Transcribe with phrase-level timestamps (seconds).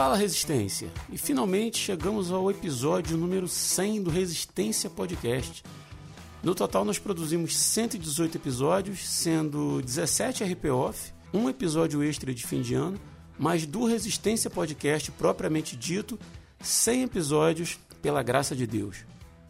[0.00, 0.88] Fala Resistência!
[1.12, 5.62] E finalmente chegamos ao episódio número 100 do Resistência Podcast.
[6.42, 12.62] No total nós produzimos 118 episódios, sendo 17 RP Off, um episódio extra de fim
[12.62, 12.98] de ano,
[13.38, 16.18] mais do Resistência Podcast propriamente dito,
[16.62, 19.04] 100 episódios pela graça de Deus.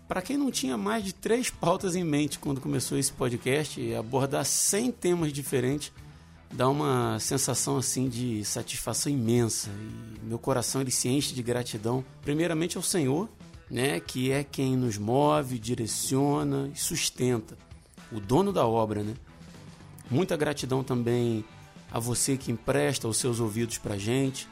[0.08, 4.44] Para quem não tinha mais de três pautas em mente quando começou esse podcast, abordar
[4.44, 5.92] 100 temas diferentes
[6.52, 9.70] dá uma sensação assim de satisfação imensa.
[10.22, 12.04] E meu coração ele se enche de gratidão.
[12.22, 13.28] Primeiramente ao Senhor
[13.70, 17.56] né que é quem nos move direciona e sustenta.
[18.10, 19.14] O dono da obra né?
[20.10, 21.44] Muita gratidão também
[21.90, 24.48] a você que empresta os seus ouvidos para gente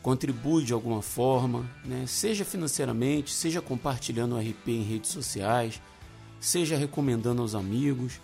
[0.00, 2.04] contribui de alguma forma né?
[2.06, 5.82] Seja financeiramente seja compartilhando o RP em redes sociais
[6.40, 8.20] seja recomendando aos amigos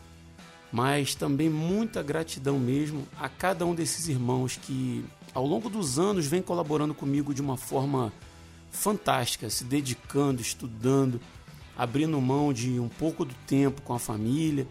[0.73, 6.27] mas também muita gratidão mesmo a cada um desses irmãos que ao longo dos anos
[6.27, 8.13] vem colaborando comigo de uma forma
[8.71, 11.21] fantástica, se dedicando, estudando,
[11.77, 14.67] abrindo mão de um pouco do tempo com a família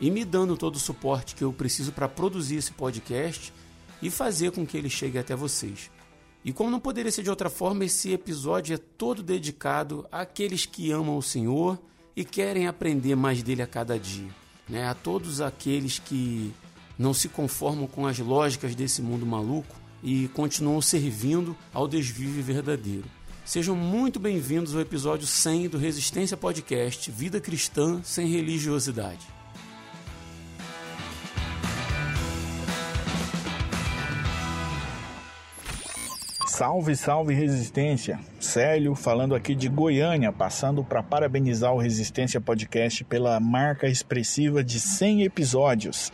[0.00, 3.52] e me dando todo o suporte que eu preciso para produzir esse podcast
[4.00, 5.90] e fazer com que ele chegue até vocês.
[6.44, 10.90] E como não poderia ser de outra forma, esse episódio é todo dedicado àqueles que
[10.90, 11.78] amam o Senhor
[12.14, 14.30] e querem aprender mais dele a cada dia
[14.68, 16.52] né, a todos aqueles que
[16.98, 23.04] não se conformam com as lógicas desse mundo maluco e continuam servindo ao desvio verdadeiro.
[23.44, 29.37] Sejam muito bem-vindos ao episódio 100 do Resistência Podcast Vida Cristã sem Religiosidade.
[36.58, 38.18] Salve, salve Resistência!
[38.40, 44.80] Célio falando aqui de Goiânia, passando para parabenizar o Resistência Podcast pela marca expressiva de
[44.80, 46.12] 100 episódios.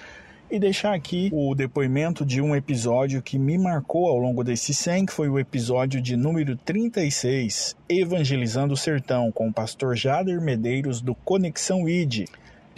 [0.51, 5.07] E deixar aqui o depoimento de um episódio que me marcou ao longo desse 100,
[5.07, 11.01] que foi o episódio de número 36, Evangelizando o Sertão, com o pastor Jader Medeiros
[11.01, 12.29] do Conexão ID.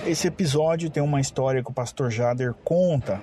[0.07, 3.21] Esse episódio tem uma história que o pastor Jader conta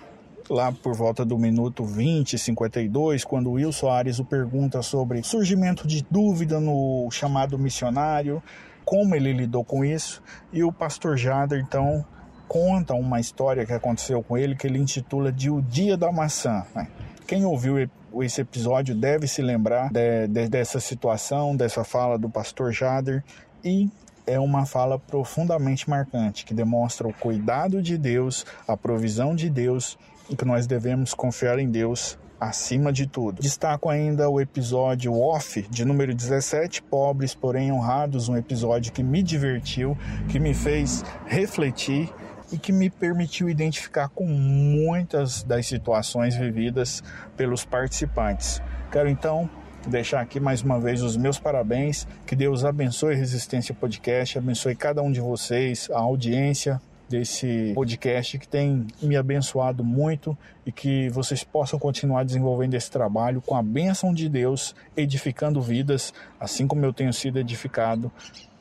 [0.50, 6.06] lá por volta do minuto 20, 52, quando Will Soares o pergunta sobre surgimento de
[6.10, 8.42] dúvida no chamado missionário,
[8.86, 10.22] como ele lidou com isso,
[10.52, 12.06] e o pastor Jader então
[12.48, 16.66] conta uma história que aconteceu com ele que ele intitula de O Dia da Maçã.
[16.76, 16.88] Né?
[17.26, 17.90] Quem ouviu
[18.22, 23.24] esse episódio deve se lembrar de, de, dessa situação, dessa fala do pastor Jader
[23.64, 23.90] e
[24.26, 29.98] é uma fala profundamente marcante que demonstra o cuidado de Deus, a provisão de Deus
[30.30, 33.42] e que nós devemos confiar em Deus acima de tudo.
[33.42, 39.24] Destaco ainda o episódio off de número 17, Pobres porém honrados, um episódio que me
[39.24, 39.98] divertiu,
[40.30, 42.10] que me fez refletir
[42.52, 47.02] e que me permitiu identificar com muitas das situações vividas
[47.38, 48.62] pelos participantes.
[48.92, 49.50] Quero então
[49.88, 55.02] deixar aqui mais uma vez os meus parabéns, que Deus abençoe Resistência Podcast, abençoe cada
[55.02, 56.82] um de vocês, a audiência,
[57.14, 60.36] desse podcast que tem me abençoado muito
[60.66, 66.12] e que vocês possam continuar desenvolvendo esse trabalho com a bênção de Deus, edificando vidas,
[66.40, 68.12] assim como eu tenho sido edificado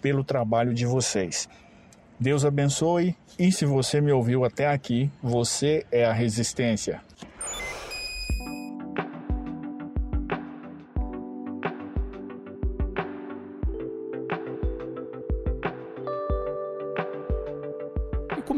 [0.02, 1.48] pelo trabalho de vocês.
[2.20, 7.00] Deus abençoe e se você me ouviu até aqui, você é a resistência.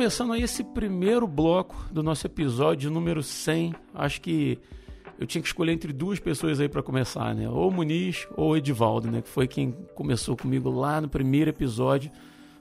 [0.05, 3.75] Começando aí esse primeiro bloco do nosso episódio número 100.
[3.95, 4.59] Acho que
[5.19, 7.49] eu tinha que escolher entre duas pessoas aí para começar, né?
[7.49, 9.23] Ou Muniz ou Edivaldo, né?
[9.23, 12.13] Que foi quem começou comigo lá no primeiro episódio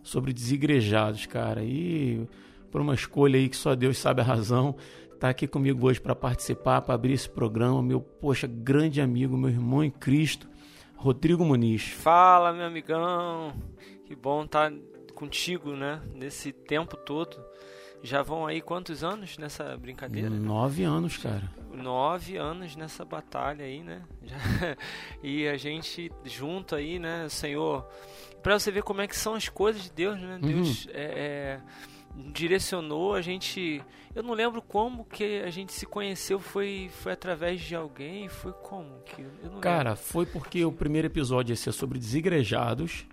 [0.01, 1.61] sobre desigrejados, cara.
[1.65, 2.25] E
[2.71, 4.77] por uma escolha aí que só Deus sabe a razão,
[5.19, 9.49] tá aqui comigo hoje para participar, para abrir esse programa, meu, poxa, grande amigo, meu
[9.49, 10.47] irmão em Cristo,
[10.95, 11.89] Rodrigo Muniz.
[11.89, 13.51] Fala, meu amigão.
[14.05, 14.77] Que bom estar tá
[15.13, 16.01] contigo, né?
[16.13, 17.43] Nesse tempo todo.
[18.03, 20.29] Já vão aí quantos anos nessa brincadeira?
[20.29, 21.49] Nove anos, cara.
[21.71, 24.01] Nove anos nessa batalha aí, né?
[24.21, 24.37] Já...
[25.23, 27.87] e a gente junto aí, né, Senhor,
[28.41, 30.37] para você ver como é que são as coisas de Deus, né?
[30.41, 30.49] Uhum.
[30.49, 31.61] Deus é, é,
[32.33, 33.81] direcionou a gente.
[34.13, 36.39] Eu não lembro como que a gente se conheceu.
[36.39, 38.27] Foi, foi através de alguém?
[38.27, 38.99] Foi como?
[39.05, 39.25] Que
[39.61, 40.03] cara, lembro.
[40.03, 43.05] foi porque o primeiro episódio ia ser sobre desigrejados.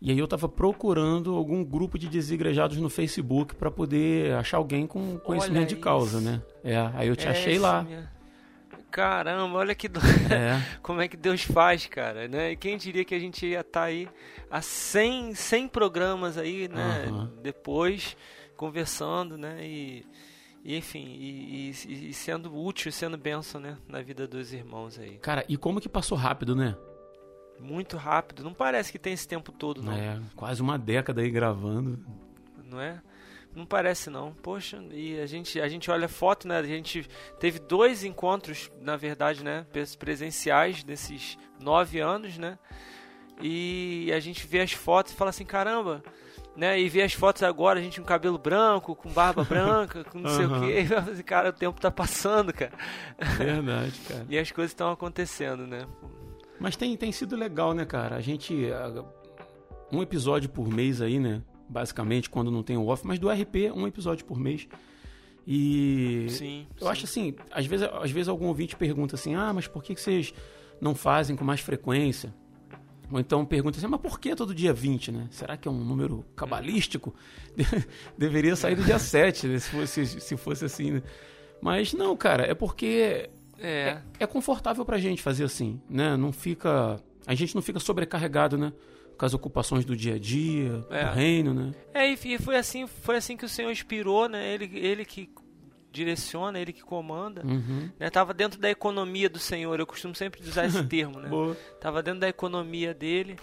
[0.00, 4.86] E aí eu estava procurando algum grupo de desigrejados no Facebook para poder achar alguém
[4.86, 6.40] com conhecimento de causa, né?
[6.64, 7.82] É, aí eu te é achei lá.
[7.82, 8.10] Minha...
[8.90, 10.00] Caramba, olha que do...
[10.00, 10.60] é.
[10.82, 12.52] como é que Deus faz, cara, né?
[12.52, 14.08] E quem diria que a gente ia estar tá aí
[14.50, 17.06] a 100, 100 programas aí, né?
[17.08, 17.28] Uhum.
[17.42, 18.16] Depois
[18.56, 19.58] conversando, né?
[19.62, 20.04] E
[20.64, 25.16] E, enfim, e, e, e, sendo útil, sendo benção, né, na vida dos irmãos aí.
[25.18, 26.76] Cara, e como que passou rápido, né?
[27.60, 28.42] Muito rápido.
[28.42, 29.92] Não parece que tem esse tempo todo, não.
[29.92, 31.98] É, quase uma década aí gravando.
[32.64, 33.00] Não é?
[33.54, 34.32] Não parece não.
[34.32, 36.58] Poxa, e a gente, a gente olha a foto, né?
[36.58, 37.08] A gente
[37.38, 39.66] teve dois encontros, na verdade, né?
[39.98, 42.58] Presenciais desses nove anos, né?
[43.42, 46.02] E a gente vê as fotos e fala assim, caramba,
[46.54, 46.78] né?
[46.78, 50.30] E vê as fotos agora, a gente com cabelo branco, com barba branca, com não
[50.30, 50.86] sei o quê.
[50.88, 52.72] E assim, cara, o tempo tá passando, cara.
[53.36, 54.26] Verdade, cara.
[54.30, 55.86] e as coisas estão acontecendo, né?
[56.60, 58.16] Mas tem, tem sido legal, né, cara?
[58.16, 58.54] A gente.
[59.90, 61.42] Um episódio por mês aí, né?
[61.70, 64.68] basicamente, quando não tem o off, mas do RP, um episódio por mês.
[65.46, 66.92] E sim, eu sim.
[66.92, 70.00] acho assim, às vezes, às vezes algum ouvinte pergunta assim, ah, mas por que, que
[70.00, 70.34] vocês
[70.80, 72.34] não fazem com mais frequência?
[73.10, 75.28] Ou então pergunta assim, mas por que todo dia 20, né?
[75.30, 77.14] Será que é um número cabalístico?
[78.18, 79.58] Deveria sair do dia 7, né?
[79.58, 81.02] se, fosse, se fosse assim, né?
[81.60, 83.28] Mas não, cara, é porque
[83.60, 83.68] é.
[83.68, 86.16] é, é confortável pra gente fazer assim, né?
[86.16, 87.00] Não fica...
[87.26, 88.72] A gente não fica sobrecarregado, né?
[89.20, 91.04] com as ocupações do dia a dia, é.
[91.04, 91.74] do reino, né?
[91.92, 94.54] É, e foi assim, foi assim que o Senhor inspirou, né?
[94.54, 95.28] Ele, ele que
[95.92, 97.90] direciona, ele que comanda, uhum.
[97.98, 98.08] né?
[98.08, 99.78] Tava dentro da economia do Senhor.
[99.78, 101.28] Eu costumo sempre usar esse termo, né?
[101.28, 101.54] Boa.
[101.78, 103.36] Tava dentro da economia dele,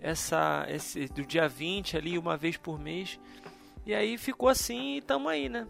[0.00, 3.18] essa esse do dia 20 ali, uma vez por mês.
[3.84, 5.66] E aí ficou assim e estamos aí, né?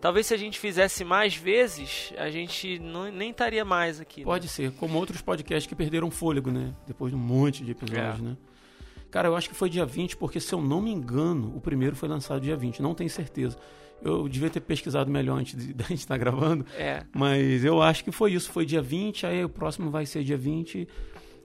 [0.00, 4.20] Talvez se a gente fizesse mais vezes, a gente não, nem estaria mais aqui.
[4.20, 4.24] Né?
[4.24, 4.50] Pode né?
[4.50, 6.74] ser, como outros podcasts que perderam fôlego, né?
[6.86, 8.22] Depois de um monte de episódios, é.
[8.22, 8.36] né?
[9.10, 11.96] Cara, eu acho que foi dia 20, porque se eu não me engano, o primeiro
[11.96, 13.56] foi lançado dia 20, não tenho certeza.
[14.02, 16.66] Eu devia ter pesquisado melhor antes da gente estar gravando.
[16.76, 17.02] É.
[17.14, 20.36] Mas eu acho que foi isso, foi dia 20, aí o próximo vai ser dia
[20.36, 20.86] 20.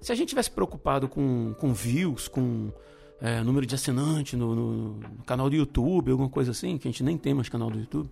[0.01, 2.71] Se a gente tivesse preocupado com, com views, com
[3.21, 6.91] é, número de assinantes no, no, no, canal do YouTube, alguma coisa assim, que a
[6.91, 8.09] gente nem tem mais canal do YouTube,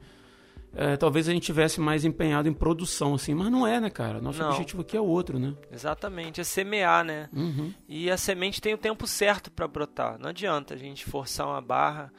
[0.74, 4.22] é, talvez a gente tivesse mais empenhado em produção, assim, mas não é, né, cara?
[4.22, 4.52] Nosso não.
[4.52, 5.56] objetivo aqui é outro, né?
[5.72, 7.28] Exatamente, é semear, né?
[7.34, 7.74] Uhum.
[7.88, 10.20] E a semente tem o tempo certo para brotar.
[10.20, 12.14] Não adianta a gente forçar uma barra.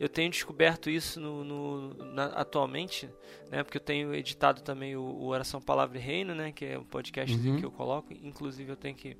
[0.00, 3.08] Eu tenho descoberto isso no, no na, atualmente,
[3.48, 3.62] né?
[3.62, 6.50] Porque eu tenho editado também o, o, Oração Palavra e Reino, né?
[6.50, 7.60] Que é um podcast uhum.
[7.60, 8.12] que eu coloco.
[8.12, 9.16] Inclusive eu tenho que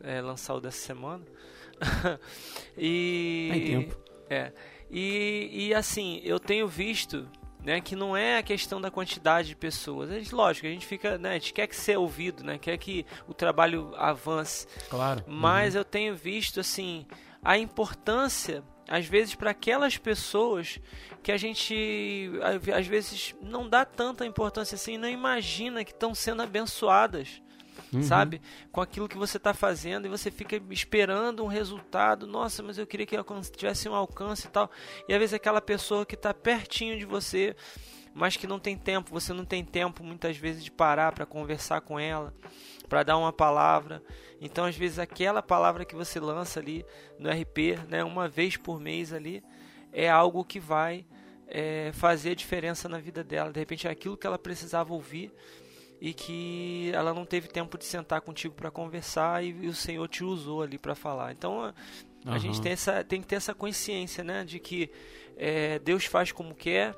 [0.00, 1.24] é, lançar o dessa semana.
[2.76, 3.96] e tem tempo.
[4.30, 4.52] É.
[4.90, 7.28] E, e assim, eu tenho visto
[7.64, 10.10] né, que não é a questão da quantidade de pessoas.
[10.10, 12.76] A gente, lógico, a gente fica, né, a gente quer que ser ouvido, né, quer
[12.76, 14.66] que o trabalho avance.
[14.90, 15.24] Claro.
[15.26, 15.80] Mas uhum.
[15.80, 17.06] eu tenho visto assim
[17.42, 20.78] a importância às vezes para aquelas pessoas
[21.22, 22.30] que a gente
[22.76, 27.41] às vezes não dá tanta importância assim, não imagina que estão sendo abençoadas
[27.92, 28.02] uhum.
[28.02, 28.40] sabe?
[28.70, 32.26] Com aquilo que você está fazendo e você fica esperando um resultado.
[32.26, 33.16] Nossa, mas eu queria que
[33.56, 34.70] tivesse um alcance e tal.
[35.08, 37.54] E às vezes aquela pessoa que está pertinho de você,
[38.14, 41.80] mas que não tem tempo, você não tem tempo muitas vezes de parar para conversar
[41.80, 42.34] com ela,
[42.88, 44.02] para dar uma palavra.
[44.40, 46.84] Então, às vezes, aquela palavra que você lança ali
[47.18, 49.42] no RP, né, uma vez por mês ali,
[49.92, 51.06] é algo que vai
[51.46, 53.52] é, fazer a diferença na vida dela.
[53.52, 55.32] De repente, é aquilo que ela precisava ouvir
[56.02, 60.08] e que ela não teve tempo de sentar contigo para conversar e, e, o Senhor
[60.08, 61.30] te usou ali para falar.
[61.30, 61.72] Então a,
[62.26, 64.90] a gente tem, essa, tem que ter essa consciência, né, de que
[65.36, 66.92] é, Deus faz como quer,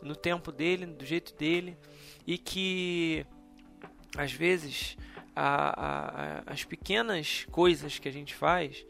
[0.00, 1.76] no tempo dele, do jeito dele,
[2.24, 3.26] e que
[4.16, 4.96] às vezes
[5.34, 8.86] a, a, as pequenas coisas que a gente faz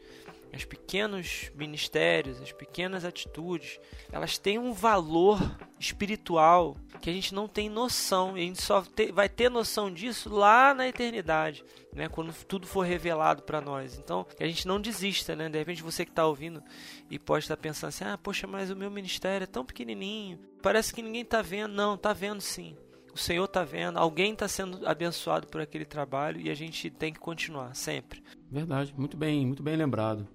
[0.57, 3.79] os pequenos ministérios, as pequenas atitudes,
[4.11, 5.39] elas têm um valor
[5.79, 8.37] espiritual que a gente não tem noção.
[8.37, 8.83] E a gente só
[9.13, 12.09] vai ter noção disso lá na eternidade, né?
[12.09, 13.97] Quando tudo for revelado para nós.
[13.97, 15.47] Então, que a gente não desista, né?
[15.47, 16.61] De repente você que está ouvindo
[17.09, 20.93] e pode estar pensando assim: ah, poxa, mas o meu ministério é tão pequenininho, parece
[20.93, 21.73] que ninguém está vendo.
[21.73, 22.75] Não, está vendo sim.
[23.13, 27.11] O Senhor está vendo, alguém está sendo abençoado por aquele trabalho e a gente tem
[27.11, 28.21] que continuar sempre.
[28.51, 30.27] Verdade, muito bem, muito bem lembrado.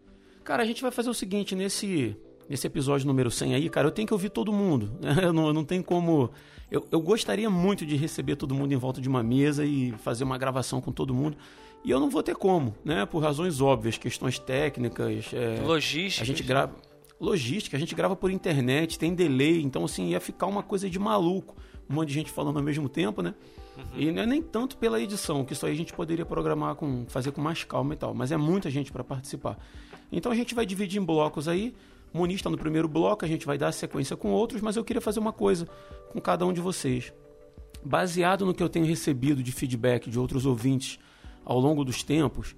[0.45, 2.17] Cara, a gente vai fazer o seguinte, nesse,
[2.49, 4.93] nesse episódio número 100 aí, cara, eu tenho que ouvir todo mundo.
[5.01, 5.17] Né?
[5.25, 6.31] Eu não, não tem como...
[6.71, 10.25] Eu, eu gostaria muito de receber todo mundo em volta de uma mesa e fazer
[10.25, 11.37] uma gravação com todo mundo.
[11.85, 13.05] E eu não vou ter como, né?
[13.05, 15.31] Por razões óbvias, questões técnicas.
[15.35, 16.23] É, Logística.
[16.23, 16.75] A gente grava.
[17.21, 20.99] Logística, a gente grava por internet, tem delay, então assim, ia ficar uma coisa de
[20.99, 21.57] maluco.
[21.89, 23.35] Um monte de gente falando ao mesmo tempo, né?
[23.77, 23.85] Uhum.
[24.01, 27.05] E não é nem tanto pela edição, que isso aí a gente poderia programar com.
[27.07, 28.15] fazer com mais calma e tal.
[28.15, 29.59] Mas é muita gente para participar.
[30.13, 31.75] Então a gente vai dividir em blocos aí.
[32.13, 34.85] O Muniz está no primeiro bloco, a gente vai dar sequência com outros, mas eu
[34.85, 35.67] queria fazer uma coisa
[36.13, 37.13] com cada um de vocês.
[37.83, 40.99] Baseado no que eu tenho recebido de feedback de outros ouvintes
[41.45, 42.55] ao longo dos tempos,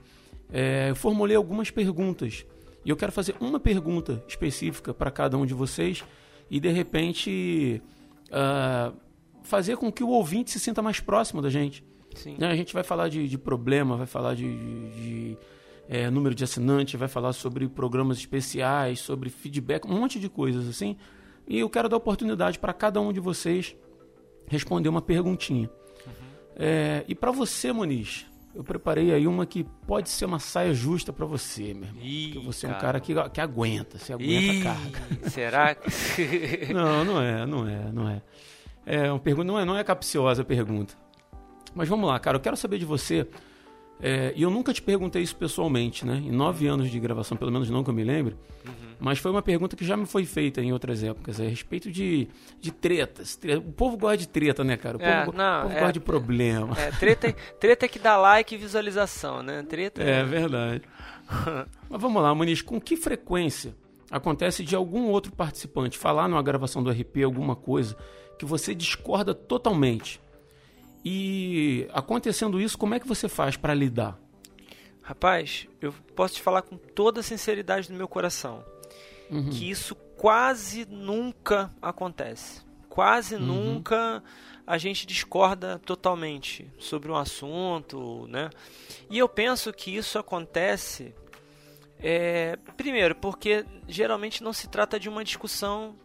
[0.52, 2.44] é, eu formulei algumas perguntas.
[2.84, 6.04] E eu quero fazer uma pergunta específica para cada um de vocês
[6.50, 7.80] e de repente
[8.28, 8.94] uh,
[9.42, 11.84] fazer com que o ouvinte se sinta mais próximo da gente.
[12.14, 12.36] Sim.
[12.38, 15.38] Né, a gente vai falar de, de problema, vai falar de, de, de
[15.88, 20.68] é, número de assinantes, vai falar sobre programas especiais, sobre feedback, um monte de coisas
[20.68, 20.96] assim.
[21.46, 23.76] E eu quero dar oportunidade para cada um de vocês
[24.48, 25.70] responder uma perguntinha.
[26.06, 26.12] Uhum.
[26.56, 31.12] É, e para você, Moniz, eu preparei aí uma que pode ser uma saia justa
[31.12, 32.02] para você, meu irmão.
[32.02, 32.74] Ih, porque você cara.
[32.74, 35.30] é um cara que, que aguenta, você aguenta Ih, a carga.
[35.30, 36.68] Será que.
[36.72, 38.22] não, não é, não é, não é.
[38.86, 40.94] É uma pergunta, não é, não é capciosa a pergunta.
[41.74, 43.26] Mas vamos lá, cara, eu quero saber de você.
[44.00, 46.16] É, e eu nunca te perguntei isso pessoalmente, né?
[46.16, 48.36] Em nove anos de gravação, pelo menos não que eu me lembre.
[48.66, 48.72] Uhum.
[48.98, 51.90] Mas foi uma pergunta que já me foi feita em outras épocas, é a respeito
[51.90, 52.28] de,
[52.60, 53.38] de tretas.
[53.66, 54.96] O povo gosta de treta, né, cara?
[54.96, 56.78] O povo, é, não, o povo é, gosta de problema.
[56.78, 59.62] É, treta, treta é que dá like e visualização, né?
[59.62, 60.82] Treta é, é verdade.
[61.88, 63.74] Mas vamos lá, Muniz, com que frequência
[64.10, 67.96] acontece de algum outro participante falar numa gravação do RP alguma coisa
[68.38, 70.20] que você discorda totalmente?
[71.04, 74.18] E acontecendo isso, como é que você faz para lidar?
[75.02, 78.64] Rapaz, eu posso te falar com toda a sinceridade do meu coração
[79.30, 79.50] uhum.
[79.50, 82.62] que isso quase nunca acontece.
[82.88, 83.42] Quase uhum.
[83.42, 84.22] nunca
[84.66, 88.48] a gente discorda totalmente sobre um assunto, né?
[89.10, 91.14] E eu penso que isso acontece,
[91.98, 95.96] é, primeiro, porque geralmente não se trata de uma discussão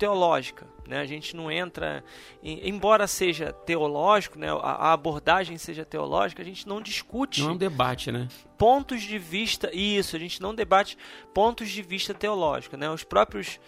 [0.00, 0.66] teológica.
[0.88, 0.98] Né?
[0.98, 2.02] A gente não entra,
[2.42, 4.50] em, embora seja teológico, né?
[4.50, 7.42] a, a, abordagem seja teológica, a gente não discute.
[7.42, 8.26] Não é um debate, né?
[8.56, 10.96] Pontos de vista, isso, a gente não debate
[11.34, 12.78] pontos de vista teológico.
[12.78, 12.90] Né?
[12.90, 13.60] Os, próprios,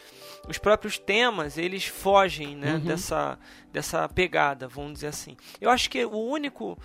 [0.49, 2.75] os próprios temas, eles fogem né?
[2.75, 2.81] Uhum.
[2.81, 3.39] dessa,
[3.71, 5.37] dessa pegada, vamos dizer assim.
[5.61, 6.79] Eu acho que o único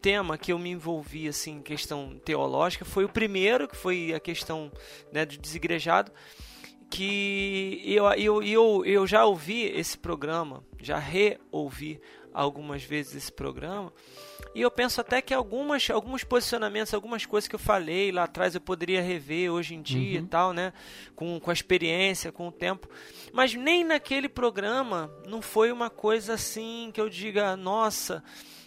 [0.00, 4.20] tema que eu me envolvi assim em questão teológica foi o primeiro que foi a
[4.20, 4.70] questão
[5.10, 6.12] né, do desigrejado
[6.94, 12.00] que eu, eu, eu, eu já ouvi esse programa, já reouvi
[12.32, 13.92] algumas vezes esse programa,
[14.54, 18.54] e eu penso até que algumas, alguns posicionamentos, algumas coisas que eu falei lá atrás
[18.54, 20.24] eu poderia rever hoje em dia uhum.
[20.24, 20.72] e tal, né?
[21.16, 22.88] Com, com a experiência, com o tempo.
[23.32, 28.22] Mas nem naquele programa não foi uma coisa assim que eu diga, nossa,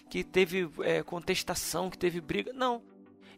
[0.09, 2.51] que teve é, contestação, que teve briga.
[2.51, 2.81] Não.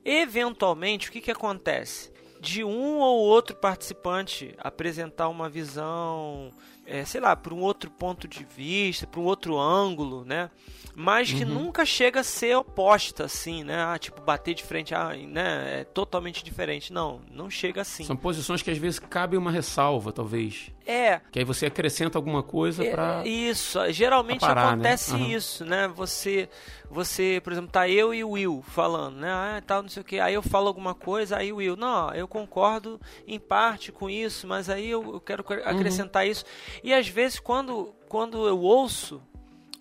[0.04, 2.12] Eventualmente, o que, que acontece?
[2.40, 6.52] De um ou outro participante apresentar uma visão,
[6.86, 10.50] é, sei lá, por um outro ponto de vista, por um outro ângulo, né?
[10.96, 11.50] Mas que uhum.
[11.50, 13.84] nunca chega a ser oposta, assim, né?
[13.84, 15.82] Ah, tipo, bater de frente, ah, né?
[15.82, 16.92] É totalmente diferente.
[16.92, 18.04] Não, não chega assim.
[18.04, 20.72] São posições que às vezes cabe uma ressalva, talvez.
[20.86, 21.22] É.
[21.32, 24.90] Que aí você acrescenta alguma coisa é, para Isso, geralmente parar, né?
[24.90, 25.20] acontece né?
[25.20, 25.30] Uhum.
[25.30, 25.88] isso, né?
[25.88, 26.50] Você
[26.90, 29.32] você, por exemplo, tá eu e o Will falando, né?
[29.32, 30.20] Ah, tal, não sei o que.
[30.20, 34.48] Aí eu falo alguma coisa, aí o Will, não, eu concordo em parte com isso,
[34.48, 35.62] mas aí eu, eu quero uhum.
[35.64, 36.32] acrescentar uhum.
[36.32, 36.44] isso.
[36.84, 39.22] E às vezes quando quando eu ouço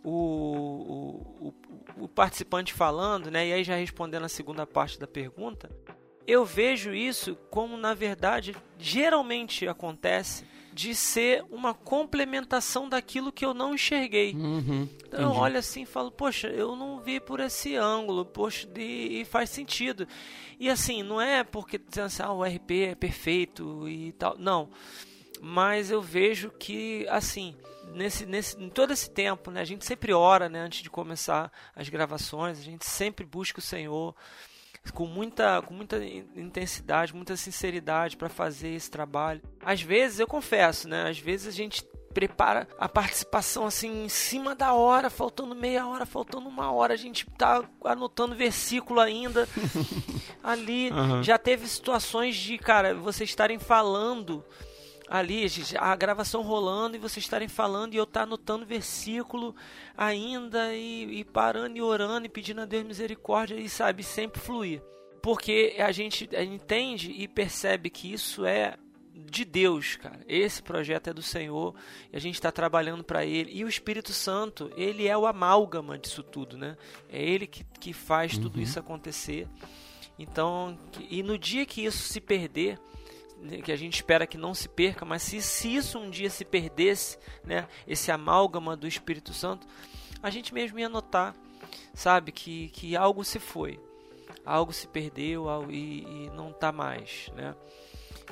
[0.05, 1.55] o, o,
[2.05, 3.49] o, participante falando, né?
[3.49, 5.71] E aí já respondendo a segunda parte da pergunta,
[6.27, 13.53] eu vejo isso como na verdade geralmente acontece de ser uma complementação daquilo que eu
[13.53, 14.33] não enxerguei.
[14.33, 18.69] Uhum, então eu olho assim e falo, poxa, eu não vi por esse ângulo, poxa,
[18.77, 20.07] e, e faz sentido.
[20.61, 24.39] E assim, não é porque dizendo assim, ah, o RP é perfeito e tal.
[24.39, 24.69] Não.
[25.41, 27.57] Mas eu vejo que, assim,
[27.95, 31.53] nesse, nesse, em todo esse tempo, né, a gente sempre ora né, antes de começar
[31.75, 34.15] as gravações, a gente sempre busca o Senhor
[34.93, 36.03] com muita, com muita
[36.37, 39.43] intensidade, muita sinceridade para fazer esse trabalho.
[39.63, 41.09] Às vezes, eu confesso, né?
[41.09, 46.07] Às vezes a gente prepara a participação assim em cima da hora, faltando meia hora,
[46.07, 49.49] faltando uma hora, a gente tá anotando versículo ainda.
[50.43, 51.23] Ali uhum.
[51.23, 54.45] já teve situações de, cara, vocês estarem falando
[55.09, 55.47] ali,
[55.79, 59.55] a gravação rolando e vocês estarem falando e eu estar tá anotando versículo
[59.97, 64.83] ainda e, e, parando e orando e pedindo a Deus misericórdia e sabe, sempre fluir.
[65.23, 68.77] Porque a gente entende e percebe que isso é
[69.15, 70.21] de Deus, cara.
[70.29, 71.75] Esse projeto é do Senhor
[72.13, 73.51] e a gente está trabalhando para Ele.
[73.53, 76.77] E o Espírito Santo, ele é o amálgama disso tudo, né?
[77.11, 78.43] É Ele que, que faz uhum.
[78.43, 79.49] tudo isso acontecer.
[80.19, 80.79] Então,
[81.11, 82.79] e no dia que isso se perder,
[83.65, 86.45] que a gente espera que não se perca, mas se, se isso um dia se
[86.45, 89.67] perdesse, né, esse amálgama do Espírito Santo,
[90.23, 91.35] a gente mesmo ia notar,
[91.95, 93.79] sabe, que, que algo se foi,
[94.45, 97.55] algo se perdeu algo, e, e não está mais, né?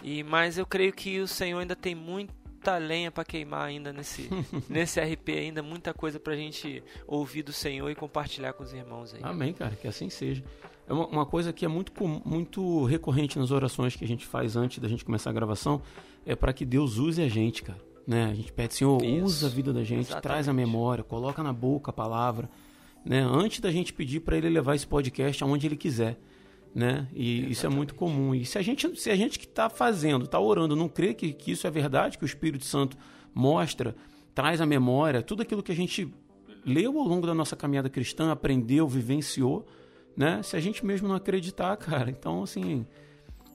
[0.02, 4.28] E mas eu creio que o Senhor ainda tem muita lenha para queimar ainda nesse
[4.68, 8.72] nesse RP ainda muita coisa para a gente ouvir do Senhor e compartilhar com os
[8.72, 9.20] irmãos aí.
[9.22, 10.44] Amém, cara, que assim seja.
[10.88, 11.92] É uma, uma, coisa que é muito,
[12.24, 15.82] muito recorrente nas orações que a gente faz antes da gente começar a gravação,
[16.24, 17.80] é para que Deus use a gente, cara.
[18.06, 18.26] Né?
[18.26, 19.24] A gente pede, Senhor, Isso.
[19.24, 20.22] usa a vida da gente, Exatamente.
[20.22, 22.48] traz a memória, coloca na boca a palavra,
[23.04, 23.20] né?
[23.20, 26.18] Antes da gente pedir para ele levar esse podcast aonde ele quiser,
[26.72, 27.08] né?
[27.12, 28.32] E isso é muito comum.
[28.32, 31.32] E se a gente, se a gente que está fazendo, está orando, não crê que,
[31.32, 32.96] que isso é verdade, que o Espírito Santo
[33.34, 33.96] mostra,
[34.34, 36.12] traz a memória, tudo aquilo que a gente
[36.64, 39.66] leu ao longo da nossa caminhada cristã, aprendeu, vivenciou,
[40.16, 40.42] né?
[40.42, 42.86] Se a gente mesmo não acreditar, cara, então assim,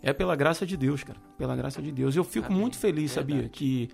[0.01, 2.15] é pela graça de Deus, cara, pela graça de Deus.
[2.15, 2.59] Eu fico Amém.
[2.59, 3.53] muito feliz, sabia, Verdade.
[3.57, 3.89] que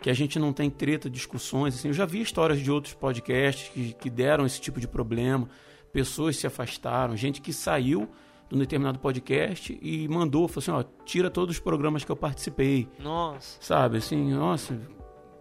[0.00, 1.88] que a gente não tem treta, discussões, assim.
[1.88, 5.48] Eu já vi histórias de outros podcasts que, que deram esse tipo de problema,
[5.92, 8.08] pessoas se afastaram, gente que saiu
[8.48, 12.16] de um determinado podcast e mandou, falou assim, ó, tira todos os programas que eu
[12.16, 13.58] participei, Nossa.
[13.60, 14.80] sabe, assim, nossa,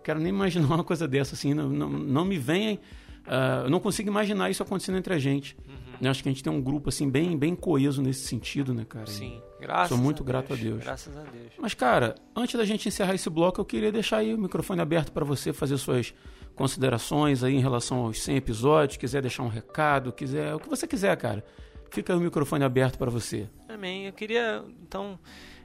[0.03, 2.79] quero nem imaginar uma coisa dessa, assim, não, não, não me vem,
[3.25, 5.55] ah, eu não consigo imaginar isso acontecendo entre a gente.
[6.01, 8.85] Eu acho que a gente tem um grupo, assim, bem, bem coeso nesse sentido, né,
[8.85, 9.07] cara?
[9.07, 9.41] Sim.
[9.59, 10.83] Graças Sou muito a grato a Deus.
[10.83, 11.51] Graças a Deus.
[11.57, 15.11] Mas, cara, antes da gente encerrar esse bloco, eu queria deixar aí o microfone aberto
[15.11, 16.13] para você fazer suas
[16.55, 20.87] considerações aí em relação aos 100 episódios, quiser deixar um recado, quiser, o que você
[20.87, 21.43] quiser, cara.
[21.91, 23.49] Fica o microfone aberto para você.
[23.67, 24.05] Amém.
[24.05, 25.19] Eu queria, então,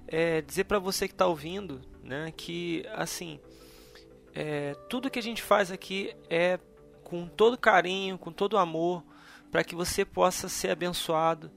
[0.09, 3.39] é, dizer para você que está ouvindo, né, que, assim,
[4.35, 6.59] é, tudo que a gente faz aqui é
[7.05, 9.05] com todo carinho, com todo amor,
[9.55, 11.49] para que você possa ser abençoado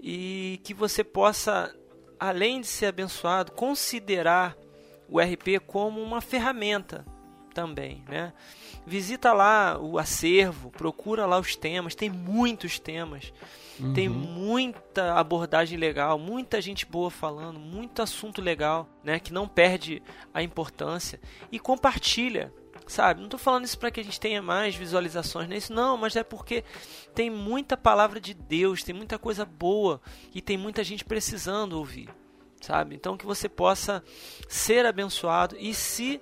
[0.00, 1.74] e que você possa,
[2.16, 4.56] além de ser abençoado, considerar
[5.08, 7.04] o RP como uma ferramenta
[7.52, 8.32] também, né?
[8.86, 13.32] Visita lá o acervo, procura lá os temas, tem muitos temas.
[13.92, 20.00] Tem muita abordagem legal, muita gente boa falando, muito assunto legal, né, que não perde
[20.32, 22.52] a importância e compartilha,
[22.86, 23.20] sabe?
[23.20, 26.22] Não tô falando isso para que a gente tenha mais visualizações nisso, não, mas é
[26.22, 26.64] porque
[27.14, 30.00] tem muita palavra de Deus, tem muita coisa boa
[30.34, 32.08] e tem muita gente precisando ouvir,
[32.60, 32.94] sabe?
[32.94, 34.02] Então que você possa
[34.48, 36.20] ser abençoado e se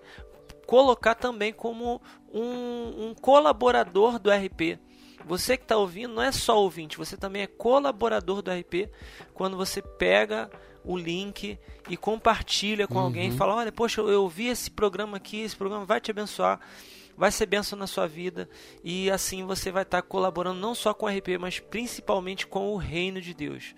[0.66, 2.00] colocar também como
[2.32, 4.78] um, um colaborador do RP.
[5.24, 8.90] Você que está ouvindo não é só ouvinte, você também é colaborador do RP
[9.34, 10.50] quando você pega
[10.84, 15.40] o link e compartilha com alguém e fala, olha, poxa, eu ouvi esse programa aqui,
[15.40, 16.60] esse programa vai te abençoar,
[17.16, 18.48] vai ser bênção na sua vida
[18.82, 22.76] e assim você vai estar colaborando não só com o RP, mas principalmente com o
[22.76, 23.74] reino de Deus.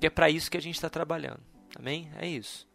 [0.00, 1.40] Que é para isso que a gente está trabalhando.
[1.76, 2.10] Amém?
[2.18, 2.66] É isso.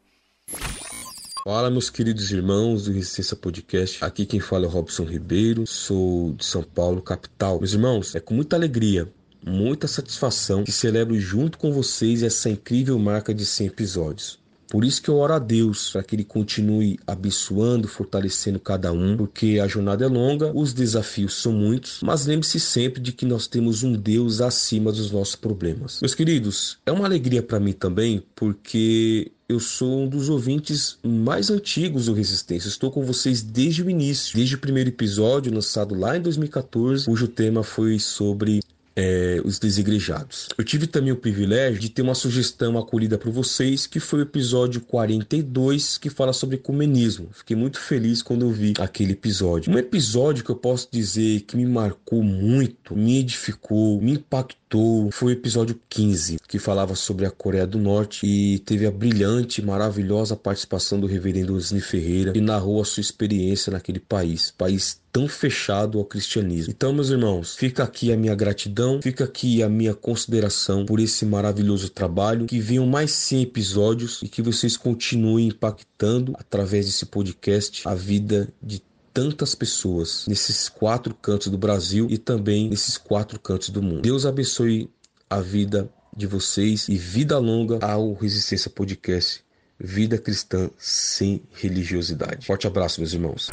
[1.44, 4.04] Fala, meus queridos irmãos do Resistência Podcast.
[4.04, 7.60] Aqui quem fala é o Robson Ribeiro, sou de São Paulo, capital.
[7.60, 9.12] Meus irmãos, é com muita alegria,
[9.46, 14.40] muita satisfação que celebro junto com vocês essa incrível marca de 100 episódios.
[14.70, 19.16] Por isso que eu oro a Deus para que Ele continue abençoando, fortalecendo cada um,
[19.16, 23.48] porque a jornada é longa, os desafios são muitos, mas lembre-se sempre de que nós
[23.48, 26.02] temos um Deus acima dos nossos problemas.
[26.02, 31.52] Meus queridos, é uma alegria para mim também, porque eu sou um dos ouvintes mais
[31.52, 32.68] antigos do Resistência.
[32.68, 37.28] Estou com vocês desde o início, desde o primeiro episódio lançado lá em 2014, cujo
[37.28, 38.62] tema foi sobre
[38.96, 40.48] é, os desigrejados.
[40.58, 44.24] Eu tive também o privilégio de ter uma sugestão acolhida por vocês, que foi o
[44.24, 47.30] episódio 42, que fala sobre ecumenismo.
[47.34, 49.72] Fiquei muito feliz quando eu vi aquele episódio.
[49.72, 55.34] Um episódio que eu posso dizer que me marcou muito, me edificou, me impactou, foi
[55.34, 60.36] o episódio 15, que falava sobre a Coreia do Norte e teve a brilhante, maravilhosa
[60.36, 65.98] participação do reverendo Osni Ferreira, que narrou a sua experiência naquele país, país tão fechado
[65.98, 66.74] ao cristianismo.
[66.76, 71.26] Então, meus irmãos, fica aqui a minha gratidão, fica aqui a minha consideração por esse
[71.26, 77.88] maravilhoso trabalho, que venham mais 100 episódios e que vocês continuem impactando através desse podcast
[77.88, 83.70] a vida de tantas pessoas nesses quatro cantos do Brasil e também nesses quatro cantos
[83.70, 84.02] do mundo.
[84.02, 84.90] Deus abençoe
[85.30, 89.46] a vida de vocês e vida longa ao Resistência Podcast.
[89.80, 92.46] Vida cristã sem religiosidade.
[92.46, 93.50] Forte abraço, meus irmãos.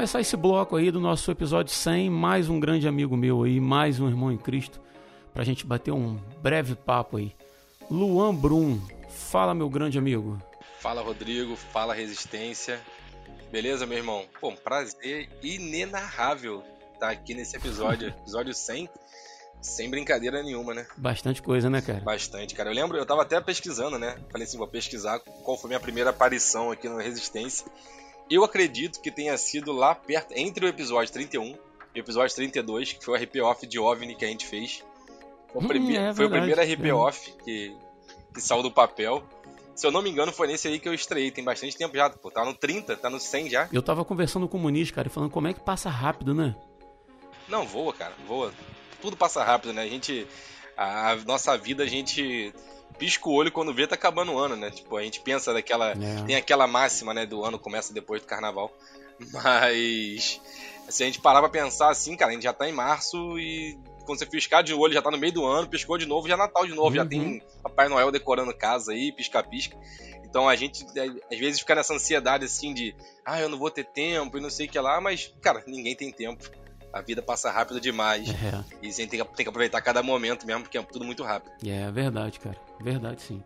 [0.00, 4.00] Começar esse bloco aí do nosso episódio 100, mais um grande amigo meu aí, mais
[4.00, 4.80] um irmão em Cristo,
[5.34, 7.36] pra gente bater um breve papo aí.
[7.90, 10.40] Luan Brum, fala meu grande amigo.
[10.78, 12.80] Fala Rodrigo, fala Resistência.
[13.52, 14.24] Beleza, meu irmão?
[14.40, 18.88] Pô, um prazer inenarrável estar aqui nesse episódio, episódio 100,
[19.60, 20.86] sem brincadeira nenhuma, né?
[20.96, 22.00] Bastante coisa, né, cara?
[22.00, 22.70] Bastante, cara.
[22.70, 24.16] Eu lembro, eu tava até pesquisando, né?
[24.32, 27.66] Falei assim, vou pesquisar qual foi minha primeira aparição aqui no Resistência.
[28.30, 31.56] Eu acredito que tenha sido lá perto, entre o episódio 31
[31.94, 34.84] e o episódio 32, que foi o RP Off de OVNI que a gente fez.
[35.52, 36.94] Foi o, Hum, prime- é foi o primeiro RP é.
[36.94, 37.76] Off que,
[38.32, 39.22] que saiu do papel.
[39.74, 41.30] Se eu não me engano, foi nesse aí que eu estreiei.
[41.32, 42.30] Tem bastante tempo já, pô.
[42.30, 43.68] Tá no 30, tá no 100 já.
[43.72, 46.54] Eu tava conversando com o Muniz, cara, e falando como é que passa rápido, né?
[47.48, 48.52] Não, voa, cara, voa.
[49.00, 49.82] Tudo passa rápido, né?
[49.82, 50.26] A gente.
[50.76, 52.54] A nossa vida, a gente
[52.98, 54.70] pisca o olho quando vê tá acabando o ano, né?
[54.70, 55.92] Tipo, a gente pensa daquela.
[55.92, 56.22] É.
[56.26, 57.26] Tem aquela máxima, né?
[57.26, 58.72] Do ano começa depois do carnaval.
[59.32, 60.40] Mas.
[60.88, 63.78] Se a gente parar pra pensar assim, cara, a gente já tá em março e
[64.04, 66.34] quando você piscar de olho já tá no meio do ano, piscou de novo, já
[66.34, 66.94] é Natal de novo, uhum.
[66.94, 67.40] já tem uhum.
[67.62, 69.76] Papai Noel decorando casa aí, pisca-pisca.
[70.24, 70.84] Então a gente
[71.30, 74.50] às vezes fica nessa ansiedade assim de, ah, eu não vou ter tempo e não
[74.50, 76.50] sei o que lá, mas, cara, ninguém tem tempo.
[76.92, 78.28] A vida passa rápido demais.
[78.28, 78.64] É.
[78.82, 81.22] E a gente tem que, tem que aproveitar cada momento mesmo, porque é tudo muito
[81.22, 81.52] rápido.
[81.66, 82.56] É, verdade, cara.
[82.80, 83.42] Verdade, sim.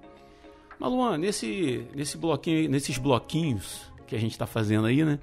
[0.78, 5.18] Mas, Luan, nesse, nesse bloquinho, nesses bloquinhos que a gente está fazendo aí, né?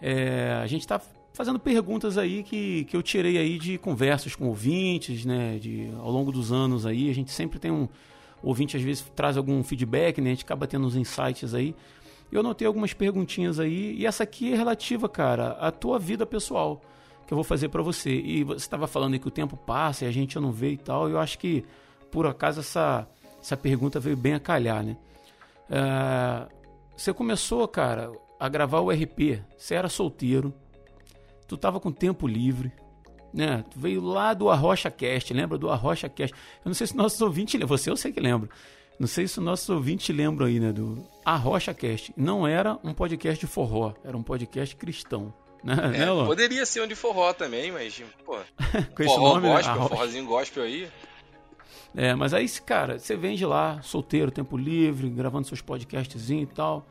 [0.00, 1.00] É, a gente está
[1.32, 5.58] fazendo perguntas aí que, que eu tirei aí de conversas com ouvintes, né?
[5.58, 7.88] De, ao longo dos anos aí, a gente sempre tem um
[8.42, 10.30] ouvinte às vezes traz algum feedback, né?
[10.30, 11.74] A gente acaba tendo uns insights aí.
[12.32, 16.80] Eu notei algumas perguntinhas aí e essa aqui é relativa, cara, à tua vida pessoal
[17.30, 18.10] que eu vou fazer para você.
[18.10, 21.08] E você estava falando que o tempo passa e a gente não vê e tal.
[21.08, 21.64] Eu acho que
[22.10, 23.08] por acaso essa
[23.40, 24.96] essa pergunta veio bem a calhar, né?
[25.70, 26.48] É,
[26.96, 29.40] você começou, cara, a gravar o RP.
[29.56, 30.52] Você era solteiro,
[31.46, 32.72] tu tava com tempo livre,
[33.32, 33.64] né?
[33.70, 36.34] Tu veio lá do Arrocha Cast, lembra do Arrocha Cast?
[36.64, 38.50] Eu não sei se nossos ouvintes, você eu sei que lembra.
[38.98, 42.12] Não sei se nossos ouvintes lembram aí, né, do Arrocha Cast.
[42.16, 45.32] Não era um podcast de forró, era um podcast cristão.
[45.62, 48.38] Né, é, né, poderia ser um de forró também, mas, pô,
[48.94, 49.54] com esse forró nome, né?
[49.54, 49.88] gospel, né?
[49.88, 50.88] forrozinho gospel aí.
[51.94, 56.46] É, mas aí, cara, você vem de lá, solteiro, tempo livre, gravando seus podcasts e
[56.46, 56.86] tal.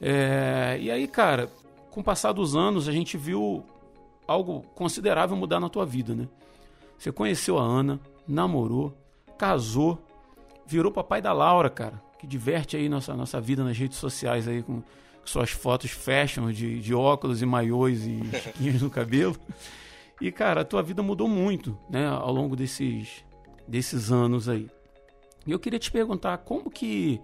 [0.00, 1.50] É, e aí, cara,
[1.90, 3.64] com o passar dos anos, a gente viu
[4.26, 6.28] algo considerável mudar na tua vida, né?
[6.96, 8.96] Você conheceu a Ana, namorou,
[9.36, 9.98] casou,
[10.66, 14.62] virou papai da Laura, cara, que diverte aí nossa, nossa vida nas redes sociais aí
[14.62, 14.82] com
[15.24, 19.36] suas fotos fashion de, de óculos e maiôs e chiquinhos no cabelo.
[20.20, 23.24] E, cara, a tua vida mudou muito, né, ao longo desses,
[23.66, 24.68] desses anos aí.
[25.46, 27.20] E eu queria te perguntar como que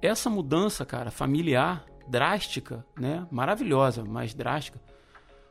[0.00, 4.80] essa mudança, cara, familiar, drástica, né, maravilhosa, mas drástica,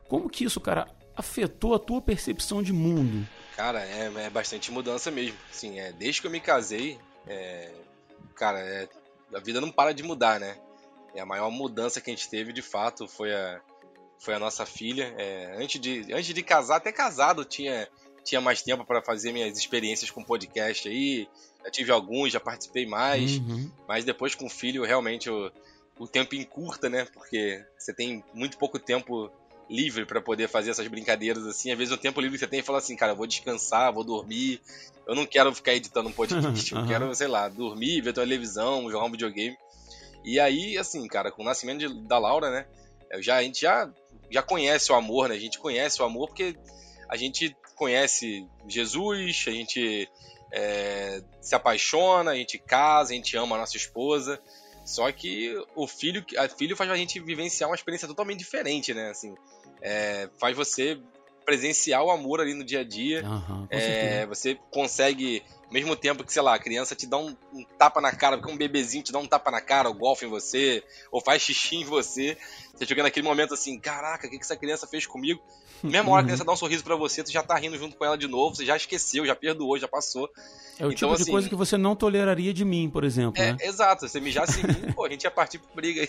[0.08, 3.28] como que isso, cara, afetou a tua percepção de mundo?
[3.56, 5.38] Cara, é, é bastante mudança mesmo.
[5.52, 7.72] Sim, é, desde que eu me casei, é,
[8.36, 8.88] cara, é,
[9.34, 10.58] a vida não para de mudar, né?
[11.18, 13.60] E a maior mudança que a gente teve, de fato, foi a,
[14.20, 15.16] foi a nossa filha.
[15.18, 17.88] É, antes, de, antes de casar, até casado, tinha,
[18.24, 21.28] tinha mais tempo para fazer minhas experiências com podcast aí.
[21.66, 23.38] Já tive alguns, já participei mais.
[23.38, 23.68] Uhum.
[23.88, 25.52] Mas depois com o filho, realmente, o,
[25.98, 27.08] o tempo encurta, né?
[27.12, 29.32] Porque você tem muito pouco tempo
[29.68, 31.72] livre para poder fazer essas brincadeiras assim.
[31.72, 34.04] Às vezes o tempo livre que você tem e fala assim, cara, vou descansar, vou
[34.04, 34.62] dormir.
[35.08, 39.06] Eu não quero ficar editando um podcast, eu quero, sei lá, dormir, ver televisão, jogar
[39.06, 39.58] um videogame.
[40.28, 42.66] E aí, assim, cara, com o nascimento de, da Laura, né?
[43.10, 43.90] Eu já, a gente já,
[44.30, 45.36] já conhece o amor, né?
[45.36, 46.54] A gente conhece o amor porque
[47.08, 50.10] a gente conhece Jesus, a gente
[50.52, 54.38] é, se apaixona, a gente casa, a gente ama a nossa esposa.
[54.86, 59.10] Só que o filho, a filho faz a gente vivenciar uma experiência totalmente diferente, né?
[59.10, 59.34] Assim,
[59.82, 61.00] é, faz você
[61.48, 63.24] presenciar o amor ali no dia a dia.
[63.26, 67.64] Uhum, é, você consegue, mesmo tempo que, sei lá, a criança te dá um, um,
[67.78, 70.30] tapa na cara, porque um bebezinho te dá um tapa na cara, ou golfe em
[70.30, 72.38] você, ou faz xixi em você.
[72.76, 75.42] Você chega naquele momento assim, caraca, o que, que essa criança fez comigo?
[75.84, 77.96] Mesma hora que a criança dá um sorriso para você, tu já tá rindo junto
[77.96, 80.30] com ela de novo, você já esqueceu, já perdoou, já passou.
[80.80, 83.42] É o então, tipo de assim, coisa que você não toleraria de mim, por exemplo.
[83.42, 83.58] É, né?
[83.62, 86.08] Exato, você mijasse em mim, pô, a gente ia partir por briga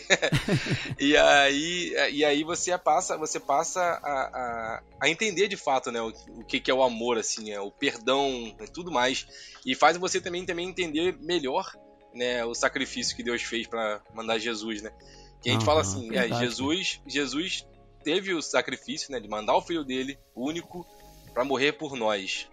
[0.98, 1.94] e aí.
[2.12, 6.44] E aí você passa, você passa a, a, a entender de fato, né, o, o
[6.44, 8.28] que, que é o amor, assim, é, o perdão
[8.60, 9.26] e tudo mais.
[9.64, 11.72] E faz você também, também entender melhor
[12.14, 14.92] né, o sacrifício que Deus fez para mandar Jesus, né?
[15.40, 17.64] Que a gente uhum, fala assim, é, Jesus, Jesus
[18.02, 20.86] teve o sacrifício, né, de mandar o filho dele, único,
[21.32, 22.48] para morrer por nós.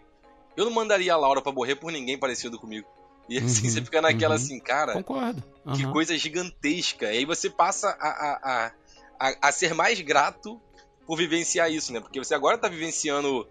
[0.55, 2.87] Eu não mandaria a Laura para morrer por ninguém parecido comigo.
[3.27, 4.41] E assim, uhum, você fica naquela uhum.
[4.41, 4.93] assim, cara.
[4.93, 5.43] Concordo.
[5.65, 5.73] Uhum.
[5.73, 7.11] Que coisa gigantesca.
[7.11, 8.71] E aí você passa a, a,
[9.19, 10.61] a, a, ser mais grato
[11.05, 11.99] por vivenciar isso, né?
[11.99, 13.47] Porque você agora tá vivenciando,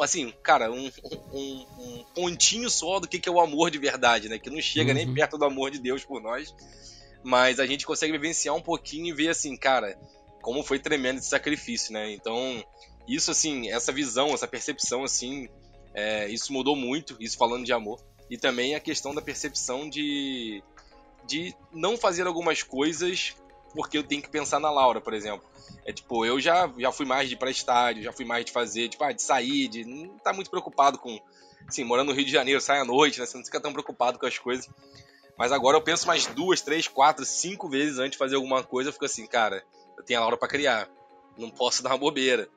[0.00, 0.90] assim, cara, um,
[1.32, 4.38] um, um pontinho só do que, que é o amor de verdade, né?
[4.38, 5.14] Que não chega nem uhum.
[5.14, 6.54] perto do amor de Deus por nós.
[7.24, 9.96] Mas a gente consegue vivenciar um pouquinho e ver assim, cara,
[10.42, 12.12] como foi tremendo esse sacrifício, né?
[12.12, 12.62] Então,
[13.08, 15.48] isso assim, essa visão, essa percepção assim,
[15.94, 18.00] é, isso mudou muito, isso falando de amor.
[18.28, 20.62] E também a questão da percepção de,
[21.26, 23.34] de não fazer algumas coisas
[23.74, 25.44] porque eu tenho que pensar na Laura, por exemplo.
[25.84, 28.52] É tipo, eu já, já fui mais de ir pra estádio, já fui mais de
[28.52, 31.18] fazer, tipo, ah, de sair, de não tá muito preocupado com.
[31.66, 33.26] Assim, morando no Rio de Janeiro, sai à noite, né?
[33.26, 34.68] Você não fica tão preocupado com as coisas.
[35.38, 38.90] Mas agora eu penso mais duas, três, quatro, cinco vezes antes de fazer alguma coisa,
[38.90, 39.64] eu fico assim, cara,
[39.96, 40.88] eu tenho a Laura para criar.
[41.36, 42.48] Não posso dar uma bobeira.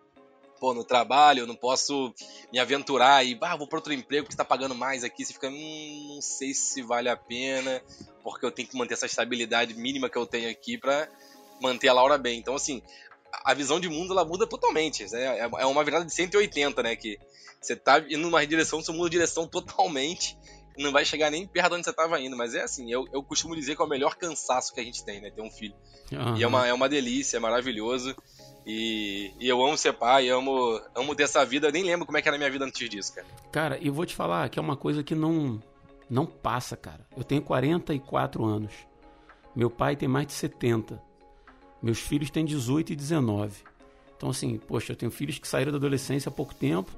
[0.60, 2.13] pô, no trabalho, eu não posso
[2.52, 5.26] me aventurar e, ah, vou para outro emprego que está pagando mais aqui.
[5.26, 7.82] Você fica, hum, não sei se vale a pena,
[8.24, 11.10] porque eu tenho que manter essa estabilidade mínima que eu tenho aqui para
[11.62, 12.39] manter a Laura bem.
[12.39, 12.82] Então, assim,
[13.43, 15.10] a visão de mundo ela muda totalmente.
[15.12, 15.39] Né?
[15.39, 16.95] É uma virada de 180, né?
[16.95, 17.19] Que
[17.62, 20.38] você tá indo numa direção, você muda de direção totalmente.
[20.77, 22.35] Não vai chegar nem perto de onde você estava indo.
[22.35, 25.03] Mas é assim, eu, eu costumo dizer que é o melhor cansaço que a gente
[25.03, 25.29] tem, né?
[25.29, 25.75] Ter um filho.
[26.11, 26.38] Uhum.
[26.38, 28.15] E é uma, é uma delícia, é maravilhoso.
[28.65, 31.67] E, e, eu amo ser pai, amo, amo ter essa vida.
[31.67, 33.27] Eu nem lembro como é que era a minha vida antes disso, cara.
[33.51, 35.61] Cara, e vou te falar que é uma coisa que não,
[36.09, 37.05] não passa, cara.
[37.15, 38.73] Eu tenho 44 anos.
[39.55, 41.01] Meu pai tem mais de 70.
[41.81, 43.63] Meus filhos têm 18 e 19.
[44.17, 46.91] Então, assim, poxa, eu tenho filhos que saíram da adolescência há pouco tempo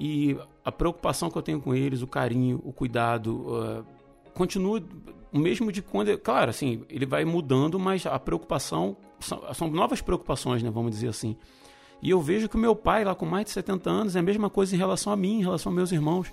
[0.00, 0.34] e
[0.64, 3.86] a preocupação que eu tenho com eles, o carinho, o cuidado, uh,
[4.32, 4.82] continua
[5.30, 6.16] o mesmo de quando.
[6.16, 10.70] Claro, assim, ele vai mudando, mas a preocupação são, são, novas preocupações, né?
[10.70, 11.36] Vamos dizer assim.
[12.00, 14.22] E eu vejo que o meu pai, lá com mais de 70 anos, é a
[14.22, 16.32] mesma coisa em relação a mim, em relação aos meus irmãos.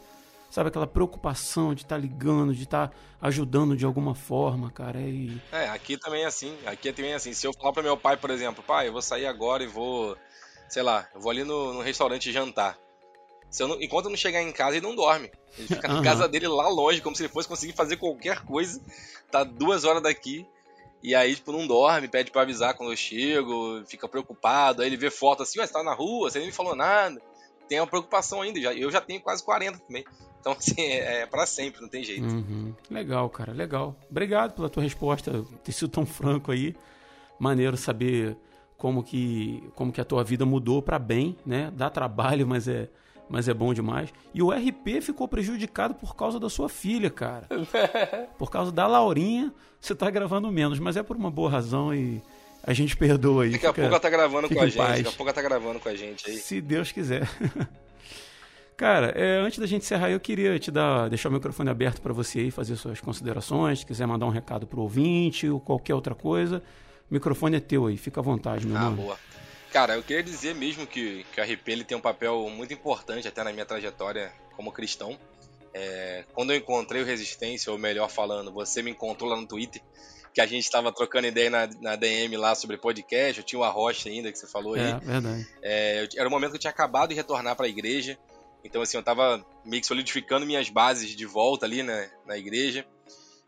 [0.49, 5.01] Sabe, aquela preocupação de estar tá ligando, de estar tá ajudando de alguma forma, cara.
[5.01, 5.41] E...
[5.51, 6.55] É, aqui também é assim.
[6.65, 7.33] Aqui também é assim.
[7.33, 10.15] Se eu falar para meu pai, por exemplo, pai, eu vou sair agora e vou,
[10.69, 12.77] sei lá, eu vou ali no, no restaurante jantar.
[13.59, 15.31] Não, enquanto eu não chegar em casa, ele não dorme.
[15.57, 18.81] Ele fica na casa dele lá longe, como se ele fosse conseguir fazer qualquer coisa.
[19.31, 20.45] Tá duas horas daqui.
[21.01, 24.81] E aí, tipo, não dorme, pede para avisar quando eu chego, fica preocupado.
[24.81, 27.21] Aí ele vê foto assim, ué, você tá na rua, você nem me falou nada.
[27.67, 28.59] Tem uma preocupação ainda.
[28.59, 30.03] Já, eu já tenho quase 40 também.
[30.39, 32.25] Então, assim, é, é para sempre, não tem jeito.
[32.25, 32.73] Uhum.
[32.89, 33.95] Legal, cara, legal.
[34.09, 36.75] Obrigado pela tua resposta, ter sido tão franco aí.
[37.39, 38.35] Maneiro saber
[38.77, 41.71] como que, como que a tua vida mudou para bem, né?
[41.75, 42.89] Dá trabalho, mas é,
[43.29, 44.13] mas é bom demais.
[44.33, 47.47] E o RP ficou prejudicado por causa da sua filha, cara.
[48.37, 52.21] por causa da Laurinha, você tá gravando menos, mas é por uma boa razão e
[52.63, 53.51] a gente perdoa aí.
[53.51, 54.77] Daqui a pouco ela tá gravando com a gente.
[54.77, 56.37] Daqui a pouco ela tá gravando com a gente aí.
[56.37, 57.27] Se Deus quiser.
[58.77, 62.13] Cara, é, antes da gente encerrar, eu queria te dar, deixar o microfone aberto para
[62.13, 63.79] você aí fazer suas considerações.
[63.79, 66.61] Se quiser mandar um recado pro ouvinte ou qualquer outra coisa,
[67.09, 68.97] o microfone é teu aí, fica à vontade, meu ah, mano.
[68.97, 69.17] boa.
[69.77, 73.27] Cara, eu queria dizer mesmo que, que o RP ele tem um papel muito importante
[73.27, 75.19] até na minha trajetória como cristão.
[75.71, 79.79] É, quando eu encontrei o Resistência, ou melhor falando, você me encontrou lá no Twitter,
[80.33, 83.63] que a gente estava trocando ideia na, na, DM lá sobre podcast, eu tinha o
[83.63, 84.81] Arrocha ainda que você falou aí.
[84.81, 85.47] É, verdade.
[85.61, 88.17] É, era o momento que eu tinha acabado de retornar para a igreja,
[88.63, 92.83] então assim, eu estava meio que solidificando minhas bases de volta ali né, na igreja.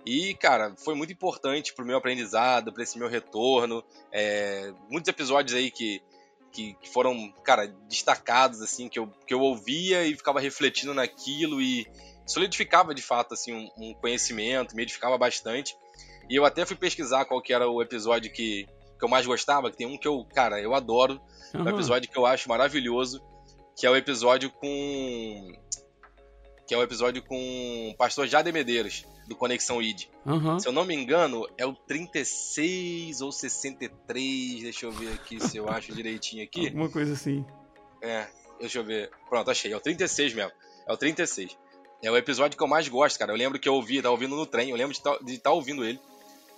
[0.05, 3.83] E, cara, foi muito importante pro meu aprendizado, para esse meu retorno.
[4.11, 6.01] É, muitos episódios aí que,
[6.51, 11.61] que, que, foram, cara, destacados, assim, que eu, que eu ouvia e ficava refletindo naquilo
[11.61, 11.87] e
[12.25, 15.75] solidificava, de fato, assim, um, um conhecimento, me edificava bastante.
[16.29, 18.65] E eu até fui pesquisar qual que era o episódio que,
[18.97, 21.19] que eu mais gostava, que tem um que eu, cara, eu adoro,
[21.53, 21.63] uhum.
[21.63, 23.21] um episódio que eu acho maravilhoso,
[23.75, 25.53] que é o episódio com
[26.67, 30.05] que é o episódio com o pastor Jade Medeiros, do Conexão ID.
[30.25, 30.59] Uhum.
[30.59, 35.55] Se eu não me engano, é o 36 ou 63, deixa eu ver aqui se
[35.55, 36.65] eu acho direitinho aqui.
[36.65, 37.45] Alguma coisa assim.
[38.01, 38.27] É,
[38.59, 39.11] deixa eu ver.
[39.29, 40.51] Pronto, achei, é o 36 mesmo.
[40.87, 41.55] É o 36.
[42.01, 43.31] É o episódio que eu mais gosto, cara.
[43.31, 45.51] Eu lembro que eu ouvi, tava ouvindo no trem, eu lembro de estar tá, tá
[45.51, 45.99] ouvindo ele.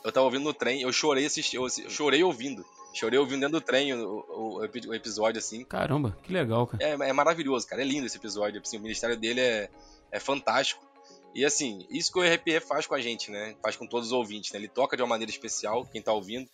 [0.03, 2.65] Eu tava ouvindo no trem, eu chorei assisti, eu chorei ouvindo.
[2.93, 5.63] Chorei ouvindo dentro do trem o, o, o, episódio, assim.
[5.65, 6.83] Caramba, que legal, cara.
[6.83, 7.81] É, é maravilhoso, cara.
[7.81, 8.61] É lindo esse episódio.
[8.61, 9.69] Assim, o ministério dele é,
[10.11, 10.85] é fantástico.
[11.33, 13.55] E assim, isso que o RPE faz com a gente, né?
[13.63, 14.59] Faz com todos os ouvintes, né?
[14.59, 16.49] Ele toca de uma maneira especial, quem tá ouvindo.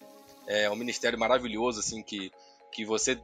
[0.46, 2.32] É um ministério maravilhoso, assim, que,
[2.72, 3.20] que você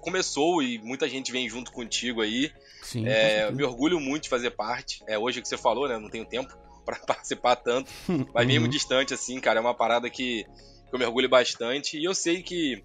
[0.00, 2.52] começou e muita gente vem junto contigo aí.
[2.82, 5.02] Sim, é, me orgulho muito de fazer parte.
[5.06, 5.98] É hoje que você falou, né?
[5.98, 7.90] Não tenho tempo para participar tanto,
[8.32, 8.70] mas mesmo uhum.
[8.70, 11.98] distante, assim, cara, é uma parada que, que eu me orgulho bastante.
[11.98, 12.82] E eu sei que,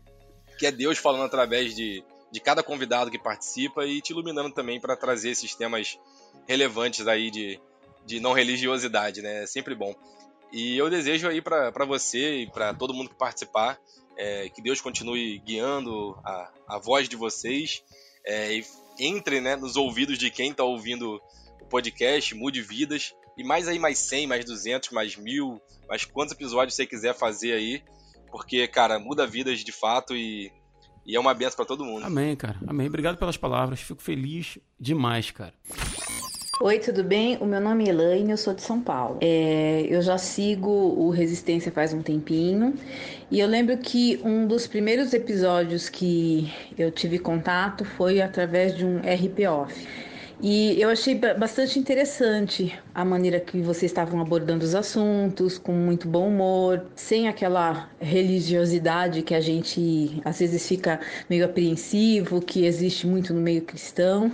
[0.58, 4.79] que é Deus falando através de, de cada convidado que participa e te iluminando também
[4.79, 5.97] para trazer esses temas
[6.47, 7.60] relevantes aí de,
[8.05, 9.43] de não religiosidade, né?
[9.43, 9.93] É sempre bom.
[10.51, 13.79] E eu desejo aí para você e para todo mundo que participar
[14.19, 17.81] é, que Deus continue guiando a, a voz de vocês
[18.25, 18.65] é, e
[18.99, 21.21] entre né, nos ouvidos de quem está ouvindo
[21.62, 23.15] o podcast, mude vidas.
[23.38, 27.53] E mais aí, mais 100, mais 200, mais mil, mais quantos episódios você quiser fazer
[27.53, 27.81] aí.
[28.29, 30.51] Porque, cara, muda vidas de fato e,
[31.05, 32.05] e é uma benção para todo mundo.
[32.05, 32.59] Amém, cara.
[32.67, 32.88] Amém.
[32.88, 33.79] Obrigado pelas palavras.
[33.79, 35.53] Fico feliz demais, cara.
[36.61, 37.37] Oi, tudo bem?
[37.37, 39.17] O meu nome é Elaine, eu sou de São Paulo.
[39.21, 42.73] É, eu já sigo o Resistência faz um tempinho
[43.31, 48.85] e eu lembro que um dos primeiros episódios que eu tive contato foi através de
[48.85, 49.87] um RP Off.
[50.41, 56.08] E eu achei bastante interessante a maneira que vocês estavam abordando os assuntos, com muito
[56.08, 63.06] bom humor, sem aquela religiosidade que a gente às vezes fica meio apreensivo, que existe
[63.06, 64.32] muito no meio cristão.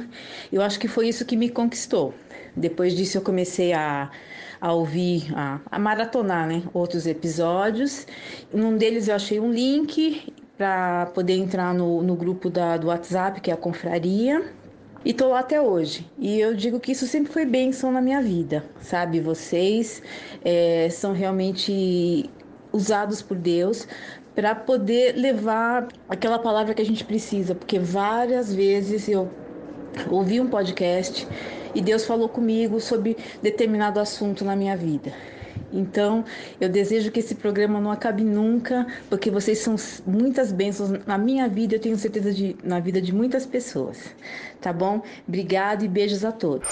[0.53, 2.13] Eu acho que foi isso que me conquistou.
[2.55, 4.11] Depois disso eu comecei a,
[4.61, 8.05] a ouvir, a, a maratonar né, outros episódios.
[8.53, 13.41] Num deles eu achei um link para poder entrar no, no grupo da, do WhatsApp,
[13.41, 14.53] que é a Confraria.
[15.05, 16.09] E tô lá até hoje.
[16.17, 19.19] E eu digo que isso sempre foi bênção na minha vida, sabe?
[19.19, 20.01] Vocês
[20.43, 22.27] é, são realmente
[22.73, 23.87] usados por Deus
[24.33, 29.29] para poder levar aquela palavra que a gente precisa, porque várias vezes eu
[30.09, 31.27] ouvi um podcast
[31.75, 35.13] e Deus falou comigo sobre determinado assunto na minha vida.
[35.71, 36.23] Então,
[36.59, 39.75] eu desejo que esse programa não acabe nunca, porque vocês são
[40.05, 43.97] muitas bênçãos na minha vida, eu tenho certeza de na vida de muitas pessoas.
[44.61, 45.01] Tá bom?
[45.27, 46.67] Obrigado e beijos a todos.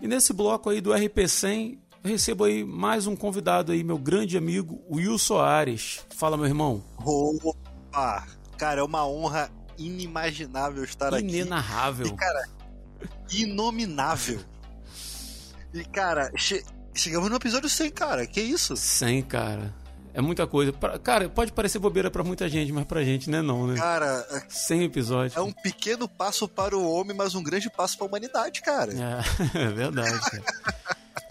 [0.00, 4.36] E nesse bloco aí do RP100, eu recebo aí mais um convidado aí, meu grande
[4.36, 6.04] amigo Will Soares.
[6.10, 6.82] Fala, meu irmão.
[7.92, 8.26] Opa!
[8.56, 11.26] Cara, é uma honra inimaginável estar aqui.
[11.26, 12.14] Inenarrável.
[12.14, 12.48] Cara,
[13.30, 14.40] inominável.
[15.74, 18.26] E, cara, che chegamos no episódio 100, cara.
[18.26, 18.76] Que isso?
[18.76, 19.74] 100, cara.
[20.14, 20.72] É muita coisa.
[21.02, 23.76] Cara, pode parecer bobeira para muita gente, mas pra gente não é não, né?
[23.76, 25.36] Cara, 100 episódios.
[25.36, 28.92] É um pequeno passo para o homem, mas um grande passo para a humanidade, cara.
[28.92, 29.20] É,
[29.58, 30.44] é verdade, cara.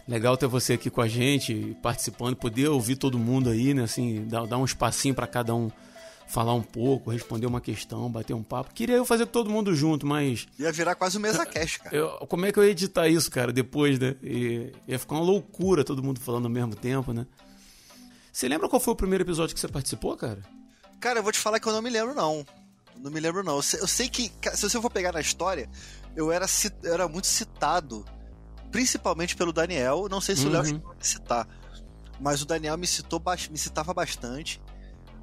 [0.08, 3.84] Legal ter você aqui com a gente, participando, poder ouvir todo mundo aí, né?
[3.84, 5.72] Assim, dar, dar um espacinho para cada um
[6.32, 8.74] falar um pouco, responder uma questão, bater um papo.
[8.74, 10.48] Queria eu fazer com todo mundo junto, mas.
[10.58, 11.96] Ia virar quase um mesa cash, cara.
[11.96, 14.16] Eu, como é que eu ia editar isso, cara, depois, né?
[14.24, 17.28] E, ia ficar uma loucura todo mundo falando ao mesmo tempo, né?
[18.32, 20.42] Você lembra qual foi o primeiro episódio que você participou, cara?
[21.02, 22.46] Cara, eu vou te falar que eu não me lembro, não.
[22.98, 23.58] Não me lembro, não.
[23.58, 25.70] Eu sei, eu sei que, se você for pegar na história,
[26.16, 26.46] eu era,
[26.84, 28.06] eu era muito citado,
[28.72, 30.08] principalmente pelo Daniel.
[30.10, 30.50] Não sei se uhum.
[30.50, 31.48] o Léo a citar,
[32.22, 34.62] mas o Daniel me, citou, me citava bastante.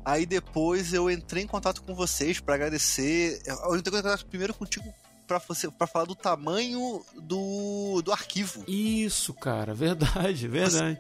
[0.09, 3.42] Aí depois eu entrei em contato com vocês para agradecer.
[3.47, 4.90] Eu entrei em contato primeiro contigo
[5.27, 8.64] para você para falar do tamanho do, do arquivo.
[8.66, 10.99] Isso, cara, verdade, verdade.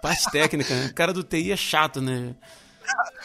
[0.00, 0.86] Parte técnica, né?
[0.86, 2.34] O cara do TI é chato, né?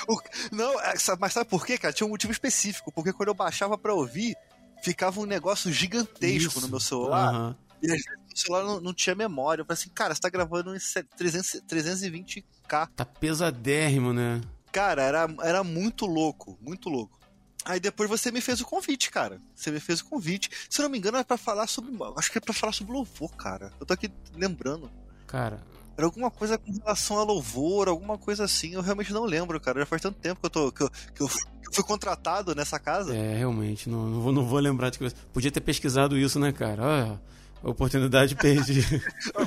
[0.06, 1.94] o, não, é, mas sabe por quê, cara?
[1.94, 4.36] Tinha um motivo específico, porque quando eu baixava para ouvir,
[4.84, 6.62] ficava um negócio gigantesco Isso.
[6.62, 7.34] no meu celular.
[7.34, 7.56] Uhum.
[7.82, 9.62] E às vezes o celular não, não, tinha memória.
[9.62, 10.80] Eu falei assim, cara, você tá gravando em
[11.16, 12.90] 300, 320k.
[12.94, 14.42] Tá pesadérrimo, né?
[14.72, 17.20] Cara, era, era muito louco, muito louco.
[17.64, 19.40] Aí depois você me fez o convite, cara.
[19.56, 20.50] Você me fez o convite.
[20.70, 21.92] Se eu não me engano, era pra falar sobre.
[22.16, 23.72] Acho que é pra falar sobre louvor, cara.
[23.80, 24.90] Eu tô aqui lembrando.
[25.28, 25.62] Cara.
[25.96, 28.74] Era alguma coisa com relação a louvor, alguma coisa assim.
[28.74, 29.80] Eu realmente não lembro, cara.
[29.80, 30.72] Já faz tanto tempo que eu tô.
[30.72, 33.16] que eu, que eu, fui contratado nessa casa.
[33.16, 33.88] É, realmente.
[33.88, 35.12] Não, não, vou, não vou lembrar de que.
[35.32, 36.84] Podia ter pesquisado isso, né, cara?
[36.84, 37.22] Olha,
[37.62, 39.02] oportunidade perdida.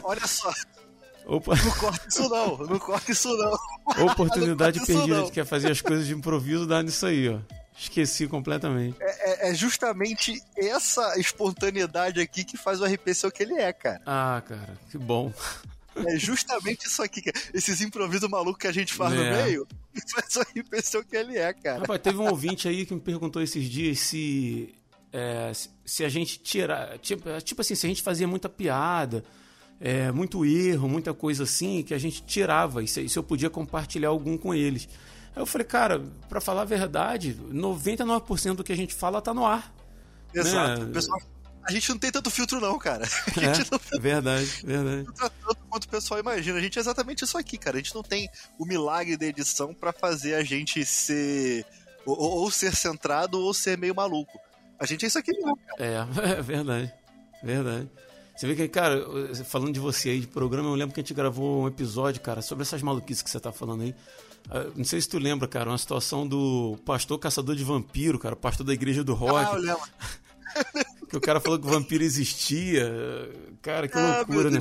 [0.04, 0.52] Olha só.
[1.26, 1.54] Opa.
[1.56, 3.58] Não corta isso não, não corta isso não.
[4.06, 5.24] Oportunidade não perdida não.
[5.26, 7.38] de quer fazer as coisas de improviso dá nisso aí, ó.
[7.76, 8.96] Esqueci completamente.
[9.00, 13.54] É, é, é, justamente essa espontaneidade aqui que faz o RP ser o que ele
[13.54, 14.00] é, cara.
[14.06, 15.32] Ah, cara, que bom.
[15.96, 17.36] É justamente isso aqui, cara.
[17.52, 19.16] esses improvisos malucos que a gente faz é.
[19.16, 19.66] no meio,
[20.14, 21.80] faz o RP ser o que ele é, cara.
[21.80, 24.72] Rapaz, teve um ouvinte aí que me perguntou esses dias se,
[25.12, 25.50] é,
[25.84, 26.98] se a gente tirar.
[26.98, 29.24] Tipo, tipo assim, se a gente fazia muita piada
[29.80, 33.50] é, muito erro, muita coisa assim, que a gente tirava, e se, se eu podia
[33.50, 34.88] compartilhar algum com eles.
[35.34, 39.34] Aí eu falei, cara, para falar a verdade, 99% do que a gente fala tá
[39.34, 39.74] no ar.
[40.32, 40.84] Exato.
[40.84, 40.92] Né?
[40.92, 41.20] Pessoal,
[41.64, 43.04] a gente não tem tanto filtro, não, cara.
[43.36, 44.00] É, não...
[44.00, 45.06] Verdade, verdade.
[45.16, 46.58] Tanto quanto o pessoal imagina.
[46.58, 47.76] A gente é exatamente isso aqui, cara.
[47.76, 51.64] A gente não tem o milagre da edição para fazer a gente ser.
[52.04, 54.38] Ou, ou, ser centrado ou ser meio maluco.
[54.78, 55.58] A gente é isso aqui mesmo.
[55.78, 55.94] É,
[56.38, 56.92] é verdade.
[57.42, 57.90] Verdade.
[58.36, 59.06] Você vê que, cara,
[59.44, 62.42] falando de você aí, de programa, eu lembro que a gente gravou um episódio, cara,
[62.42, 63.94] sobre essas maluquices que você tá falando aí.
[64.46, 68.34] Uh, não sei se tu lembra, cara, uma situação do pastor caçador de vampiro, cara,
[68.34, 69.34] pastor da igreja do rock.
[69.34, 69.82] Ah, eu lembro.
[71.08, 72.90] que o cara falou que o vampiro existia.
[73.62, 74.60] Cara, que ah, loucura, né?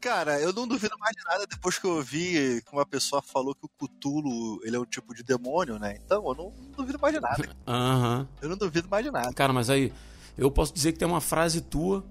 [0.00, 3.54] Cara, eu não duvido mais de nada depois que eu ouvi que uma pessoa falou
[3.54, 5.98] que o Cthulhu ele é um tipo de demônio, né?
[6.04, 7.56] Então eu não, não duvido mais de nada.
[7.68, 8.20] Aham.
[8.20, 8.26] Uhum.
[8.40, 9.32] Eu não duvido mais de nada.
[9.34, 9.92] Cara, mas aí,
[10.38, 12.02] eu posso dizer que tem uma frase tua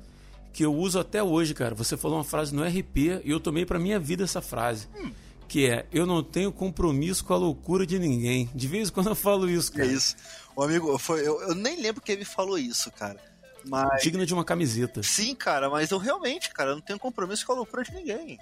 [0.51, 1.75] que eu uso até hoje, cara.
[1.75, 4.87] Você falou uma frase no RP e eu tomei para minha vida essa frase.
[4.95, 5.11] Hum.
[5.47, 8.49] Que é, eu não tenho compromisso com a loucura de ninguém.
[8.53, 9.85] De vez em quando eu falo isso, cara.
[9.85, 10.15] É isso.
[10.55, 13.19] O amigo, foi, eu, eu nem lembro quem me falou isso, cara.
[13.65, 14.03] Mas...
[14.03, 15.01] Digna de uma camiseta.
[15.01, 18.39] Sim, cara, mas eu realmente, cara, eu não tenho compromisso com a loucura de ninguém.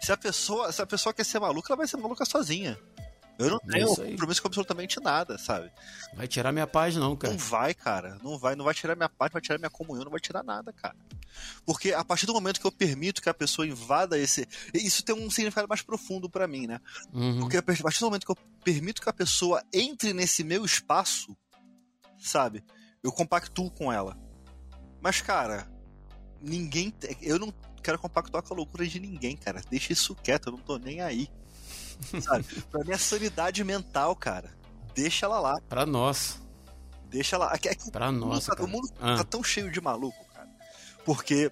[0.00, 2.78] Se a pessoa, se a pessoa quer ser maluca, ela vai ser maluca sozinha.
[3.38, 4.10] Eu não É tenho aí.
[4.12, 5.70] compromisso com absolutamente nada, sabe?
[6.14, 7.32] Vai tirar minha paz, não, cara.
[7.32, 8.18] Não vai, cara.
[8.22, 10.42] Não vai, não vai tirar minha paz, não vai tirar minha comunhão, não vai tirar
[10.44, 10.96] nada, cara.
[11.64, 14.46] Porque a partir do momento que eu permito que a pessoa invada esse.
[14.74, 16.78] Isso tem um significado mais profundo pra mim, né?
[17.12, 17.40] Uhum.
[17.40, 21.36] Porque a partir do momento que eu permito que a pessoa entre nesse meu espaço,
[22.18, 22.62] sabe?
[23.02, 24.16] Eu compactuo com ela.
[25.00, 25.68] Mas, cara,
[26.40, 26.92] ninguém.
[27.20, 27.52] Eu não
[27.82, 29.62] quero compactuar com a loucura de ninguém, cara.
[29.70, 31.28] Deixa isso quieto, eu não tô nem aí.
[32.22, 32.44] Sabe?
[32.70, 34.50] pra minha sanidade mental, cara.
[34.94, 35.60] Deixa ela lá.
[35.68, 36.40] Pra nós.
[37.08, 37.50] Deixa ela.
[37.52, 38.62] É que- é Pra nossa, tá-.
[38.62, 39.16] O mundo Ah.
[39.18, 40.48] tá tão cheio de maluco, cara.
[41.04, 41.50] Porque,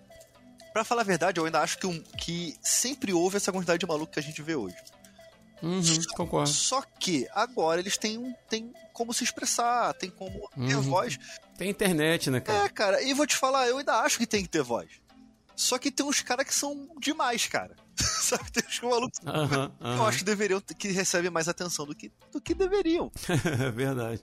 [0.72, 3.86] pra falar a verdade, eu ainda acho que, um- que sempre houve essa quantidade de
[3.86, 4.76] maluco que a gente vê hoje.
[5.62, 5.82] Uhum,
[6.16, 6.48] concordo.
[6.48, 10.80] Só que agora eles têm, têm como se expressar, tem como ter Uhum.
[10.82, 11.18] voz.
[11.58, 12.64] Tem internet, né, cara?
[12.64, 14.88] É, cara, e vou te falar, eu ainda acho que tem que ter voz.
[15.54, 17.76] Só que tem uns caras que são demais, cara.
[18.30, 21.94] Sabe, tem uns malucos Aham, que eu acho que deveriam, que recebem mais atenção do
[21.94, 23.10] que, do que deveriam.
[23.60, 24.22] É verdade.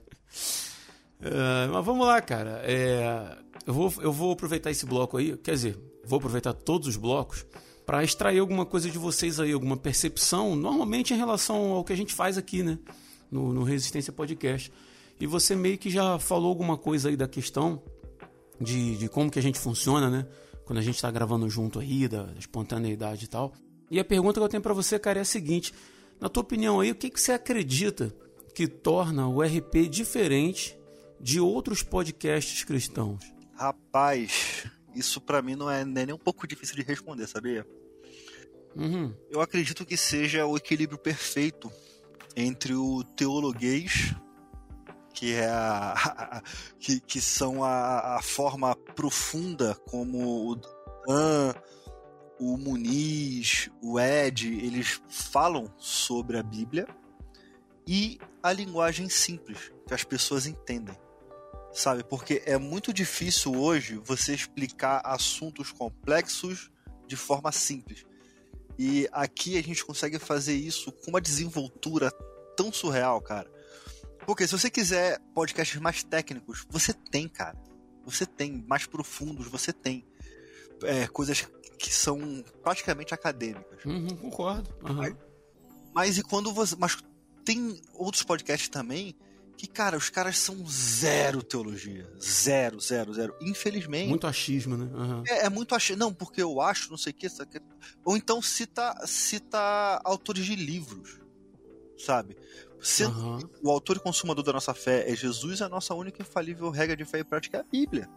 [1.20, 2.62] É, mas vamos lá, cara.
[2.64, 3.36] É,
[3.66, 7.44] eu, vou, eu vou aproveitar esse bloco aí, quer dizer, vou aproveitar todos os blocos
[7.84, 11.96] para extrair alguma coisa de vocês aí, alguma percepção, normalmente em relação ao que a
[11.96, 12.78] gente faz aqui, né?
[13.30, 14.72] No, no Resistência Podcast.
[15.20, 17.82] E você meio que já falou alguma coisa aí da questão
[18.60, 20.26] de, de como que a gente funciona, né?
[20.64, 23.52] Quando a gente tá gravando junto aí, da, da espontaneidade e tal.
[23.90, 25.72] E a pergunta que eu tenho para você, cara, é a seguinte:
[26.20, 28.14] na tua opinião aí, o que, que você acredita
[28.54, 30.76] que torna o RP diferente
[31.20, 33.20] de outros podcasts cristãos?
[33.54, 37.66] Rapaz, isso pra mim não é, não é nem um pouco difícil de responder, sabia?
[38.76, 39.12] Uhum.
[39.30, 41.70] Eu acredito que seja o equilíbrio perfeito
[42.36, 44.14] entre o teologuês,
[45.12, 45.92] que é a,
[46.38, 46.42] a-
[46.78, 51.54] que, que são a, a forma profunda como o Dan,
[52.38, 56.86] o Muniz, o Ed, eles falam sobre a Bíblia,
[57.86, 60.96] e a linguagem simples, que as pessoas entendem.
[61.72, 62.04] Sabe?
[62.04, 66.70] Porque é muito difícil hoje você explicar assuntos complexos
[67.06, 68.06] de forma simples.
[68.78, 72.10] E aqui a gente consegue fazer isso com uma desenvoltura
[72.56, 73.50] tão surreal, cara.
[74.26, 77.56] Porque se você quiser podcasts mais técnicos, você tem, cara.
[78.04, 80.06] Você tem, mais profundos, você tem.
[80.82, 81.48] É, coisas
[81.78, 83.84] que são praticamente acadêmicas.
[83.84, 84.74] Uhum, concordo.
[84.84, 85.16] Aham.
[85.94, 86.76] Mas e quando você.
[86.78, 86.98] Mas
[87.44, 89.16] tem outros podcasts também
[89.56, 92.08] que, cara, os caras são zero teologia.
[92.22, 93.34] Zero, zero, zero.
[93.40, 94.08] Infelizmente.
[94.08, 94.88] Muito achismo, né?
[94.94, 95.24] Aham.
[95.26, 95.90] É, é muito ach...
[95.90, 97.26] Não, porque eu acho, não sei o que.
[98.04, 101.18] Ou então cita, cita autores de livros,
[101.98, 102.36] sabe?
[102.80, 106.24] Sendo que o autor e consumador da nossa fé é Jesus, a nossa única e
[106.24, 108.08] infalível regra de fé e prática é a Bíblia.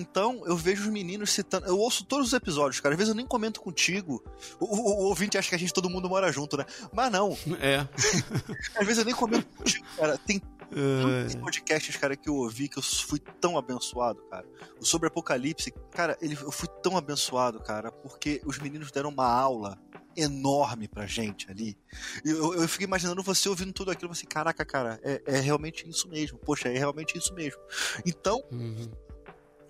[0.00, 1.66] Então, eu vejo os meninos citando.
[1.66, 2.94] Eu ouço todos os episódios, cara.
[2.94, 4.22] Às vezes eu nem comento contigo.
[4.58, 6.64] O, o- o ouvinte acha que a gente todo mundo mora junto, né?
[6.92, 7.36] Mas não.
[7.60, 7.86] É.
[8.78, 10.18] Às vezes eu nem comento contigo, cara.
[10.18, 10.40] Tem
[10.72, 11.36] É.
[11.38, 14.44] podcasts, cara, que eu ouvi que eu fui tão abençoado, cara.
[14.80, 19.26] O sobre Apocalipse, cara, ele, eu fui tão abençoado, cara, porque os meninos deram uma
[19.26, 19.78] aula
[20.16, 21.76] enorme pra gente ali.
[22.24, 26.08] Eu, eu fiquei imaginando você ouvindo tudo aquilo, assim, caraca, cara, é, é realmente isso
[26.08, 26.38] mesmo.
[26.38, 27.60] Poxa, é realmente isso mesmo.
[28.06, 28.90] Então, Uhum.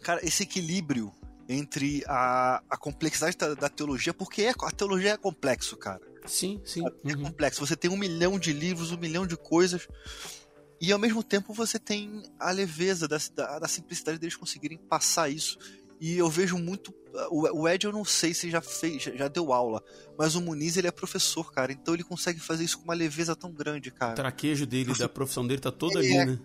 [0.05, 1.13] Cara, esse equilíbrio
[1.49, 6.01] entre a, a complexidade da, da teologia, porque é, a teologia é complexo, cara.
[6.27, 6.83] Sim, sim.
[7.05, 7.25] É Uhum.
[7.25, 7.67] complexo.
[7.67, 9.87] Você tem um milhão de livros, um milhão de coisas.
[10.81, 15.29] E ao mesmo tempo você tem a leveza da, da, da simplicidade deles conseguirem passar
[15.29, 15.59] isso.
[16.01, 16.95] E eu vejo muito.
[17.31, 19.83] O, o Ed eu não sei se já fez, já, já deu aula.
[20.19, 21.73] Mas o Muniz ele é professor, cara.
[21.73, 24.15] Então ele consegue fazer isso com uma leveza tão grande, O cara.
[24.15, 26.39] traquejo dele, da profissão dele, tá todo É, ali, né?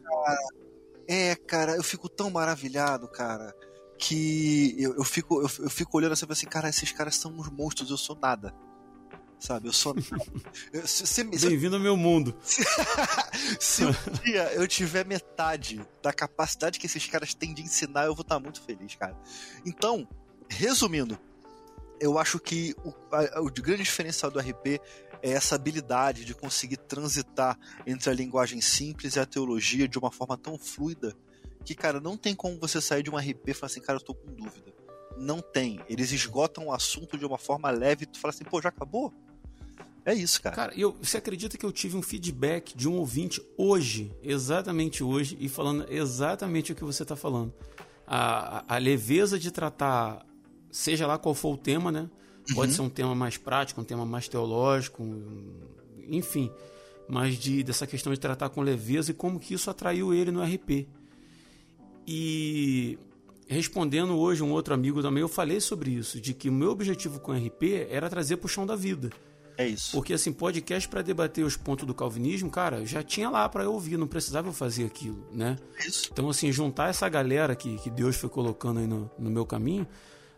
[1.12, 3.54] É, cara, eu fico tão maravilhado, cara.
[3.98, 7.32] Que eu, eu, fico, eu, eu fico olhando assim e assim, cara, esses caras são
[7.32, 8.54] uns monstros, eu sou nada.
[9.40, 9.96] Sabe, eu sou
[10.86, 12.36] se- se- se- Bem-vindo ao meu mundo.
[13.60, 13.92] Se um
[14.24, 18.38] dia eu tiver metade da capacidade que esses caras têm de ensinar, eu vou estar
[18.40, 19.18] muito feliz, cara.
[19.66, 20.06] Então,
[20.50, 21.18] resumindo,
[22.02, 24.82] eu acho que o, a- o grande diferencial do RP
[25.22, 30.12] é essa habilidade de conseguir transitar entre a linguagem simples e a teologia de uma
[30.12, 31.16] forma tão fluida
[31.64, 34.04] que, cara, não tem como você sair de um RP e falar assim, cara, eu
[34.04, 34.74] tô com dúvida.
[35.18, 35.80] Não tem.
[35.90, 39.14] Eles esgotam o assunto de uma forma leve e tu fala assim, pô, já acabou?
[40.06, 40.56] É isso, cara.
[40.56, 45.38] Cara, eu, você acredita que eu tive um feedback de um ouvinte hoje, exatamente hoje,
[45.40, 47.54] e falando exatamente o que você está falando?
[48.08, 50.26] A, a, a leveza de tratar,
[50.72, 52.10] seja lá qual for o tema, né?
[52.54, 55.04] Pode ser um tema mais prático, um tema mais teológico,
[56.08, 56.52] enfim.
[57.08, 60.44] Mas de, dessa questão de tratar com leveza e como que isso atraiu ele no
[60.44, 60.88] RP.
[62.08, 62.98] E
[63.48, 67.20] respondendo hoje um outro amigo também, eu falei sobre isso, de que o meu objetivo
[67.20, 69.10] com o RP era trazer pro chão da vida.
[69.58, 69.92] É isso.
[69.92, 73.74] Porque assim, podcast para debater os pontos do calvinismo, cara, já tinha lá para eu
[73.74, 75.58] ouvir, não precisava eu fazer aquilo, né?
[75.86, 76.10] Isso.
[76.14, 79.86] Então assim, juntar essa galera que, que Deus foi colocando aí no, no meu caminho,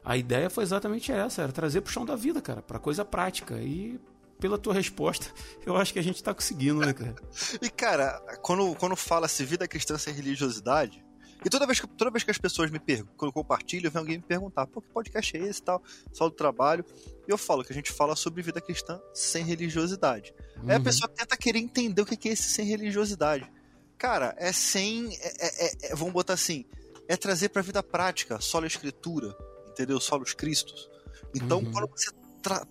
[0.03, 3.55] a ideia foi exatamente essa, era trazer pro chão da vida, cara, para coisa prática.
[3.59, 3.99] E
[4.39, 5.27] pela tua resposta,
[5.65, 7.15] eu acho que a gente tá conseguindo, né, cara?
[7.61, 11.03] E, cara, quando, quando fala-se vida cristã sem religiosidade,
[11.43, 13.99] e toda vez que, toda vez que as pessoas me perguntam, quando eu compartilho, vem
[13.99, 15.81] alguém me perguntar, pô, que podcast é esse e tal,
[16.11, 16.85] só do trabalho.
[17.27, 20.33] E eu falo que a gente fala sobre vida cristã sem religiosidade.
[20.57, 20.69] Uhum.
[20.69, 23.51] Aí a pessoa tenta querer entender o que é esse sem religiosidade.
[23.97, 25.15] Cara, é sem.
[25.15, 26.63] É, é, é, vamos botar assim:
[27.07, 29.35] é trazer pra vida prática, só a escritura,
[29.71, 29.99] entendeu?
[29.99, 30.89] Só os Cristos.
[31.35, 31.71] Então, uhum.
[31.71, 32.11] quando você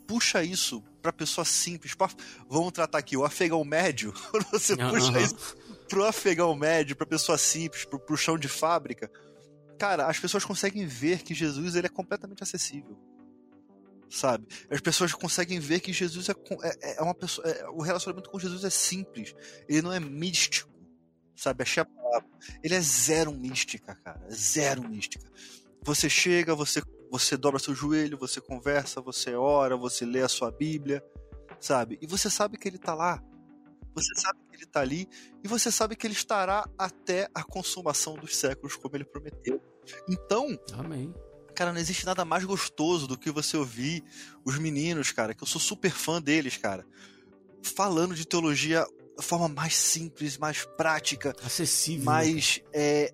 [0.07, 2.09] puxa isso pra pessoa simples, pra,
[2.49, 4.91] vamos tratar aqui o afegão médio, quando você uhum.
[4.91, 5.57] puxa isso
[5.89, 9.11] pro afegão médio, pra pessoa simples, pro, pro chão de fábrica,
[9.77, 12.97] cara, as pessoas conseguem ver que Jesus ele é completamente acessível.
[14.09, 14.47] Sabe?
[14.69, 16.33] As pessoas conseguem ver que Jesus é,
[16.83, 17.47] é, é uma pessoa.
[17.47, 19.35] É, o relacionamento com Jesus é simples.
[19.69, 20.69] Ele não é místico.
[21.37, 21.63] Sabe?
[21.63, 22.29] Achei a palavra.
[22.63, 24.21] Ele é zero mística, cara.
[24.33, 25.31] Zero mística.
[25.83, 30.51] Você chega, você, você dobra seu joelho, você conversa, você ora, você lê a sua
[30.51, 31.03] Bíblia,
[31.59, 31.99] sabe?
[32.01, 33.23] E você sabe que ele tá lá.
[33.95, 35.09] Você sabe que ele está ali
[35.43, 39.61] e você sabe que ele estará até a consumação dos séculos, como ele prometeu.
[40.09, 41.13] Então, Amém.
[41.55, 44.03] Cara, não existe nada mais gostoso do que você ouvir
[44.45, 46.87] os meninos, cara, que eu sou super fã deles, cara,
[47.63, 52.63] falando de teologia da forma mais simples, mais prática, acessível, mais.
[52.73, 53.13] É,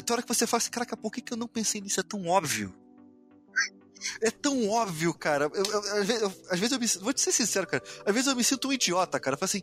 [0.00, 2.00] tem hora que você fala assim, caraca, por que, que eu não pensei nisso?
[2.00, 2.74] É tão óbvio.
[4.20, 5.50] É tão óbvio, cara.
[5.52, 7.82] Eu, eu, eu, às vezes eu me Vou te ser sincero, cara.
[8.04, 9.34] Às vezes eu me sinto um idiota, cara.
[9.34, 9.62] Eu falo assim,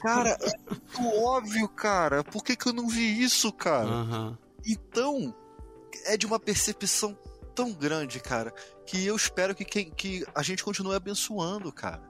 [0.00, 2.22] cara, é tão óbvio, cara.
[2.24, 3.88] Por que, que eu não vi isso, cara?
[3.88, 4.36] Uhum.
[4.66, 5.34] Então,
[6.04, 7.16] é de uma percepção
[7.54, 8.52] tão grande, cara,
[8.86, 12.02] que eu espero que, quem, que a gente continue abençoando, cara.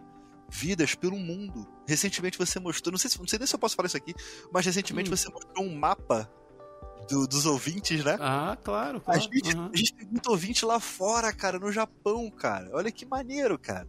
[0.48, 1.66] Vidas pelo mundo.
[1.86, 4.14] Recentemente você mostrou, não sei, não sei nem se eu posso falar isso aqui,
[4.52, 5.16] mas recentemente hum.
[5.16, 6.30] você mostrou um mapa
[7.10, 8.16] do, dos ouvintes, né?
[8.20, 9.18] Ah, claro, claro.
[9.18, 9.70] A gente, uhum.
[9.72, 12.70] a gente tem muito ouvinte lá fora, cara, no Japão, cara.
[12.72, 13.88] Olha que maneiro, cara.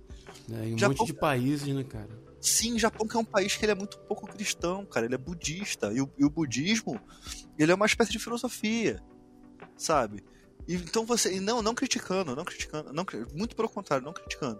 [0.51, 2.09] É, em um Japão, monte de países, né, cara?
[2.41, 5.05] Sim, Japão que é um país que ele é muito pouco cristão, cara.
[5.05, 5.93] Ele é budista.
[5.93, 6.99] E o, e o budismo,
[7.57, 9.01] ele é uma espécie de filosofia,
[9.77, 10.23] sabe?
[10.67, 11.35] E, então você.
[11.35, 12.91] E não, não criticando, não criticando.
[12.91, 13.05] Não,
[13.35, 14.59] muito pelo contrário, não criticando.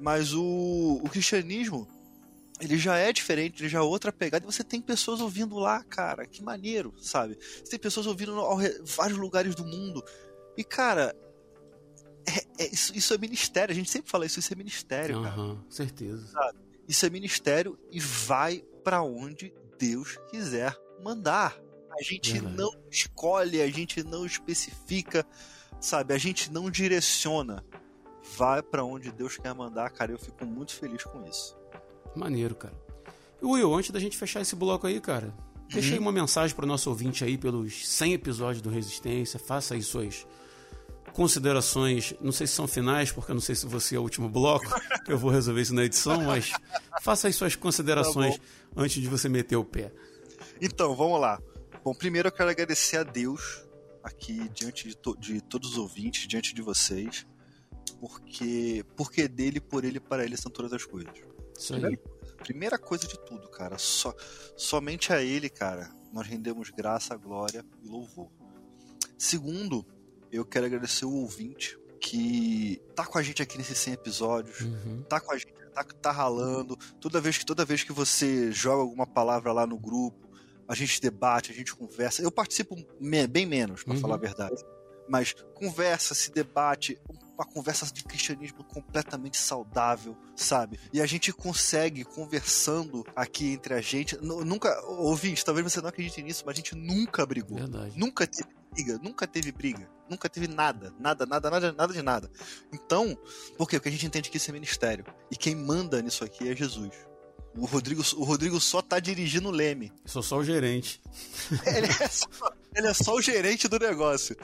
[0.00, 1.86] Mas o, o cristianismo
[2.60, 5.82] ele já é diferente, ele já é outra pegada, e você tem pessoas ouvindo lá,
[5.84, 7.38] cara, que maneiro, sabe?
[7.40, 10.04] Você tem pessoas ouvindo em vários lugares do mundo.
[10.56, 11.16] E, cara,
[12.26, 15.22] é, é, isso, isso, é ministério, a gente sempre fala isso, isso é ministério, uhum,
[15.22, 15.58] cara.
[15.70, 16.26] certeza.
[16.28, 16.58] Sabe?
[16.86, 21.58] Isso é ministério e vai para onde Deus quiser mandar.
[21.98, 22.56] A gente Verdade.
[22.56, 25.26] não escolhe, a gente não especifica,
[25.80, 26.14] sabe?
[26.14, 27.64] A gente não direciona.
[28.36, 30.12] Vai para onde Deus quer mandar, cara.
[30.12, 31.59] Eu fico muito feliz com isso.
[32.14, 32.74] Maneiro, cara.
[33.40, 35.34] E Will, antes da gente fechar esse bloco aí, cara,
[35.68, 36.02] deixa aí uhum.
[36.02, 39.38] uma mensagem para o nosso ouvinte aí pelos 100 episódios do Resistência.
[39.38, 40.26] Faça aí suas
[41.12, 44.28] considerações, não sei se são finais, porque eu não sei se você é o último
[44.28, 44.66] bloco,
[45.08, 46.52] eu vou resolver isso na edição, mas
[47.02, 48.44] faça aí suas considerações tá
[48.76, 49.92] antes de você meter o pé.
[50.60, 51.40] Então, vamos lá.
[51.82, 53.64] Bom, primeiro eu quero agradecer a Deus
[54.02, 57.26] aqui diante de, to de todos os ouvintes, diante de vocês,
[57.98, 61.12] porque porque dele, por ele, para ele são todas as coisas.
[61.60, 61.80] Isso aí.
[61.80, 62.02] Primeira,
[62.42, 63.76] primeira coisa de tudo, cara.
[63.78, 64.14] Só,
[64.56, 68.30] somente a Ele, cara, nós rendemos graça, glória e louvor.
[69.18, 69.84] Segundo,
[70.32, 75.02] eu quero agradecer o ouvinte que tá com a gente aqui nesses 100 episódios, uhum.
[75.02, 76.76] tá com a gente, tá, tá ralando.
[76.98, 80.30] Toda vez que toda vez que você joga alguma palavra lá no grupo,
[80.66, 82.22] a gente debate, a gente conversa.
[82.22, 82.74] Eu participo
[83.28, 84.00] bem menos, para uhum.
[84.00, 84.64] falar a verdade.
[85.08, 86.98] Mas conversa, se debate,
[87.40, 90.78] uma conversa de cristianismo completamente saudável, sabe?
[90.92, 96.22] E a gente consegue, conversando aqui entre a gente, nunca, ouvinte, talvez você não acredite
[96.22, 97.56] nisso, mas a gente nunca brigou.
[97.56, 97.98] Verdade.
[97.98, 102.30] Nunca teve briga, nunca teve briga, nunca teve nada, nada, nada, nada, nada de nada.
[102.70, 103.18] Então,
[103.56, 103.78] por quê?
[103.78, 105.04] Porque a gente entende que isso é ministério.
[105.30, 106.92] E quem manda nisso aqui é Jesus.
[107.56, 109.90] O Rodrigo, o Rodrigo só tá dirigindo o Leme.
[110.04, 111.00] Sou só o gerente.
[111.66, 114.36] ele, é só, ele é só o gerente do negócio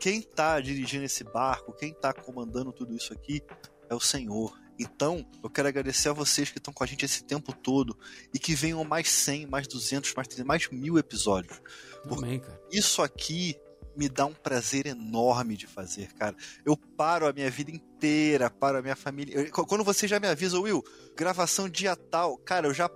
[0.00, 3.42] quem está dirigindo esse barco, quem está comandando tudo isso aqui
[3.88, 4.58] é o Senhor.
[4.78, 7.96] Então, eu quero agradecer a vocês que estão com a gente esse tempo todo
[8.32, 11.60] e que venham mais 100, mais 200, mais 300, mais mil episódios.
[12.10, 12.58] Amém, cara.
[12.72, 13.60] Isso aqui
[13.94, 16.34] me dá um prazer enorme de fazer, cara.
[16.64, 19.34] Eu paro a minha vida inteira, paro a minha família.
[19.34, 20.82] Eu, quando você já me avisa, Will,
[21.14, 22.88] gravação dia tal, cara, eu já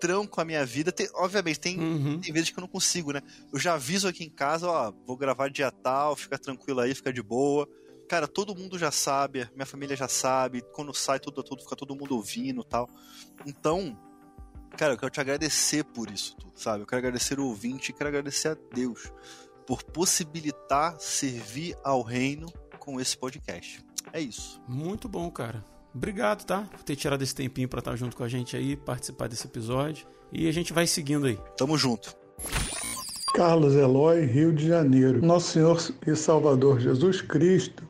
[0.00, 0.92] tranco a minha vida.
[0.92, 2.20] Tem, obviamente, tem, uhum.
[2.20, 3.20] tem vezes que eu não consigo, né?
[3.52, 7.12] Eu já aviso aqui em casa, ó, vou gravar dia tal, fica tranquilo aí, fica
[7.12, 7.68] de boa.
[8.08, 11.96] Cara, todo mundo já sabe, minha família já sabe, quando sai tudo, tudo fica todo
[11.96, 12.88] mundo ouvindo tal.
[13.44, 13.98] Então,
[14.76, 16.82] cara, eu quero te agradecer por isso tudo, sabe?
[16.82, 19.12] Eu quero agradecer o ouvinte e quero agradecer a Deus
[19.66, 22.46] por possibilitar servir ao reino
[22.78, 23.84] com esse podcast.
[24.12, 24.60] É isso.
[24.68, 25.75] Muito bom, cara.
[25.96, 26.68] Obrigado, tá?
[26.70, 30.06] Por ter tirado esse tempinho para estar junto com a gente aí, participar desse episódio.
[30.30, 31.38] E a gente vai seguindo aí.
[31.56, 32.14] Tamo junto.
[33.34, 35.24] Carlos Eloy, Rio de Janeiro.
[35.24, 37.82] Nosso Senhor e Salvador Jesus Cristo,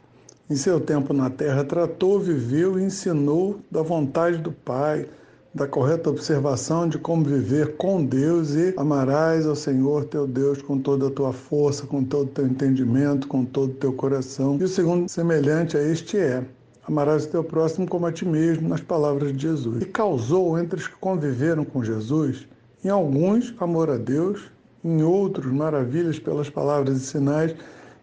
[0.48, 5.08] em seu tempo na terra, tratou, viveu e ensinou da vontade do Pai
[5.56, 10.78] da correta observação de como viver com Deus e amarás ao Senhor teu Deus com
[10.78, 14.58] toda a tua força, com todo o teu entendimento, com todo o teu coração.
[14.60, 16.44] E o segundo semelhante a este é:
[16.86, 19.82] amarás o teu próximo como a ti mesmo, nas palavras de Jesus.
[19.82, 22.46] E causou entre os que conviveram com Jesus,
[22.84, 24.50] em alguns, amor a Deus,
[24.84, 27.54] em outros, maravilhas pelas palavras e sinais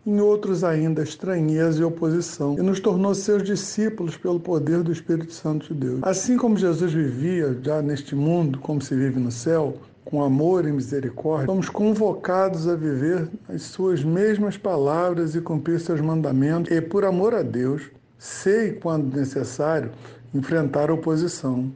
[0.05, 5.31] em outros ainda estranheza e oposição, e nos tornou seus discípulos pelo poder do Espírito
[5.31, 5.99] Santo de Deus.
[6.03, 10.71] Assim como Jesus vivia já neste mundo, como se vive no céu, com amor e
[10.73, 17.05] misericórdia, somos convocados a viver as suas mesmas palavras e cumprir seus mandamentos, e por
[17.05, 17.83] amor a Deus,
[18.23, 19.91] sei, quando necessário,
[20.33, 21.69] enfrentar a oposição,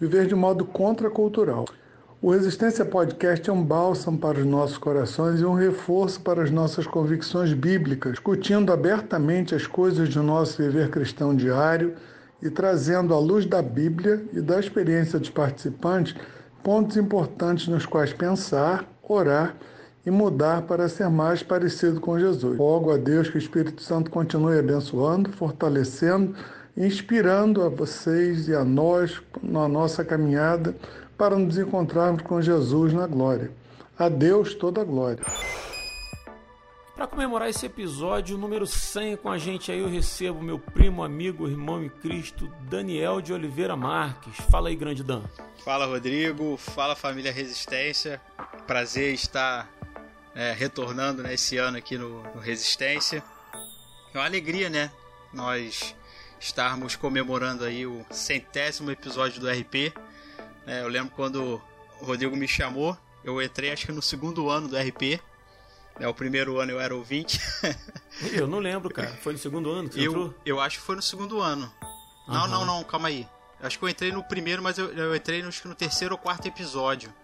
[0.00, 1.64] viver de modo contracultural.
[2.20, 6.50] O Resistência Podcast é um bálsamo para os nossos corações e um reforço para as
[6.50, 11.94] nossas convicções bíblicas, discutindo abertamente as coisas do nosso viver cristão diário
[12.42, 16.16] e trazendo à luz da Bíblia e da experiência dos participantes
[16.64, 19.54] pontos importantes nos quais pensar, orar
[20.04, 22.58] e mudar para ser mais parecido com Jesus.
[22.58, 26.34] Rogo a Deus que o Espírito Santo continue abençoando, fortalecendo,
[26.76, 30.74] inspirando a vocês e a nós na nossa caminhada
[31.16, 33.52] para nos encontrarmos com Jesus na glória.
[33.98, 35.24] A Deus toda a glória.
[36.96, 41.48] Para comemorar esse episódio número 100 com a gente aí, eu recebo meu primo, amigo,
[41.48, 44.36] irmão em Cristo, Daniel de Oliveira Marques.
[44.50, 45.22] Fala aí, grande Dan.
[45.64, 46.56] Fala, Rodrigo.
[46.56, 48.20] Fala, família Resistência.
[48.66, 49.68] Prazer estar
[50.34, 53.22] é, retornando né, esse ano aqui no, no Resistência.
[54.12, 54.90] É uma alegria, né?
[55.32, 55.94] Nós
[56.38, 59.92] estarmos comemorando aí o centésimo episódio do RP.
[60.66, 61.62] É, eu lembro quando
[62.00, 65.20] o Rodrigo me chamou, eu entrei acho que no segundo ano do RP.
[66.00, 67.40] É, o primeiro ano eu era ouvinte.
[68.32, 69.08] eu não lembro, cara.
[69.20, 70.34] Foi no segundo ano que você eu, entrou?
[70.44, 71.72] Eu acho que foi no segundo ano.
[72.26, 72.34] Uhum.
[72.34, 73.28] Não, não, não, calma aí.
[73.60, 76.18] Acho que eu entrei no primeiro, mas eu, eu entrei no, que no terceiro ou
[76.18, 77.14] quarto episódio.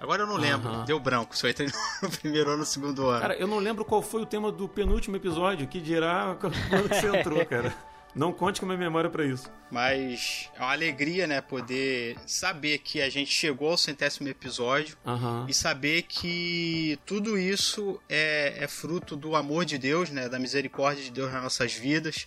[0.00, 0.84] Agora eu não lembro, uhum.
[0.84, 1.68] deu branco, se eu entrei
[2.02, 3.20] no primeiro ano ou no segundo ano.
[3.20, 6.54] Cara, eu não lembro qual foi o tema do penúltimo episódio, que dirá quando
[6.88, 7.74] você entrou, cara.
[8.14, 9.50] Não conte com a minha memória para isso.
[9.70, 15.46] Mas é uma alegria, né, poder saber que a gente chegou ao centésimo episódio uhum.
[15.46, 21.04] e saber que tudo isso é, é fruto do amor de Deus, né, da misericórdia
[21.04, 22.26] de Deus nas nossas vidas.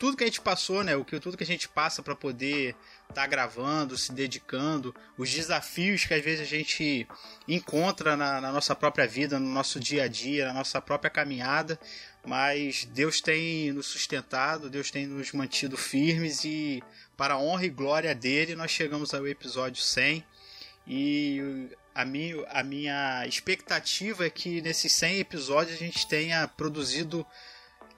[0.00, 2.74] Tudo que a gente passou, né, o que tudo que a gente passa para poder
[3.02, 7.06] estar tá gravando, se dedicando, os desafios que às vezes a gente
[7.46, 11.78] encontra na, na nossa própria vida, no nosso dia a dia, na nossa própria caminhada,
[12.24, 16.82] mas Deus tem nos sustentado, Deus tem nos mantido firmes e
[17.14, 20.24] para a honra e glória dele nós chegamos ao episódio 100
[20.86, 27.26] e a minha, a minha expectativa é que nesses 100 episódios a gente tenha produzido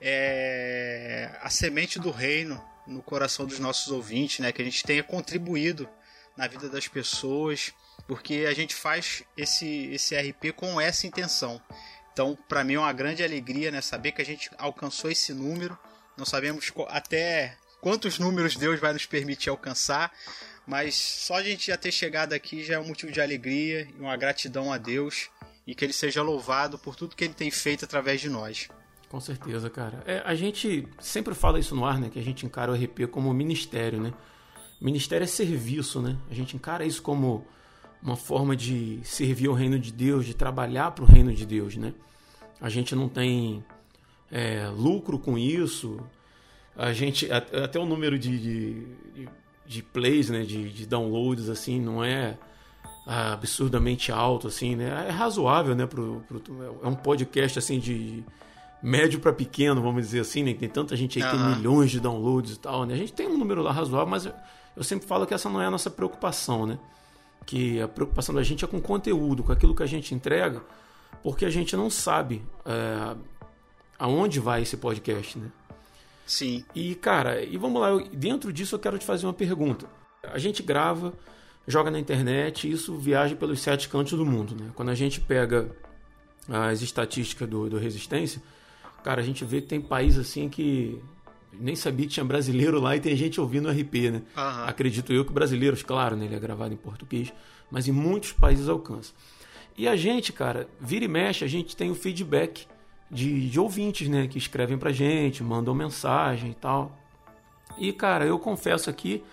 [0.03, 4.51] é, a semente do reino no coração dos nossos ouvintes, né?
[4.51, 5.89] que a gente tenha contribuído
[6.35, 7.73] na vida das pessoas,
[8.07, 11.61] porque a gente faz esse, esse RP com essa intenção
[12.13, 15.77] então, para mim é uma grande alegria, né, saber que a gente alcançou esse número.
[16.15, 20.13] Não sabemos até quantos números Deus vai nos permitir alcançar,
[20.65, 23.99] mas só a gente já ter chegado aqui já é um motivo de alegria e
[23.99, 25.29] uma gratidão a Deus
[25.65, 28.69] e que ele seja louvado por tudo que ele tem feito através de nós.
[29.13, 30.01] Com certeza, cara.
[30.07, 32.09] É, a gente sempre fala isso no ar, né?
[32.09, 34.11] Que a gente encara o RP como ministério, né?
[34.81, 36.17] Ministério é serviço, né?
[36.31, 37.45] A gente encara isso como
[38.01, 41.77] uma forma de servir ao reino de Deus, de trabalhar para o reino de Deus,
[41.77, 41.93] né?
[42.59, 43.63] A gente não tem
[44.31, 45.99] é, lucro com isso,
[46.75, 49.29] a gente até o número de, de,
[49.63, 52.35] de plays, né, de, de, downloads assim, não é
[53.05, 55.05] absurdamente alto assim, né?
[55.07, 55.85] É razoável, né?
[55.85, 56.41] Pro, pro
[56.81, 58.23] é um podcast assim de
[58.83, 60.53] médio para pequeno, vamos dizer assim, né?
[60.53, 61.43] Tem tanta gente aí que uhum.
[61.43, 62.93] tem milhões de downloads e tal, né?
[62.93, 64.33] A gente tem um número lá razoável, mas eu,
[64.75, 66.77] eu sempre falo que essa não é a nossa preocupação, né?
[67.45, 70.61] que a preocupação da gente é com o conteúdo, com aquilo que a gente entrega,
[71.21, 73.15] porque a gente não sabe é,
[73.97, 75.51] aonde vai esse podcast, né?
[76.25, 76.63] Sim.
[76.73, 79.87] E, cara, e vamos lá, eu, dentro disso eu quero te fazer uma pergunta.
[80.23, 81.13] A gente grava,
[81.67, 84.55] joga na internet e isso viaja pelos sete cantos do mundo.
[84.59, 84.71] Né?
[84.73, 85.69] Quando a gente pega
[86.47, 88.41] as estatísticas do, do Resistência,
[89.03, 91.01] cara, a gente vê que tem país assim que
[91.59, 94.21] nem sabia que tinha brasileiro lá e tem gente ouvindo RP, né?
[94.35, 94.65] Aham.
[94.65, 96.25] Acredito eu que brasileiros, claro, né?
[96.25, 97.31] Ele é gravado em português,
[97.69, 99.13] mas em muitos países alcança.
[99.77, 102.67] E a gente, cara, vira e mexe, a gente tem o feedback
[103.09, 104.27] de, de ouvintes, né?
[104.27, 106.97] Que escrevem pra gente, mandam mensagem e tal.
[107.77, 109.23] E, cara, eu confesso aqui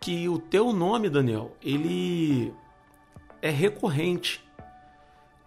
[0.00, 2.52] que o teu nome, Daniel, ele
[3.42, 4.42] é recorrente.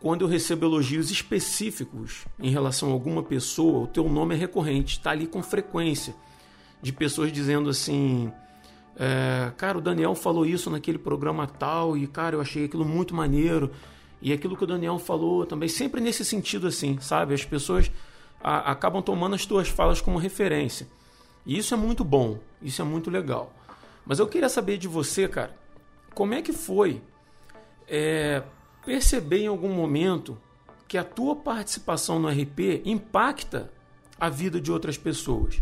[0.01, 4.97] Quando eu recebo elogios específicos em relação a alguma pessoa, o teu nome é recorrente,
[4.97, 6.15] está ali com frequência.
[6.81, 8.31] De pessoas dizendo assim:
[8.95, 13.13] é, Cara, o Daniel falou isso naquele programa tal, e cara, eu achei aquilo muito
[13.13, 13.71] maneiro.
[14.21, 17.33] E aquilo que o Daniel falou também, sempre nesse sentido assim, sabe?
[17.33, 17.91] As pessoas
[18.41, 20.87] a- acabam tomando as tuas falas como referência.
[21.45, 23.53] E isso é muito bom, isso é muito legal.
[24.05, 25.55] Mas eu queria saber de você, cara,
[26.13, 27.01] como é que foi
[27.87, 28.43] é,
[28.89, 30.35] perceber em algum momento
[30.87, 33.71] que a tua participação no RP impacta
[34.19, 35.61] a vida de outras pessoas?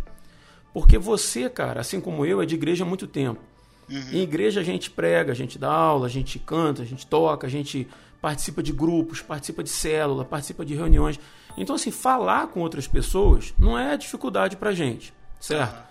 [0.74, 3.42] Porque você, cara, assim como eu, é de igreja há muito tempo.
[3.90, 7.46] Em igreja a gente prega, a gente dá aula, a gente canta, a gente toca,
[7.46, 7.86] a gente
[8.22, 11.20] participa de grupos, participa de célula, participa de reuniões.
[11.58, 15.86] Então, assim, falar com outras pessoas não é dificuldade pra gente, certo?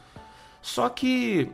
[0.62, 1.50] Só que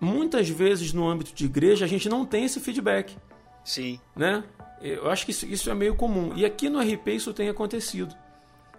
[0.00, 3.16] muitas vezes no âmbito de igreja a gente não tem esse feedback,
[3.64, 3.98] Sim.
[4.14, 4.44] né?
[4.80, 6.32] Eu acho que isso, isso é meio comum.
[6.36, 8.14] E aqui no RP isso tem acontecido.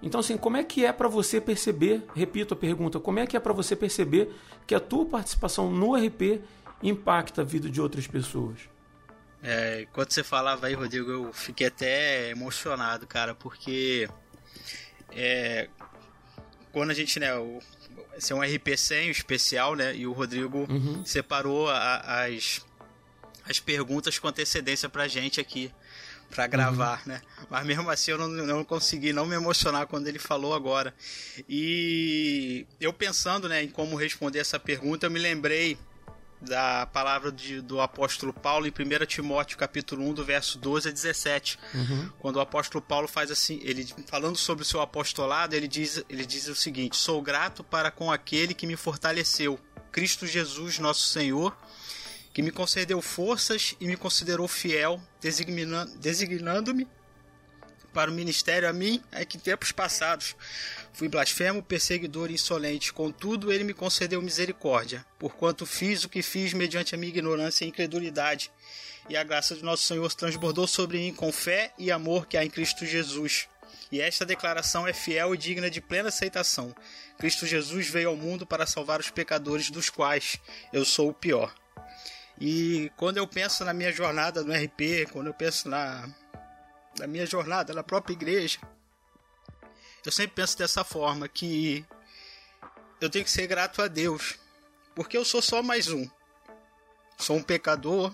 [0.03, 3.35] Então, assim, como é que é para você perceber, repito a pergunta, como é que
[3.35, 4.29] é para você perceber
[4.67, 6.41] que a tua participação no RP
[6.83, 8.59] impacta a vida de outras pessoas?
[9.41, 14.07] É, enquanto você falava aí, Rodrigo, eu fiquei até emocionado, cara, porque
[15.11, 15.69] é,
[16.71, 17.59] quando a gente, né, o,
[18.17, 20.67] esse é um RP 100 especial, né, e o Rodrigo
[21.05, 22.65] separou a- as,
[23.47, 25.71] as perguntas com antecedência pra gente aqui,
[26.35, 30.19] pra gravar, né, mas mesmo assim eu não, não consegui não me emocionar quando ele
[30.19, 30.93] falou agora.
[31.57, 35.77] E eu pensando, né, em como responder essa pergunta, eu me lembrei
[36.41, 40.91] da palavra de- do apóstolo Paulo em 1 Timóteo capítulo 1, do verso 12 a
[40.91, 41.57] 17.
[42.19, 46.25] Quando o apóstolo Paulo faz assim, ele falando sobre o seu apostolado, ele diz, ele
[46.25, 49.57] diz o seguinte: "Sou grato para com aquele que me fortaleceu,
[49.91, 51.55] Cristo Jesus, nosso Senhor,
[52.35, 56.85] que me concedeu forças e me considerou fiel, designa- designando-me
[57.93, 60.35] para o ministério a mim é que em tempos passados
[60.91, 62.91] fui blasfemo, perseguidor e insolente.
[62.91, 67.69] Contudo, ele me concedeu misericórdia, porquanto fiz o que fiz mediante a minha ignorância e
[67.69, 68.51] incredulidade.
[69.07, 72.43] E a graça de nosso Senhor transbordou sobre mim com fé e amor que há
[72.43, 73.47] em Cristo Jesus.
[73.89, 76.75] E esta declaração é fiel e digna de plena aceitação.
[77.17, 80.37] Cristo Jesus veio ao mundo para salvar os pecadores, dos quais
[80.73, 81.55] eu sou o pior.
[82.39, 86.09] E quando eu penso na minha jornada no RP, quando eu penso na,
[86.99, 88.59] na minha jornada na própria igreja,
[90.05, 91.85] eu sempre penso dessa forma que
[92.99, 94.37] eu tenho que ser grato a Deus,
[94.93, 96.07] porque eu sou só mais um.
[97.17, 98.13] Sou um pecador,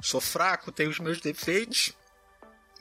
[0.00, 1.92] sou fraco, tenho os meus defeitos,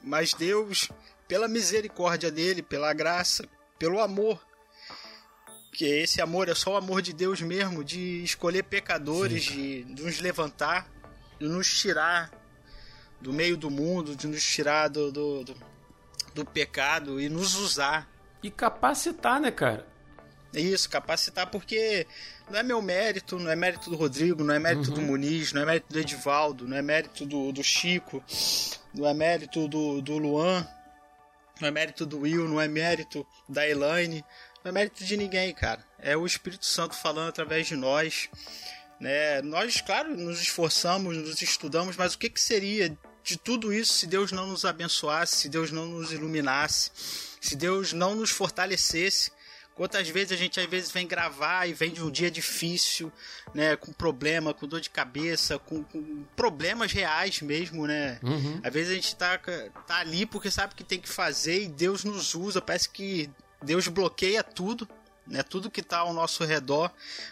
[0.04, 0.90] mas Deus,
[1.28, 3.48] pela misericórdia dele, pela graça,
[3.80, 4.46] pelo amor,
[5.72, 10.04] que esse amor é só o amor de Deus mesmo, de escolher pecadores, de, de
[10.04, 10.90] nos levantar,
[11.40, 12.32] de nos tirar
[13.22, 15.56] do meio do mundo, de nos tirar do, do, do,
[16.36, 18.10] do pecado e nos usar.
[18.44, 19.88] E capacitar, né, cara?
[20.54, 22.06] É Isso, capacitar, porque
[22.50, 25.62] não é meu mérito, não é mérito do Rodrigo, não é mérito do Muniz, não
[25.62, 28.22] é mérito do Edivaldo, não é mérito do, do Chico,
[28.94, 30.68] não é mérito do, do Luan,
[31.62, 34.26] não é mérito do Will, não é mérito da Elaine,
[34.64, 35.84] não é mérito de ninguém, cara.
[35.98, 38.30] É o Espírito Santo falando através de nós.
[39.00, 39.42] Né?
[39.42, 44.08] Nós, claro, nos esforçamos, nos estudamos, mas o que, que seria de tudo isso se
[44.08, 46.92] Deus não nos abençoasse, se Deus não nos iluminasse,
[47.40, 49.32] se Deus não nos fortalecesse?
[49.74, 53.12] Quantas vezes a gente às vezes vem gravar e vem de um dia difícil,
[53.54, 58.20] né, com problema, com dor de cabeça, com, com problemas reais mesmo, né?
[58.64, 59.40] Às vezes a gente tá,
[59.88, 63.30] tá ali porque sabe que tem que fazer e Deus nos usa, parece que
[63.62, 64.88] Deus bloqueia tudo,
[65.28, 65.44] né?
[65.44, 66.92] Tudo que tá ao nosso redor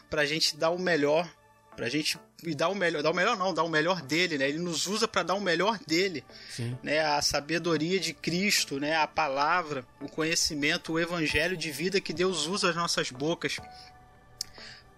[0.10, 1.30] pra gente dar o melhor,
[1.76, 4.48] pra gente e dar o melhor, dar o melhor não, dar o melhor dele, né?
[4.48, 6.78] Ele nos usa para dar o melhor dele, Sim.
[6.82, 7.00] né?
[7.00, 8.96] A sabedoria de Cristo, né?
[8.96, 13.58] A palavra, o conhecimento, o evangelho de vida que Deus usa as nossas bocas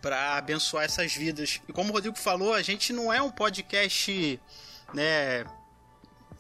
[0.02, 1.62] para abençoar essas vidas.
[1.68, 4.40] E como o Rodrigo falou, a gente não é um podcast,
[4.94, 5.46] né,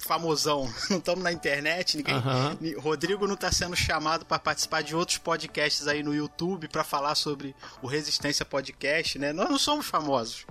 [0.03, 0.71] famosão.
[0.89, 2.15] Não estamos na internet, ninguém.
[2.59, 6.83] Ni- Rodrigo não está sendo chamado para participar de outros podcasts aí no YouTube para
[6.83, 9.31] falar sobre o Resistência Podcast, né?
[9.33, 10.45] Nós não somos famosos,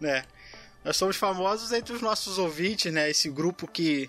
[0.00, 0.24] né?
[0.84, 3.10] Nós somos famosos entre os nossos ouvintes, né?
[3.10, 4.08] Esse grupo que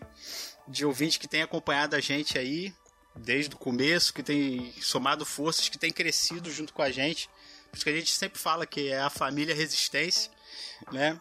[0.68, 2.74] de ouvintes que tem acompanhado a gente aí
[3.16, 7.30] desde o começo, que tem somado forças, que tem crescido junto com a gente.
[7.72, 10.30] Por isso que a gente sempre fala que é a família Resistência,
[10.92, 11.20] né?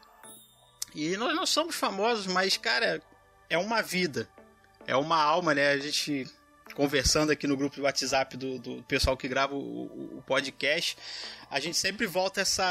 [0.95, 3.03] E nós não somos famosos, mas, cara,
[3.49, 4.29] é uma vida.
[4.87, 5.71] É uma alma, né?
[5.71, 6.27] A gente
[6.75, 10.97] conversando aqui no grupo do WhatsApp do, do pessoal que grava o, o, podcast,
[11.51, 12.65] a gente sempre volta essa.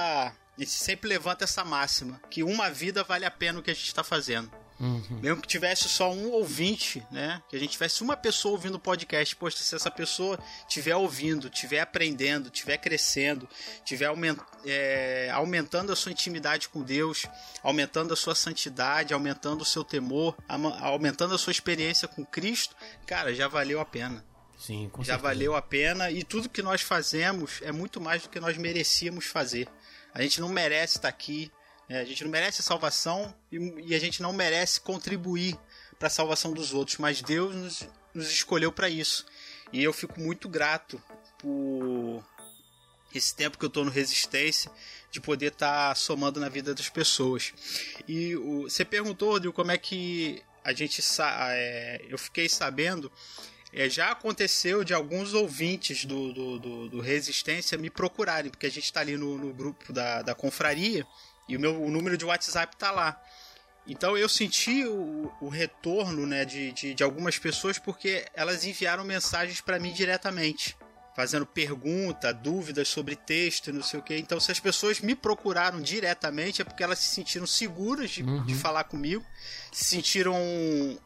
[0.58, 3.74] A gente sempre levanta essa máxima: que uma vida vale a pena o que a
[3.74, 4.52] gente está fazendo.
[4.80, 5.20] Uhum.
[5.22, 7.42] Mesmo que tivesse só um ouvinte, né?
[7.50, 9.36] Que a gente tivesse uma pessoa ouvindo o podcast.
[9.36, 13.48] Poxa, se essa pessoa estiver ouvindo, estiver aprendendo, estiver crescendo,
[13.78, 17.26] estiver aument é, aumentando a sua intimidade com Deus,
[17.64, 20.36] aumentando a sua santidade, aumentando o seu temor,
[20.82, 24.24] aumentando a sua experiência com Cristo, cara, já valeu a pena.
[24.58, 25.34] Sim, com já certeza.
[25.34, 29.26] valeu a pena e tudo que nós fazemos é muito mais do que nós merecíamos
[29.26, 29.68] fazer.
[30.14, 31.52] A gente não merece estar aqui,
[31.88, 33.58] é, a gente não merece salvação e,
[33.88, 35.58] e, a gente não merece contribuir
[36.00, 39.26] para a salvação dos outros, mas Deus nos, nos escolheu para isso.
[39.72, 41.02] E eu fico muito grato
[41.38, 42.24] por
[43.14, 44.70] esse tempo que eu estou no Resistência,
[45.12, 47.54] de poder estar tá somando na vida das pessoas.
[48.08, 53.12] E o, você perguntou, Rodrigo, como é que a gente é, eu fiquei sabendo.
[53.72, 58.72] É, já aconteceu de alguns ouvintes do, do, do, do Resistência me procurarem, porque a
[58.72, 61.06] gente está ali no, no grupo da, da confraria
[61.48, 63.22] e o meu o número de WhatsApp tá lá.
[63.88, 69.04] Então eu senti o, o retorno né, de, de, de, algumas pessoas porque elas enviaram
[69.04, 70.76] mensagens para mim diretamente,
[71.16, 74.18] fazendo pergunta, dúvidas sobre texto, não sei o que.
[74.18, 78.44] Então, se as pessoas me procuraram diretamente, é porque elas se sentiram seguras de, uhum.
[78.44, 79.24] de falar comigo,
[79.72, 80.36] se sentiram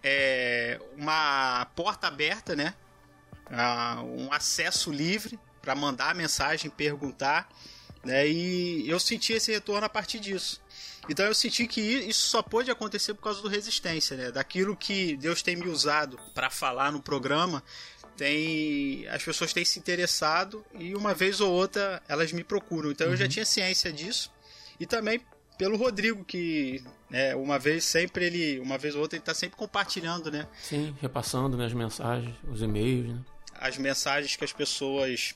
[0.02, 2.74] é, uma porta aberta, né?
[4.18, 7.50] Um acesso livre para mandar mensagem, perguntar.
[8.04, 8.28] Né?
[8.28, 10.62] E eu senti esse retorno a partir disso.
[11.10, 14.32] Então eu senti que isso só pôde acontecer por causa do resistência, né?
[14.32, 17.64] Daquilo que Deus tem me usado para falar no programa,
[18.16, 22.92] tem as pessoas têm se interessado e uma vez ou outra elas me procuram.
[22.92, 23.14] Então uhum.
[23.14, 23.30] eu já uhum.
[23.30, 24.32] tinha ciência disso
[24.80, 25.22] e também
[25.58, 29.58] pelo Rodrigo que né, uma vez sempre ele, uma vez ou outra ele está sempre
[29.58, 30.48] compartilhando, né?
[30.62, 33.20] Sim, repassando né, as mensagens, os e-mails, né?
[33.56, 35.36] As mensagens que as pessoas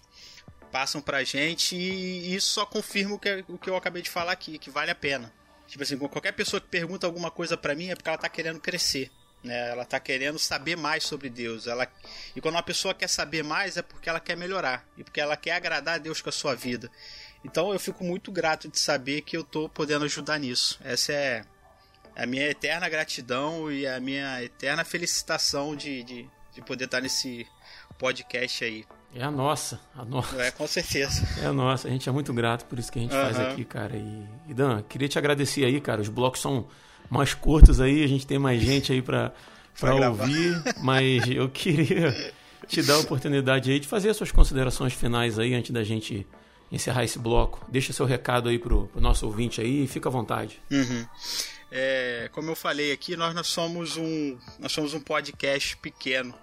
[0.73, 4.31] passam pra gente e isso só confirma o que, o que eu acabei de falar
[4.31, 5.31] aqui, que vale a pena.
[5.67, 8.59] Tipo assim, qualquer pessoa que pergunta alguma coisa para mim é porque ela tá querendo
[8.59, 9.11] crescer.
[9.43, 9.69] Né?
[9.69, 11.67] Ela tá querendo saber mais sobre Deus.
[11.67, 11.87] Ela...
[12.35, 14.83] E quando uma pessoa quer saber mais é porque ela quer melhorar.
[14.97, 16.89] E porque ela quer agradar a Deus com a sua vida.
[17.45, 20.79] Então eu fico muito grato de saber que eu tô podendo ajudar nisso.
[20.83, 21.45] Essa é
[22.15, 27.45] a minha eterna gratidão e a minha eterna felicitação de, de, de poder estar nesse
[27.99, 28.85] podcast aí.
[29.15, 30.41] É a nossa, a nossa.
[30.41, 31.27] É, com certeza.
[31.41, 31.87] É a nossa.
[31.87, 33.21] A gente é muito grato por isso que a gente uhum.
[33.21, 33.95] faz aqui, cara.
[33.95, 36.01] E, e, Dan, queria te agradecer aí, cara.
[36.01, 36.67] Os blocos são
[37.09, 39.31] mais curtos aí, a gente tem mais gente aí pra,
[39.79, 40.61] pra ouvir.
[40.81, 42.33] Mas eu queria
[42.67, 46.25] te dar a oportunidade aí de fazer as suas considerações finais aí antes da gente
[46.71, 47.63] encerrar esse bloco.
[47.69, 50.59] Deixa seu recado aí pro, pro nosso ouvinte aí e fica à vontade.
[50.71, 51.05] Uhum.
[51.71, 56.33] É, como eu falei aqui, nós, nós, somos um, nós somos um podcast pequeno.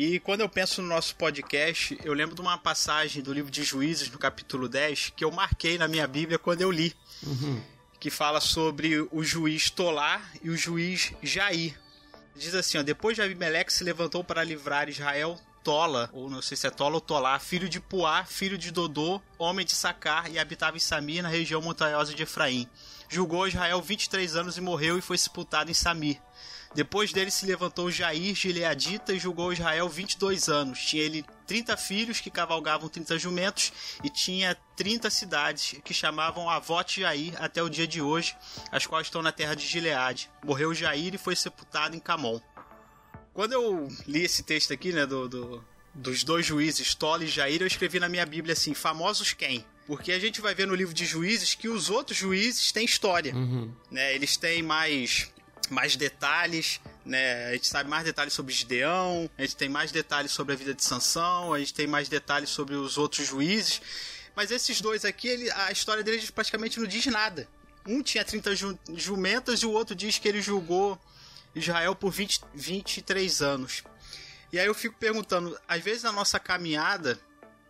[0.00, 3.64] E quando eu penso no nosso podcast, eu lembro de uma passagem do livro de
[3.64, 6.94] Juízes, no capítulo 10, que eu marquei na minha Bíblia quando eu li.
[7.26, 7.60] Uhum.
[7.98, 11.76] Que fala sobre o juiz Tolar e o juiz Jair.
[12.36, 16.56] Diz assim: ó, depois de Abimeleque se levantou para livrar Israel, Tola, ou não sei
[16.56, 20.38] se é Tola ou Tolar, filho de Puá, filho de Dodô, homem de Sacar, e
[20.38, 22.68] habitava em Samir, na região montanhosa de Efraim.
[23.08, 26.20] Julgou Israel 23 anos e morreu e foi sepultado em Samir.
[26.74, 30.78] Depois dele se levantou Jair Gileadita e julgou Israel 22 anos.
[30.80, 33.72] Tinha ele 30 filhos que cavalgavam 30 jumentos
[34.04, 38.36] e tinha 30 cidades que chamavam Avote Jair até o dia de hoje,
[38.70, 40.30] as quais estão na terra de Gileade.
[40.44, 42.40] Morreu Jair e foi sepultado em Camon.
[43.32, 45.64] Quando eu li esse texto aqui, né, do, do
[45.98, 49.64] dos dois juízes, Tola e Jair, eu escrevi na minha Bíblia assim: famosos quem?
[49.86, 53.34] Porque a gente vai ver no livro de juízes que os outros juízes têm história.
[53.34, 53.72] Uhum.
[53.90, 54.14] Né?
[54.14, 55.32] Eles têm mais
[55.72, 57.46] mais detalhes, né?
[57.48, 60.74] A gente sabe mais detalhes sobre Gideão, a gente tem mais detalhes sobre a vida
[60.74, 63.80] de Sansão, a gente tem mais detalhes sobre os outros juízes.
[64.34, 67.48] Mas esses dois aqui, ele, a história deles praticamente não diz nada.
[67.86, 70.98] Um tinha 30 ju jumentas e o outro diz que ele julgou
[71.54, 73.82] Israel por 20, 23 anos.
[74.52, 77.18] E aí eu fico perguntando, às vezes na nossa caminhada,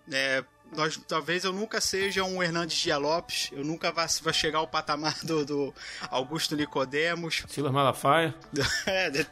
[0.06, 0.44] né,
[0.76, 4.68] nós, talvez eu nunca seja um Hernandes Dia Lopes, eu nunca vá, vá chegar ao
[4.68, 5.74] patamar do, do
[6.10, 7.44] Augusto Nicodemos.
[7.48, 8.34] Silas Malafaia.
[8.86, 9.26] é, de,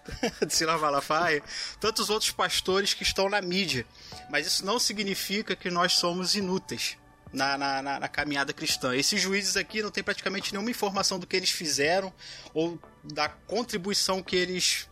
[0.47, 1.43] de Silas Malafaia.
[1.79, 3.87] Tantos outros pastores que estão na mídia.
[4.31, 6.97] Mas isso não significa que nós somos inúteis.
[7.33, 8.95] na, na, na, na, caminhada cristã.
[8.95, 12.13] Esses juízes aqui não tem praticamente nenhuma informação do que eles fizeram
[12.55, 14.89] ou da contribuição que eles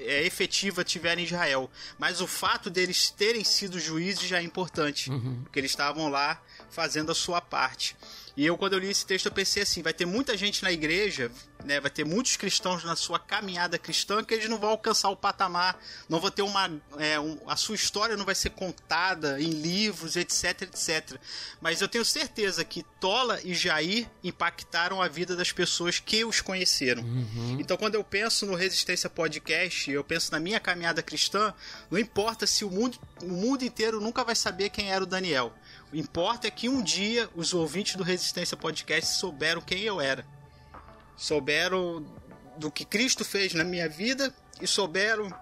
[0.00, 1.70] é, efetiva tiveram em Israel.
[1.98, 5.40] Mas o fato deles terem sido juízes já é importante, uhum.
[5.42, 6.40] porque eles estavam lá
[6.70, 7.96] fazendo a sua parte.
[8.38, 10.70] E eu, quando eu li esse texto, eu pensei assim: vai ter muita gente na
[10.70, 11.28] igreja,
[11.64, 11.80] né?
[11.80, 15.76] Vai ter muitos cristãos na sua caminhada cristã que eles não vão alcançar o patamar,
[16.08, 16.70] não vão ter uma.
[16.98, 21.18] É, um, a sua história não vai ser contada em livros, etc, etc.
[21.60, 26.40] Mas eu tenho certeza que Tola e Jair impactaram a vida das pessoas que os
[26.40, 27.02] conheceram.
[27.02, 27.56] Uhum.
[27.58, 31.52] Então, quando eu penso no Resistência Podcast, eu penso na minha caminhada cristã,
[31.90, 35.52] não importa se o mundo, o mundo inteiro nunca vai saber quem era o Daniel.
[35.90, 40.24] O importa é que um dia os ouvintes do Resistência Podcast souberam quem eu era.
[41.16, 42.04] Souberam
[42.58, 45.32] do que Cristo fez na minha vida e souberam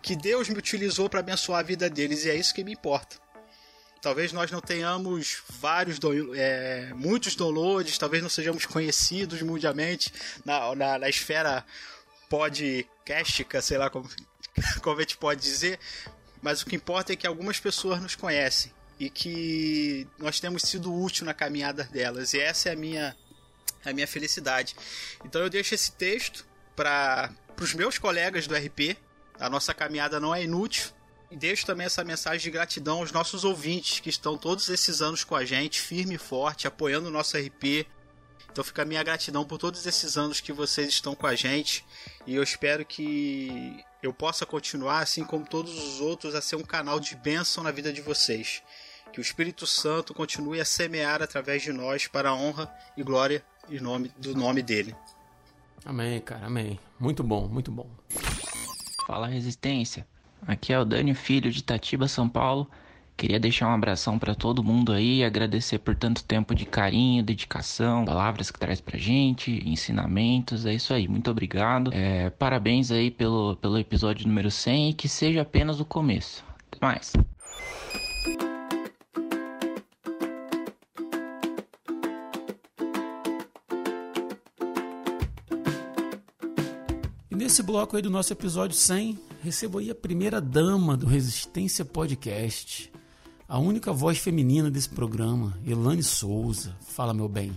[0.00, 2.24] que Deus me utilizou para abençoar a vida deles.
[2.24, 3.16] E é isso que me importa.
[4.00, 5.98] Talvez nós não tenhamos vários,
[6.36, 10.12] é, muitos downloads, talvez não sejamos conhecidos mundialmente
[10.44, 11.64] na, na, na esfera
[12.28, 14.08] podcastica, sei lá como,
[14.80, 15.80] como a gente pode dizer,
[16.40, 20.94] mas o que importa é que algumas pessoas nos conhecem e que nós temos sido
[20.94, 22.32] útil na caminhada delas.
[22.32, 23.16] E essa é a minha,
[23.84, 24.74] a minha felicidade.
[25.24, 27.30] Então eu deixo esse texto para
[27.60, 28.96] os meus colegas do RP.
[29.38, 30.90] A nossa caminhada não é inútil.
[31.30, 35.24] E deixo também essa mensagem de gratidão aos nossos ouvintes que estão todos esses anos
[35.24, 37.86] com a gente, firme e forte, apoiando o nosso RP.
[38.50, 41.84] Então fica a minha gratidão por todos esses anos que vocês estão com a gente.
[42.26, 46.62] E eu espero que eu possa continuar, assim como todos os outros, a ser um
[46.62, 48.62] canal de bênção na vida de vocês.
[49.16, 53.42] Que o Espírito Santo continue a semear através de nós para a honra e glória
[53.66, 54.94] e nome, do nome dele.
[55.86, 56.78] Amém, cara, amém.
[57.00, 57.88] Muito bom, muito bom.
[59.06, 60.06] Fala Resistência.
[60.46, 62.70] Aqui é o Dani Filho de Itatiba, São Paulo.
[63.16, 68.04] Queria deixar um abração para todo mundo aí, agradecer por tanto tempo de carinho, dedicação,
[68.04, 71.90] palavras que traz pra gente, ensinamentos, é isso aí, muito obrigado.
[71.94, 76.44] É, parabéns aí pelo, pelo episódio número 100 e que seja apenas o começo.
[76.70, 77.14] Até mais.
[87.56, 92.92] Nesse bloco aí do nosso episódio 100, recebo aí a primeira dama do Resistência Podcast,
[93.48, 96.76] a única voz feminina desse programa, Elane Souza.
[96.82, 97.56] Fala, meu bem.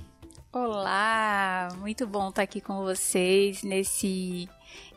[0.54, 4.48] Olá, muito bom estar aqui com vocês nesse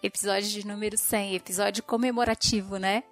[0.00, 3.03] episódio de número 100, episódio comemorativo, né?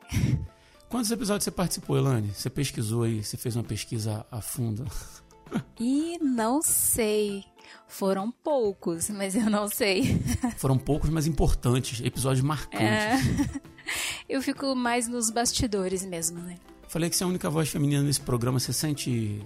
[0.88, 2.32] Quantos episódios você participou, Elane?
[2.32, 4.86] Você pesquisou aí, você fez uma pesquisa a fundo?
[5.80, 7.49] E não sei.
[7.87, 10.21] Foram poucos, mas eu não sei.
[10.57, 12.87] Foram poucos, mas importantes, episódios marcantes.
[12.87, 13.71] É...
[14.29, 16.57] Eu fico mais nos bastidores mesmo, né?
[16.89, 18.61] Falei que você é a única voz feminina nesse programa.
[18.61, 19.41] Você sente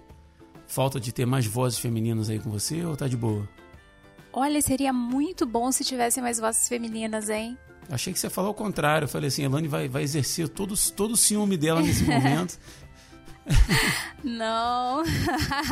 [0.66, 3.48] falta de ter mais vozes femininas aí com você ou tá de boa?
[4.32, 7.56] Olha, seria muito bom se tivesse mais vozes femininas, hein?
[7.88, 9.04] Achei que você falou o contrário.
[9.04, 12.58] Eu falei assim, Elane vai, vai exercer todo, todo o ciúme dela nesse momento.
[14.22, 15.02] Não.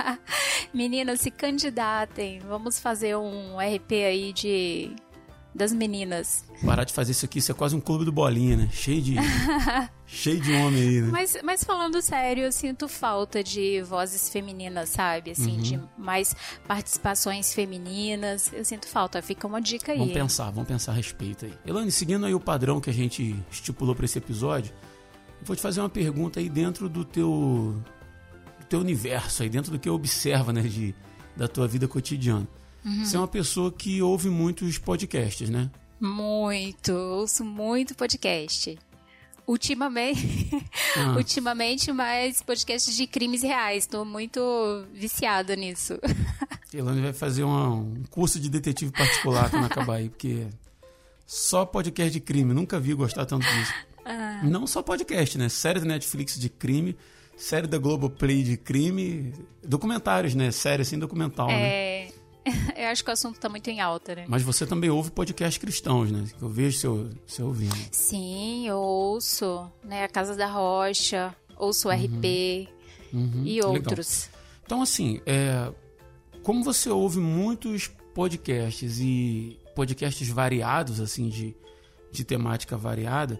[0.72, 2.40] Meninas, se candidatem.
[2.40, 4.94] Vamos fazer um RP aí de
[5.54, 6.44] das meninas.
[6.64, 8.68] Parar de fazer isso aqui, isso é quase um clube do bolinha, né?
[8.72, 9.16] Cheio de
[10.06, 11.08] cheio de homem aí, né?
[11.10, 15.32] Mas, mas falando sério, eu sinto falta de vozes femininas, sabe?
[15.32, 15.62] Assim, uhum.
[15.62, 16.34] de mais
[16.66, 18.50] participações femininas.
[18.52, 19.20] Eu sinto falta.
[19.20, 19.98] Fica uma dica aí.
[19.98, 21.52] Vamos pensar, vamos pensar a respeito aí.
[21.66, 24.72] Elane, seguindo aí o padrão que a gente estipulou para esse episódio,
[25.44, 27.82] vou te fazer uma pergunta aí dentro do teu,
[28.60, 30.94] do teu universo, aí dentro do que observa, né, de,
[31.36, 32.46] da tua vida cotidiana.
[32.84, 33.04] Uhum.
[33.04, 35.70] Você é uma pessoa que ouve muitos podcasts, né?
[36.00, 38.76] Muito, ouço muito podcast.
[39.46, 40.50] Ultimamente,
[40.96, 41.14] ah.
[41.18, 43.84] ultimamente mais podcasts de crimes reais.
[43.84, 44.40] Estou muito
[44.92, 45.98] viciada nisso.
[46.74, 50.46] Elane vai fazer uma, um curso de detetive particular quando acabar aí, porque
[51.26, 52.54] só podcast de crime.
[52.54, 53.72] Nunca vi gostar tanto disso.
[54.04, 54.31] Ah.
[54.42, 55.48] Não só podcast, né?
[55.48, 56.96] Série da Netflix de crime,
[57.36, 59.32] série da Globoplay de crime,
[59.62, 60.50] documentários, né?
[60.50, 61.54] Série assim, documental, né?
[61.54, 62.06] é...
[62.06, 62.12] né?
[62.76, 64.24] Eu acho que o assunto está muito em alta, né?
[64.28, 66.24] Mas você também ouve podcast cristãos, né?
[66.36, 67.76] Que eu vejo seu, seu ouvindo.
[67.92, 70.02] Sim, eu ouço, né?
[70.02, 71.96] A Casa da Rocha, ouço o uhum.
[71.96, 72.68] RP
[73.12, 73.42] uhum.
[73.44, 74.24] e outros.
[74.26, 74.42] Legal.
[74.64, 75.72] Então, assim, é,
[76.42, 81.54] como você ouve muitos podcasts e podcasts variados, assim, de,
[82.10, 83.38] de temática variada,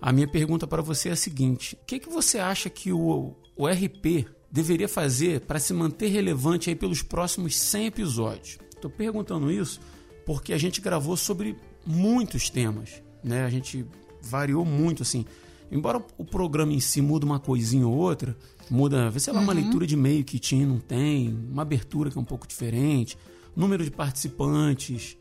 [0.00, 3.34] a minha pergunta para você é a seguinte: o que, que você acha que o,
[3.56, 8.58] o RP deveria fazer para se manter relevante aí pelos próximos 100 episódios?
[8.74, 9.80] Estou perguntando isso
[10.24, 13.44] porque a gente gravou sobre muitos temas, né?
[13.44, 13.86] A gente
[14.20, 15.24] variou muito assim.
[15.70, 18.36] embora o programa em si muda uma coisinha ou outra,
[18.68, 19.44] muda, sei lá, uhum.
[19.44, 23.16] uma leitura de e-mail que tinha, não tem, uma abertura que é um pouco diferente,
[23.54, 25.16] número de participantes,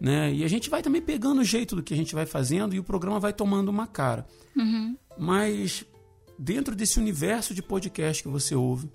[0.00, 0.32] né?
[0.32, 2.78] E a gente vai também pegando o jeito do que a gente vai fazendo e
[2.78, 4.26] o programa vai tomando uma cara.
[4.56, 4.96] Uhum.
[5.18, 5.84] Mas
[6.38, 8.90] dentro desse universo de podcast que você ouve,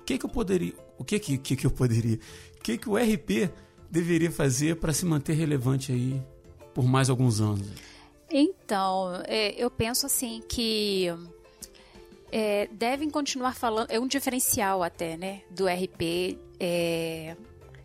[0.00, 2.18] o que que eu poderia, o que que, que, que eu poderia,
[2.58, 3.48] o que que o RP
[3.88, 6.20] deveria fazer para se manter relevante aí
[6.74, 7.68] por mais alguns anos?
[8.28, 11.08] Então, é, eu penso assim que
[12.32, 17.36] é, devem continuar falando, é um diferencial até, né, do RP, é,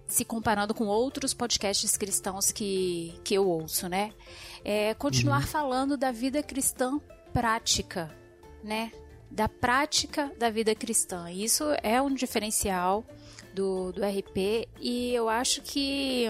[0.10, 4.12] se comparando com outros podcasts cristãos que, que eu ouço, né?
[4.66, 5.47] É, continuar uhum.
[5.47, 6.99] falando da vida cristã
[7.32, 8.14] prática,
[8.64, 8.91] né?
[9.30, 11.32] Da prática da vida cristã.
[11.32, 13.05] Isso é um diferencial
[13.53, 16.26] do, do RP e eu acho que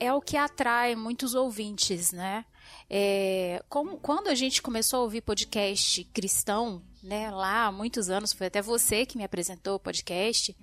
[0.00, 2.46] é o que atrai muitos ouvintes, né?
[2.88, 8.32] É, como, quando a gente começou a ouvir podcast cristão, né, lá há muitos anos,
[8.32, 10.56] foi até você que me apresentou o podcast,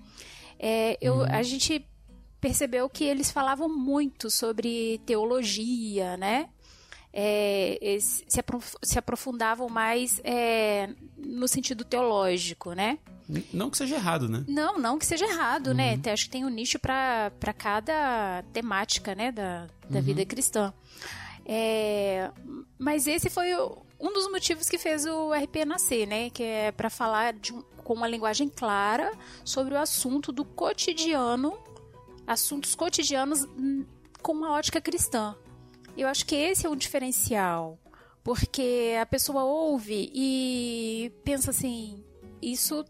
[0.58, 1.26] é, eu, uhum.
[1.28, 1.86] a gente
[2.42, 6.48] percebeu que eles falavam muito sobre teologia, né?
[7.14, 12.98] É, se, aprof se, aprofundavam mais é, no sentido teológico, né?
[13.52, 14.44] Não que seja errado, né?
[14.48, 15.92] Não, não que seja errado, né?
[15.92, 16.00] uhum.
[16.04, 16.12] né?
[16.12, 20.04] Acho que tem um nicho para cada temática, né, da, da uhum.
[20.04, 20.74] vida cristã.
[21.46, 22.30] É,
[22.76, 23.54] mas esse foi
[24.00, 26.28] um dos motivos que fez o RP nascer, né?
[26.30, 29.12] Que é para falar um, com uma linguagem clara
[29.44, 31.56] sobre o assunto do cotidiano,
[32.32, 33.84] assuntos cotidianos hum,
[34.20, 35.36] com uma ótica cristã.
[35.96, 37.78] Eu acho que esse é o diferencial,
[38.24, 42.02] porque a pessoa ouve e pensa assim:
[42.40, 42.84] isso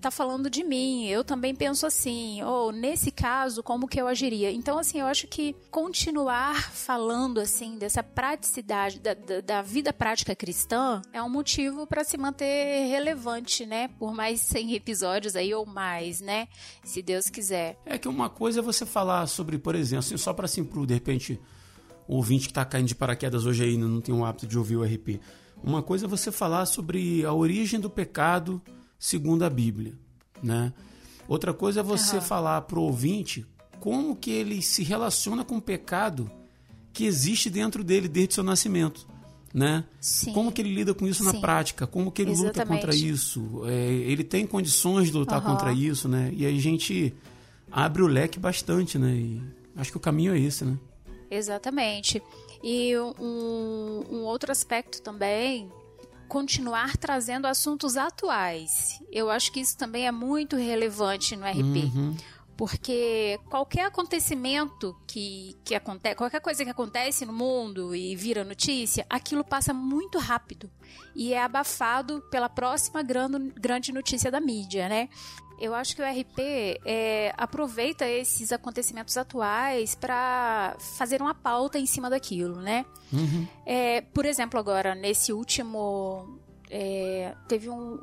[0.00, 4.50] tá falando de mim, eu também penso assim, ou nesse caso, como que eu agiria?
[4.50, 10.34] Então, assim, eu acho que continuar falando, assim, dessa praticidade, da, da, da vida prática
[10.34, 13.88] cristã, é um motivo para se manter relevante, né?
[13.98, 16.48] Por mais 100 episódios aí ou mais, né?
[16.84, 17.78] Se Deus quiser.
[17.84, 20.94] É que uma coisa é você falar sobre, por exemplo, assim, só para pro, de
[20.94, 21.40] repente,
[22.06, 24.76] o ouvinte que tá caindo de paraquedas hoje aí não tem o hábito de ouvir
[24.76, 25.20] o RP.
[25.62, 28.62] Uma coisa é você falar sobre a origem do pecado
[28.98, 29.94] segundo a Bíblia,
[30.42, 30.72] né?
[31.28, 32.22] Outra coisa é você uhum.
[32.22, 33.46] falar para o ouvinte
[33.80, 36.30] como que ele se relaciona com o pecado
[36.92, 39.06] que existe dentro dele desde seu nascimento,
[39.52, 39.84] né?
[40.00, 40.32] Sim.
[40.32, 41.32] Como que ele lida com isso Sim.
[41.32, 41.86] na prática?
[41.86, 42.58] Como que ele Exatamente.
[42.58, 43.62] luta contra isso?
[43.66, 45.50] É, ele tem condições de lutar uhum.
[45.50, 46.32] contra isso, né?
[46.34, 47.14] E aí a gente
[47.70, 49.14] abre o leque bastante, né?
[49.14, 49.42] E
[49.76, 50.78] acho que o caminho é esse, né?
[51.30, 52.22] Exatamente.
[52.62, 55.70] E um, um outro aspecto também
[56.26, 59.00] continuar trazendo assuntos atuais.
[59.10, 61.94] Eu acho que isso também é muito relevante no RP.
[61.94, 62.16] Uhum.
[62.56, 69.04] Porque qualquer acontecimento que, que acontece, qualquer coisa que acontece no mundo e vira notícia,
[69.10, 70.70] aquilo passa muito rápido
[71.14, 75.10] e é abafado pela próxima grande notícia da mídia, né?
[75.58, 81.86] Eu acho que o RP é, aproveita esses acontecimentos atuais para fazer uma pauta em
[81.86, 82.84] cima daquilo, né?
[83.12, 83.46] Uhum.
[83.64, 86.38] É, por exemplo, agora, nesse último.
[86.70, 87.98] É, teve um,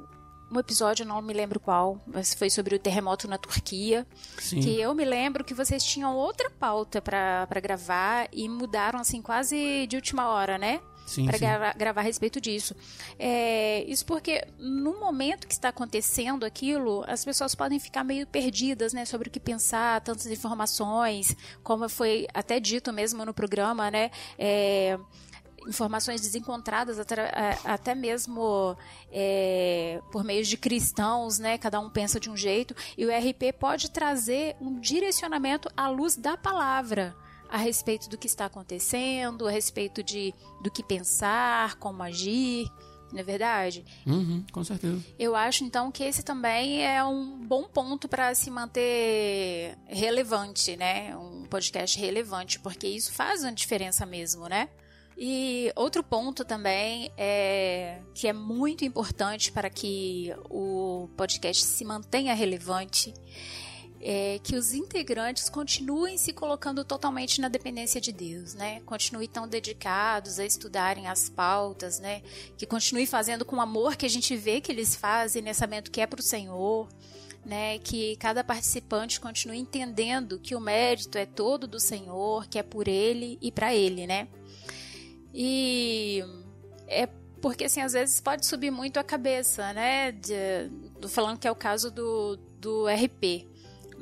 [0.51, 4.05] um episódio, não me lembro qual, mas foi sobre o terremoto na Turquia.
[4.37, 4.61] Sim.
[4.61, 9.85] Que eu me lembro que vocês tinham outra pauta para gravar e mudaram, assim, quase
[9.87, 10.79] de última hora, né?
[11.25, 12.75] Para gravar, gravar, a respeito disso.
[13.19, 18.93] É, isso porque no momento que está acontecendo aquilo, as pessoas podem ficar meio perdidas,
[18.93, 24.11] né, sobre o que pensar, tantas informações, como foi até dito mesmo no programa, né,
[24.37, 24.97] é,
[25.67, 27.31] informações desencontradas até,
[27.63, 28.77] até mesmo
[29.11, 31.57] é, por meio de cristãos, né?
[31.57, 36.15] Cada um pensa de um jeito e o RP pode trazer um direcionamento à luz
[36.15, 37.15] da palavra
[37.53, 40.33] a respeito do que está acontecendo, a respeito de
[40.63, 42.65] do que pensar, como agir,
[43.11, 43.85] não é verdade?
[44.07, 44.99] Uhum, com certeza.
[45.19, 51.15] Eu acho então que esse também é um bom ponto para se manter relevante, né?
[51.15, 54.67] Um podcast relevante, porque isso faz uma diferença mesmo, né?
[55.15, 62.33] E outro ponto também é que é muito importante para que o podcast se mantenha
[62.33, 63.13] relevante
[64.05, 68.81] é, que os integrantes continuem se colocando totalmente na dependência de Deus, né?
[68.81, 72.21] Continuem tão dedicados a estudarem as pautas, né?
[72.57, 76.01] Que continuem fazendo com amor que a gente vê que eles fazem, nesse sabendo que
[76.01, 76.89] é para o Senhor,
[77.45, 77.79] né?
[77.79, 82.89] Que cada participante continue entendendo que o mérito é todo do Senhor, que é por
[82.89, 84.27] Ele e para Ele, né?
[85.33, 86.21] E
[86.87, 87.07] é
[87.41, 90.11] porque assim às vezes pode subir muito a cabeça, né?
[90.11, 93.52] De, falando que é o caso do, do RP,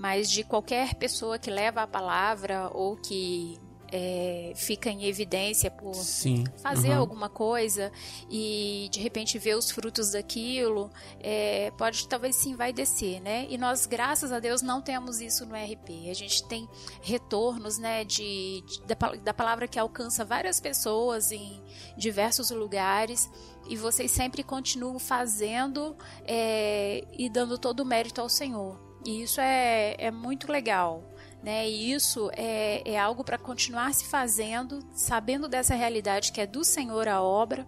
[0.01, 3.59] mas de qualquer pessoa que leva a palavra ou que
[3.93, 6.45] é, fica em evidência por Sim.
[6.63, 6.99] fazer Uhum.
[7.01, 7.91] alguma coisa
[8.29, 13.45] e de repente ver os frutos daquilo, é, pode talvez sim vai descer, né?
[13.49, 16.09] E nós, graças a Deus, não temos isso no RP.
[16.09, 16.69] A gente tem
[17.01, 21.61] retornos, né, de, de- da, da palavra que alcança várias pessoas em
[21.97, 23.29] diversos lugares.
[23.67, 28.79] E vocês sempre continuam fazendo é, e dando todo o mérito ao Senhor.
[29.05, 31.03] E isso é, é muito legal
[31.43, 31.67] né?
[31.67, 36.63] E isso é, é algo para continuar se fazendo, sabendo dessa realidade que é do
[36.63, 37.67] Senhor a obra,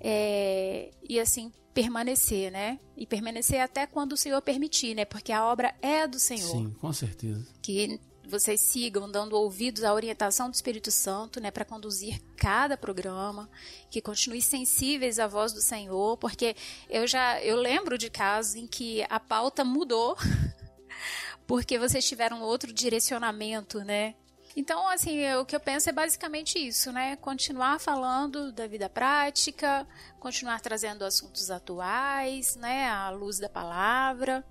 [0.00, 2.78] é, e assim permanecer, né?
[2.96, 5.04] E permanecer até quando o Senhor permitir, né?
[5.04, 6.50] Porque a obra é do Senhor.
[6.50, 7.46] Sim, com certeza.
[7.60, 8.00] Que
[8.38, 13.48] vocês sigam dando ouvidos à orientação do Espírito Santo, né, para conduzir cada programa,
[13.90, 16.56] que continue sensíveis à voz do Senhor, porque
[16.90, 20.16] eu já eu lembro de casos em que a pauta mudou
[21.46, 24.14] porque vocês tiveram outro direcionamento, né?
[24.56, 27.16] Então, assim, eu- o que eu penso é basicamente isso, né?
[27.16, 29.86] Continuar falando da vida prática,
[30.20, 32.88] continuar trazendo assuntos atuais, né?
[32.88, 34.44] À luz da palavra.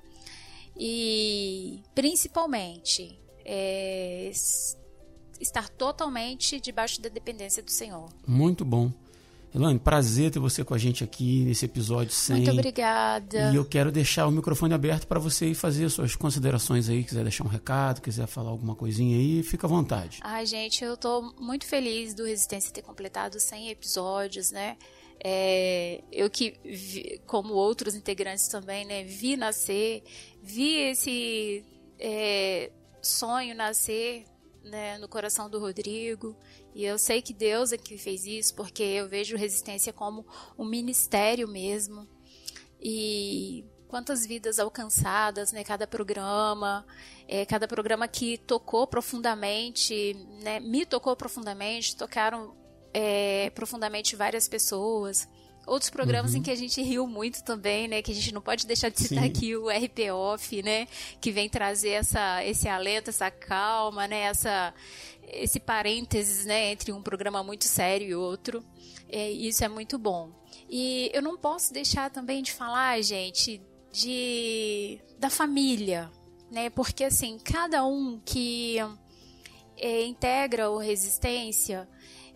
[0.76, 4.32] E, principalmente, é,
[5.40, 8.10] estar totalmente debaixo da dependência do Senhor.
[8.28, 8.92] Muito bom.
[9.56, 12.38] Elane, prazer ter você com a gente aqui nesse episódio 100.
[12.38, 13.52] Muito obrigada.
[13.52, 17.22] E eu quero deixar o microfone aberto para você ir fazer suas considerações aí, quiser
[17.22, 20.18] deixar um recado, quiser falar alguma coisinha aí, fica à vontade.
[20.24, 24.76] Ai, gente, eu tô muito feliz do Resistência ter completado 100 episódios, né?
[25.24, 30.04] É, eu que, vi- como outros integrantes também, né, vi nascer,
[30.42, 31.64] vi esse
[32.00, 32.72] é,
[33.04, 34.26] sonho nascer
[34.64, 36.36] né, no coração do Rodrigo.
[36.74, 40.26] E eu sei que Deus é que fez isso, porque eu vejo Resistência como
[40.58, 42.08] um ministério mesmo.
[42.82, 45.64] E quantas vidas alcançadas, né?
[45.64, 46.86] Cada programa,
[47.28, 50.60] é, cada programa que tocou profundamente, né?
[50.60, 52.56] Me tocou profundamente, tocaram
[52.94, 55.28] é, profundamente várias pessoas.
[55.66, 56.40] Outros programas Uhum.
[56.40, 58.02] em que a gente riu muito também, né?
[58.02, 59.30] Que a gente não pode deixar de citar Sim.
[59.30, 60.88] aqui o RP Off, né?
[61.22, 64.22] Que vem trazer essa, esse alento, essa calma, né?
[64.24, 64.74] Essa,
[65.26, 66.72] esse parênteses, né?
[66.72, 68.64] Entre um programa muito sério e outro.
[69.08, 70.32] É, isso é muito bom.
[70.70, 73.62] E eu não posso deixar também de falar, gente,
[73.92, 76.12] de da família,
[76.52, 76.70] né?
[76.70, 78.78] Porque assim, cada um que
[79.78, 81.88] é, integra o Resistência,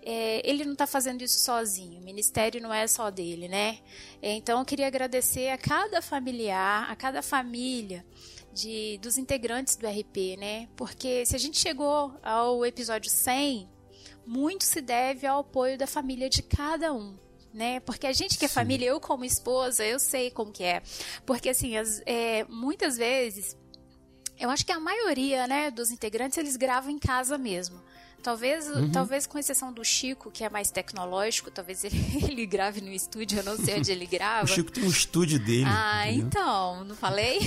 [0.10, 2.00] é, ele não está fazendo isso sozinho.
[2.00, 3.80] O ministério não é só dele, né?
[4.22, 8.06] Então eu queria agradecer a cada familiar, a cada família
[8.54, 10.70] de, dos integrantes do RP, né?
[10.78, 13.70] Porque se a gente chegou ao episódio 100,
[14.26, 17.18] muito se deve ao apoio da família de cada um.
[17.54, 17.80] Né?
[17.82, 20.82] Porque a gente que é família, eu como esposa, eu sei como que é.
[21.26, 23.58] Porque assim, as- é, muitas vezes
[24.40, 27.82] eu acho que a maioria, né, dos integrantes, eles gravam em casa mesmo.
[28.28, 28.92] Talvez, Uhum.
[28.92, 31.96] talvez com exceção do Chico, que é mais tecnológico, talvez ele,
[32.30, 34.44] ele grave no estúdio, eu não sei onde ele grava.
[34.44, 35.64] O Chico tem um estúdio dele.
[35.66, 36.28] Ah, entendeu?
[36.28, 37.40] então, não falei?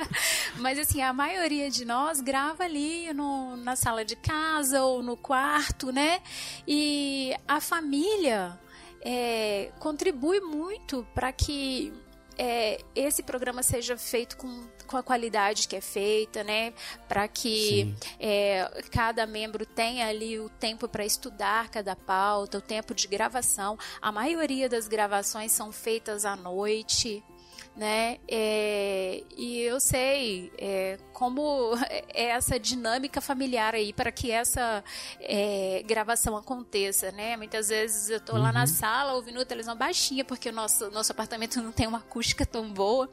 [0.56, 5.14] Mas assim, a maioria de nós grava ali no, na sala de casa ou no
[5.14, 6.22] quarto, né?
[6.66, 8.58] E a família
[9.02, 11.92] é, contribui muito para que
[12.38, 14.64] é, esse programa seja feito com,
[14.94, 16.72] com a qualidade que é feita, né?
[17.08, 22.94] Para que é, cada membro tenha ali o tempo para estudar cada pauta, o tempo
[22.94, 23.76] de gravação.
[24.00, 27.24] A maioria das gravações são feitas à noite.
[27.76, 28.18] Né?
[28.28, 31.72] É, e eu sei é, como
[32.14, 34.84] é essa dinâmica familiar aí para que essa
[35.20, 37.36] é, gravação aconteça, né?
[37.36, 38.66] Muitas vezes eu tô lá na Uhum.
[38.68, 42.72] sala ouvindo a televisão baixinha porque o nosso, nosso apartamento não tem uma acústica tão
[42.72, 43.10] boa,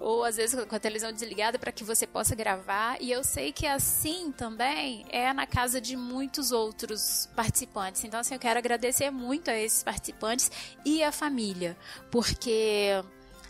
[0.00, 2.96] ou às vezes com a televisão desligada para que você possa gravar.
[3.02, 8.02] E eu sei que assim também é na casa de muitos outros participantes.
[8.02, 10.50] Então, assim, eu quero agradecer muito a esses participantes
[10.86, 11.76] e a família,
[12.10, 12.92] porque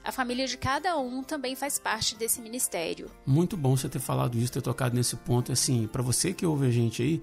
[0.05, 3.11] a família de cada um também faz parte desse ministério.
[3.27, 5.53] Muito bom você ter falado isso, ter tocado nesse ponto.
[5.53, 7.23] Assim, para você que ouve a gente aí,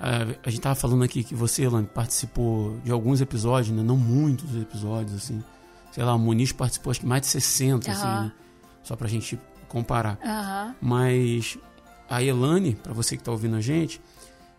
[0.00, 3.82] a, a gente tava falando aqui que você, Elane, participou de alguns episódios, né?
[3.82, 5.42] Não muitos episódios, assim.
[5.92, 8.24] Sei lá, o Muniz participou acho que mais de 60, assim, Aham.
[8.24, 8.32] né?
[8.82, 9.38] Só pra gente
[9.68, 10.18] comparar.
[10.24, 10.74] Aham.
[10.80, 11.58] Mas
[12.08, 14.00] a Elane, para você que tá ouvindo a gente,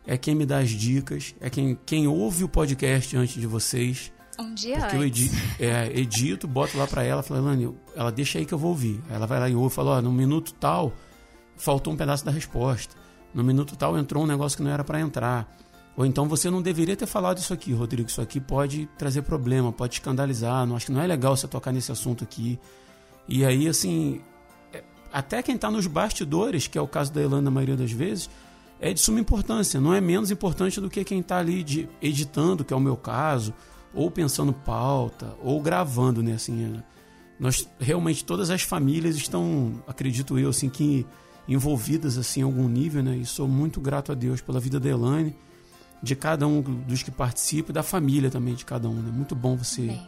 [0.05, 4.11] é quem me dá as dicas, é quem, quem ouve o podcast antes de vocês.
[4.39, 5.33] Um dia Porque eu antes.
[5.33, 8.69] edito, é, edito, boto lá pra ela, falo, Elane, ela deixa aí que eu vou
[8.69, 9.01] ouvir.
[9.09, 10.93] Aí ela vai lá e ouve, fala, ó, no minuto tal,
[11.57, 12.95] faltou um pedaço da resposta.
[13.33, 15.53] No minuto tal entrou um negócio que não era pra entrar.
[15.95, 18.09] Ou então você não deveria ter falado isso aqui, Rodrigo.
[18.09, 20.65] Isso aqui pode trazer problema, pode escandalizar.
[20.65, 22.57] Não acho que não é legal você tocar nesse assunto aqui.
[23.27, 24.21] E aí, assim,
[24.71, 27.91] é, até quem tá nos bastidores, que é o caso da Elane na maioria das
[27.91, 28.29] vezes,
[28.79, 32.63] é de suma importância, não é menos importante do que quem está ali de, editando,
[32.63, 33.53] que é o meu caso,
[33.93, 36.33] ou pensando pauta, ou gravando, né?
[36.33, 36.83] Assim, é,
[37.39, 41.05] nós realmente todas as famílias estão, acredito eu, assim que
[41.47, 43.17] envolvidas assim em algum nível, né?
[43.17, 45.35] E sou muito grato a Deus pela vida da Elaine,
[46.01, 49.11] de cada um dos que participa e da família também de cada um, né?
[49.11, 49.99] Muito bom você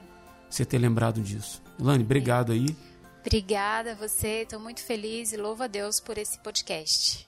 [0.49, 1.61] você ter lembrado disso.
[1.79, 2.75] Elaine, obrigado aí.
[3.21, 7.27] Obrigada a você, estou muito feliz e louvo a Deus por esse podcast.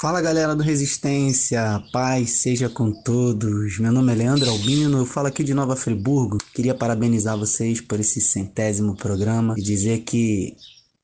[0.00, 3.80] Fala galera do Resistência, paz seja com todos.
[3.80, 6.38] Meu nome é Leandro Albino, eu falo aqui de Nova Friburgo.
[6.54, 10.54] Queria parabenizar vocês por esse centésimo programa e dizer que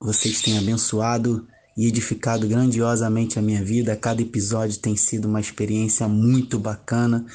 [0.00, 1.44] vocês têm abençoado
[1.76, 3.96] e edificado grandiosamente a minha vida.
[3.96, 7.26] Cada episódio tem sido uma experiência muito bacana.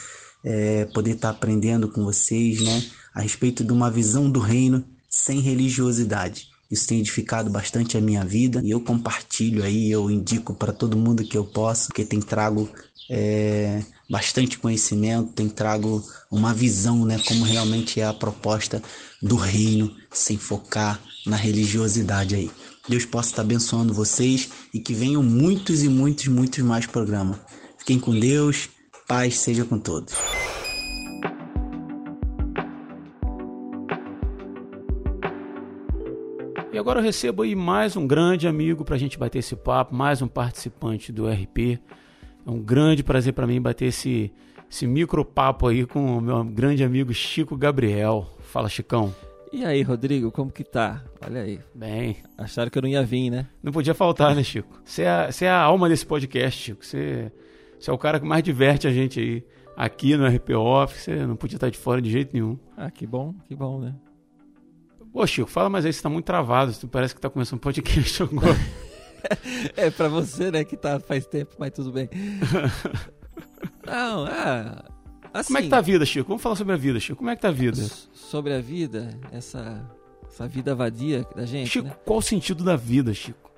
[0.42, 4.82] É, poder estar tá aprendendo com vocês, né, a respeito de uma visão do reino
[5.10, 6.49] sem religiosidade.
[6.70, 10.98] Isso tem edificado bastante a minha vida e eu compartilho aí, eu indico para todo
[10.98, 12.70] mundo que eu posso, porque tem trago
[13.10, 18.84] é, bastante conhecimento, tem trago uma visão, né, como realmente é a proposta
[19.22, 22.52] do reino, sem focar na religiosidade aí.
[22.88, 27.40] Deus possa estar abençoando vocês e que venham muitos e muitos, muitos mais programas.
[27.78, 28.70] Fiquem com Deus,
[29.08, 30.14] paz seja com todos.
[36.80, 39.94] E agora eu recebo aí mais um grande amigo para a gente bater esse papo,
[39.94, 41.78] mais um participante do RP.
[42.48, 44.32] É um grande prazer para mim bater esse,
[44.72, 48.30] esse micro papo aí com o meu grande amigo Chico Gabriel.
[48.40, 49.14] Fala, Chicão.
[49.52, 51.04] E aí, Rodrigo, como que tá?
[51.22, 51.60] Olha aí.
[51.76, 52.16] Bem.
[52.38, 53.48] Acharam que eu não ia vir, né?
[53.62, 54.82] Não podia faltar, né, Chico?
[54.86, 56.86] Você é, você é a alma desse podcast, Chico.
[56.86, 57.30] Você,
[57.78, 59.44] você é o cara que mais diverte a gente aí.
[59.76, 62.58] Aqui no RP Office, você não podia estar de fora de jeito nenhum.
[62.78, 63.94] Ah, que bom, que bom, né?
[65.12, 66.74] Pô, Chico, fala mais aí, você tá muito travado.
[66.74, 68.56] Tu parece que tá começando um podcast agora.
[69.76, 72.10] é pra você, né, que tá faz tempo, mas tudo bem.
[73.86, 74.84] Não, é.
[75.34, 76.28] Assim, Como é que tá a vida, Chico?
[76.28, 77.18] Vamos falar sobre a vida, Chico.
[77.18, 77.82] Como é que tá a vida?
[78.14, 79.84] Sobre a vida, essa,
[80.28, 81.70] essa vida vadia da gente.
[81.70, 81.96] Chico, né?
[82.06, 83.52] qual o sentido da vida, Chico?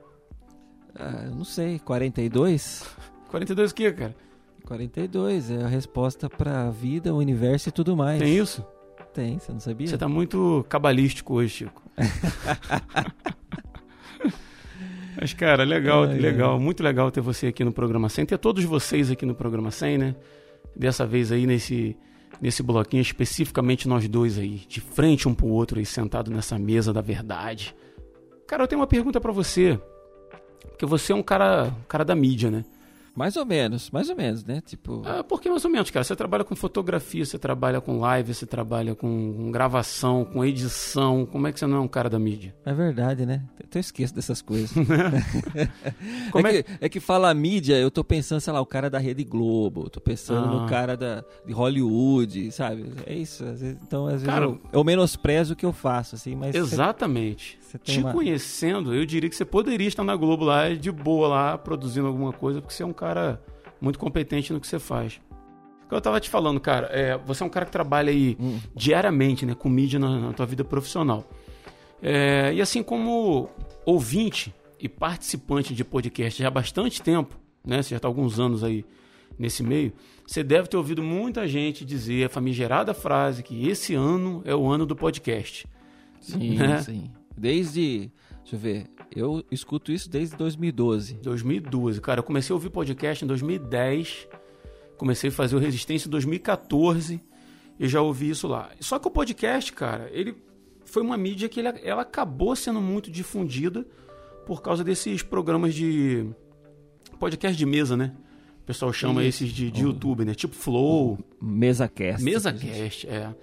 [0.96, 2.84] Ah, eu não sei, 42?
[3.30, 4.16] 42 o que, cara?
[4.66, 8.20] 42 é a resposta pra vida, o universo e tudo mais.
[8.20, 8.66] Tem isso?
[9.14, 9.88] Tem, você não sabia?
[9.88, 11.82] Você tá muito cabalístico hoje, Chico.
[15.20, 16.60] Mas, cara, legal, ai, legal, ai.
[16.60, 19.98] muito legal ter você aqui no programa 100, ter todos vocês aqui no programa 100,
[19.98, 20.16] né?
[20.76, 21.98] Dessa vez aí nesse,
[22.42, 26.94] nesse bloquinho, especificamente nós dois aí, de frente um pro outro aí, sentado nessa mesa
[26.94, 27.76] da verdade.
[28.48, 29.80] Cara, eu tenho uma pergunta para você,
[30.70, 32.64] porque você é um cara, um cara da mídia, né?
[33.16, 34.62] Mais ou menos, mais ou menos, né?
[34.62, 35.02] Tipo.
[35.06, 36.04] Ah, por que mais ou menos, cara?
[36.04, 41.26] Você trabalha com fotografia, você trabalha com live, você trabalha com gravação, com edição.
[41.26, 42.56] Como é que você não é um cara da mídia?
[42.66, 43.44] É verdade, né?
[43.74, 44.72] Eu esqueço dessas coisas.
[46.32, 48.90] Como é, é, que, é que fala mídia, eu tô pensando, sei lá, o cara
[48.90, 50.62] da Rede Globo, tô pensando ah.
[50.62, 52.92] no cara da, de Hollywood, sabe?
[53.06, 53.44] É isso.
[53.44, 56.56] Às vezes, então, às vezes cara, eu, eu menosprezo o que eu faço, assim, mas.
[56.56, 57.61] Exatamente.
[57.72, 58.12] Você, você Te uma...
[58.12, 62.34] conhecendo, eu diria que você poderia estar na Globo lá de boa lá, produzindo alguma
[62.34, 63.42] coisa, porque você é um cara
[63.80, 65.22] muito competente no que você faz.
[65.90, 68.60] Eu tava te falando, cara, é, você é um cara que trabalha aí hum.
[68.76, 71.30] diariamente, né, com mídia na, na tua vida profissional.
[72.02, 73.50] É, e assim como
[73.86, 78.64] ouvinte e participante de podcast já há bastante tempo, né, você já está alguns anos
[78.64, 78.86] aí
[79.38, 79.94] nesse meio,
[80.26, 84.70] você deve ter ouvido muita gente dizer a famigerada frase que esse ano é o
[84.70, 85.68] ano do podcast.
[86.22, 86.82] Sim, né?
[86.82, 87.12] sim.
[87.38, 91.16] Desde, deixa eu ver, eu escuto isso desde 2012.
[91.16, 92.20] 2012, cara.
[92.20, 94.28] Eu comecei a ouvir podcast em 2010.
[94.98, 97.22] Comecei a fazer o Resistência em 2014
[97.80, 98.70] e já ouvi isso lá.
[98.80, 100.36] Só que o podcast, cara, ele
[100.86, 103.86] foi uma mídia que ele, ela acabou sendo muito difundida
[104.46, 106.30] por causa desses programas de
[107.20, 108.14] podcast de mesa, né?
[108.62, 109.44] O pessoal chama isso.
[109.44, 110.36] esses de, de YouTube, né?
[110.36, 111.18] Tipo Flow.
[111.42, 112.24] Mesa Cast.
[112.24, 113.34] Mesa Cast, é.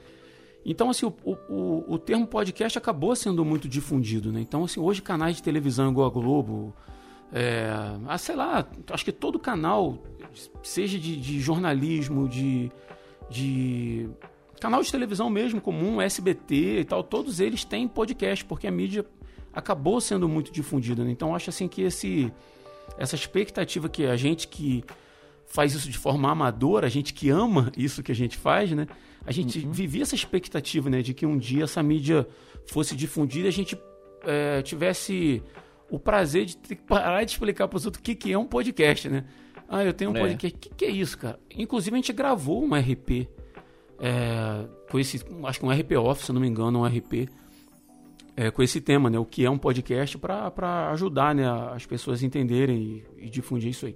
[0.70, 1.14] Então, assim, o,
[1.48, 4.38] o, o termo podcast acabou sendo muito difundido, né?
[4.42, 6.76] Então, assim, hoje canais de televisão igual a Globo,
[7.32, 7.70] é,
[8.06, 9.96] ah, sei lá, acho que todo canal,
[10.62, 12.70] seja de, de jornalismo, de,
[13.30, 14.10] de
[14.60, 19.06] canal de televisão mesmo, comum, SBT e tal, todos eles têm podcast, porque a mídia
[19.54, 21.02] acabou sendo muito difundida.
[21.02, 21.10] Né?
[21.10, 22.30] Então, acho assim que esse,
[22.98, 24.84] essa expectativa que a gente que
[25.46, 28.86] faz isso de forma amadora, a gente que ama isso que a gente faz, né?
[29.28, 29.70] A gente uhum.
[29.70, 32.26] vivia essa expectativa, né, de que um dia essa mídia
[32.66, 33.78] fosse difundida e a gente
[34.24, 35.42] é, tivesse
[35.90, 38.38] o prazer de ter que parar de explicar para os outros o que, que é
[38.38, 39.26] um podcast, né?
[39.68, 40.20] Ah, eu tenho um é.
[40.20, 40.56] podcast.
[40.56, 41.38] O que, que é isso, cara?
[41.54, 43.28] Inclusive, a gente gravou um RP.
[44.00, 47.28] É, com esse, acho que um RP Office, se não me engano, um RP.
[48.34, 49.18] É, com esse tema, né?
[49.18, 51.44] O que é um podcast para ajudar né,
[51.74, 53.94] as pessoas a entenderem e, e difundir isso aí.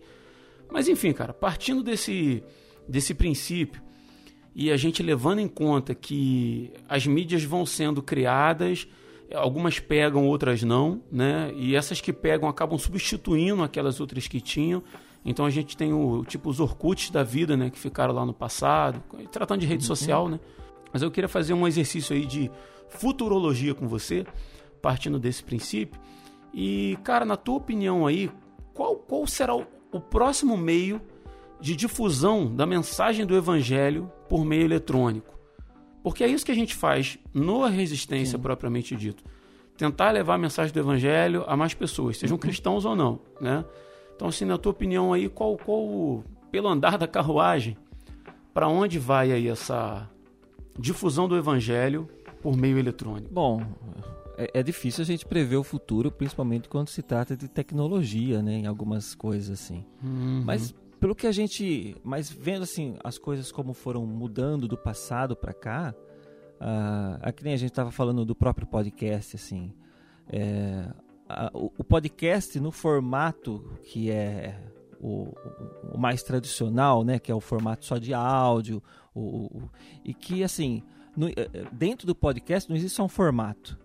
[0.70, 2.44] Mas enfim, cara, partindo desse,
[2.86, 3.80] desse princípio
[4.54, 8.86] e a gente levando em conta que as mídias vão sendo criadas,
[9.34, 11.52] algumas pegam, outras não, né?
[11.56, 14.82] E essas que pegam acabam substituindo aquelas outras que tinham.
[15.24, 18.34] Então a gente tem o tipo os Orkuts da vida, né, que ficaram lá no
[18.34, 19.88] passado, tratando de rede uhum.
[19.88, 20.38] social, né?
[20.92, 22.50] Mas eu queria fazer um exercício aí de
[22.88, 24.26] futurologia com você,
[24.82, 25.98] partindo desse princípio.
[26.52, 28.30] E, cara, na tua opinião aí,
[28.74, 31.00] qual, qual será o, o próximo meio
[31.60, 35.38] de difusão da mensagem do evangelho por meio eletrônico?
[36.02, 38.42] Porque é isso que a gente faz no Resistência Sim.
[38.42, 39.22] propriamente dito.
[39.76, 42.40] Tentar levar a mensagem do evangelho a mais pessoas, sejam uhum.
[42.40, 43.62] cristãos ou não, né?
[44.16, 47.76] Então, assim, na tua opinião aí, qual, qual pelo andar da carruagem,
[48.54, 50.08] para onde vai aí essa
[50.78, 52.08] difusão do evangelho
[52.40, 53.28] por meio eletrônico?
[53.30, 53.62] Bom,
[54.38, 58.54] é, é, difícil a gente prever o futuro, principalmente quando se trata de tecnologia, né,
[58.54, 59.84] em algumas coisas assim.
[60.02, 60.42] Uhum.
[60.42, 65.34] Mas pelo que a gente, mas vendo assim as coisas como foram mudando do passado
[65.34, 65.92] para cá,
[66.60, 69.74] uh, aqui nem a gente estava falando do próprio podcast assim,
[70.28, 70.88] é,
[71.52, 74.56] o, o, podcast no formato que é
[75.00, 75.34] o,
[75.92, 78.80] o, mais tradicional, né, que é o formato só de áudio,
[79.12, 79.60] o,
[80.04, 80.84] e que assim
[81.16, 83.76] no, eh, dentro do podcast não existe só um formato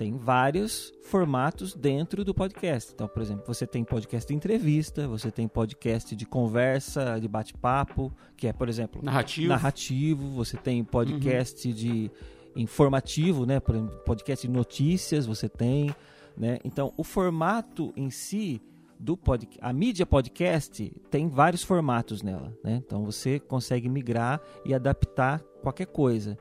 [0.00, 2.90] tem vários formatos dentro do podcast.
[2.94, 8.10] Então, por exemplo, você tem podcast de entrevista, você tem podcast de conversa, de bate-papo,
[8.34, 9.48] que é, por exemplo, narrativo.
[9.48, 11.74] narrativo você tem podcast uhum.
[11.74, 12.10] de
[12.56, 13.60] informativo, né?
[13.60, 15.94] Por exemplo, podcast de notícias, você tem,
[16.34, 16.58] né?
[16.64, 18.58] Então, o formato em si
[18.98, 22.82] do podcast, a mídia podcast tem vários formatos nela, né?
[22.86, 26.38] Então, você consegue migrar e adaptar qualquer coisa.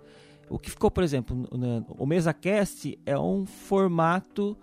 [0.49, 4.57] O que ficou, por exemplo, no, o MesaCast é um formato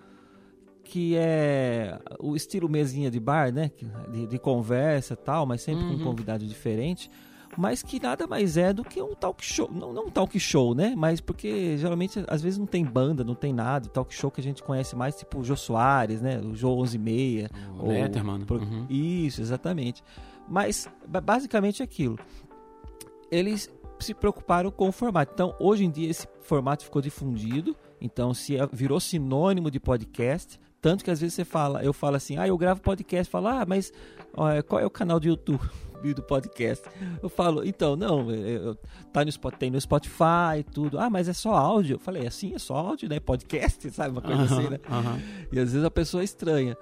[0.83, 3.71] que é o estilo mesinha de bar, né?
[4.11, 5.97] De, de conversa e tal, mas sempre uhum.
[5.97, 7.11] com um convidado diferente.
[7.57, 9.71] Mas que nada mais é do que um talk show.
[9.73, 10.95] Não, não um talk show, né?
[10.97, 13.89] Mas porque geralmente, às vezes, não tem banda, não tem nada.
[13.89, 16.39] Talk show que a gente conhece mais, tipo o Jô Soares, né?
[16.39, 17.51] O Jô 11 e meia.
[17.79, 18.41] O Letterman.
[18.45, 18.59] Pro...
[18.59, 18.87] Uhum.
[18.91, 20.05] Isso, exatamente.
[20.49, 20.89] Mas,
[21.23, 22.19] basicamente, é aquilo.
[23.31, 25.33] Eles se preocuparam com o formato.
[25.35, 27.77] Então, hoje em dia, esse formato ficou difundido.
[28.01, 30.61] Então, se é, virou sinônimo de podcast.
[30.81, 33.31] Tanto que às vezes você fala, eu falo assim, ah, eu gravo podcast.
[33.31, 33.93] Fala, ah, mas
[34.35, 35.61] ó, qual é o canal do YouTube?
[36.15, 36.89] do podcast.
[37.23, 38.77] Eu falo, então, não, eu,
[39.13, 40.99] tá no, tem no Spotify e tudo.
[40.99, 41.95] Ah, mas é só áudio.
[41.95, 43.19] Eu falei, assim, é só áudio, né?
[43.19, 44.11] Podcast, sabe?
[44.11, 44.79] Uma coisa assim, né?
[45.51, 46.77] E às vezes a pessoa é estranha.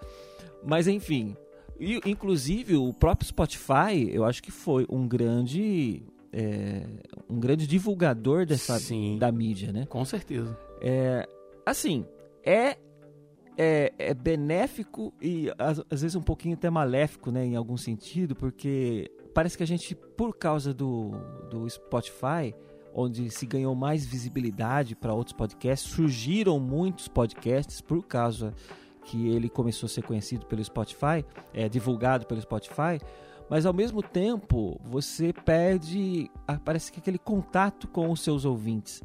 [0.63, 1.37] Mas enfim.
[1.79, 6.03] E, inclusive, o próprio Spotify, eu acho que foi um grande
[6.35, 6.83] é,
[7.31, 9.87] um grande divulgador dessa Sim, da mídia, né?
[9.87, 10.59] Com certeza.
[10.81, 11.29] É,
[11.65, 12.05] assim,
[12.45, 12.77] é,
[13.57, 18.35] é, é benéfico e às, às, vezes um pouquinho até maléfico, né, em algum sentido,
[18.35, 21.13] porque parece que a gente, por causa do,
[21.49, 22.53] do Spotify,
[22.93, 28.53] onde se ganhou mais visibilidade para outros podcasts, surgiram muitos podcasts por causa
[29.05, 32.99] que ele começou a ser conhecido pelo Spotify, é divulgado pelo Spotify
[33.49, 36.31] mas ao mesmo tempo você perde,
[36.65, 39.03] parece que aquele contato com os seus ouvintes,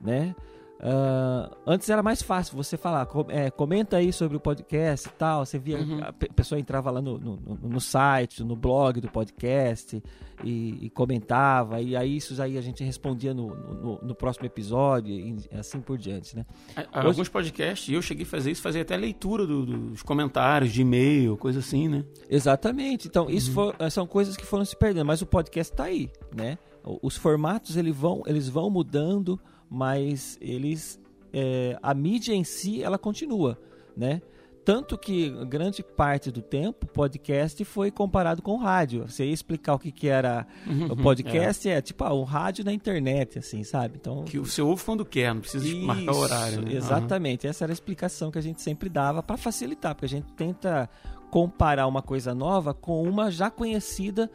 [0.00, 0.34] né?
[0.80, 5.12] Uh, antes era mais fácil você falar, com, é, comenta aí sobre o podcast e
[5.12, 5.44] tal.
[5.44, 6.00] Você via, uhum.
[6.02, 10.02] a pessoa entrava lá no, no, no, site, no blog do podcast
[10.42, 15.12] e, e, comentava, e aí isso aí a gente respondia no, no, no próximo episódio
[15.12, 16.46] e assim por diante, né?
[16.74, 16.88] Hoje...
[16.92, 21.36] Alguns podcasts, eu cheguei a fazer isso, fazer até leitura do, dos comentários de e-mail,
[21.36, 22.06] coisa assim, né?
[22.28, 23.06] Exatamente.
[23.06, 23.30] Então, uhum.
[23.30, 26.56] isso for, são coisas que foram se perdendo, mas o podcast está aí, né?
[27.02, 29.38] Os formatos eles vão, eles vão mudando
[29.70, 31.00] mas eles
[31.32, 33.58] é, a mídia em si ela continua,
[33.96, 34.20] né?
[34.62, 39.08] Tanto que grande parte do tempo o podcast foi comparado com o rádio.
[39.08, 40.46] Você ia explicar o que, que era
[40.90, 43.96] o podcast, é, é tipo ah, um rádio na internet, assim, sabe?
[43.98, 46.62] Então, que você ouve quando quer, não precisa isso, marcar o horário.
[46.62, 46.74] Né?
[46.74, 47.50] Exatamente, uhum.
[47.50, 50.90] essa era a explicação que a gente sempre dava para facilitar, porque a gente tenta
[51.30, 54.30] comparar uma coisa nova com uma já conhecida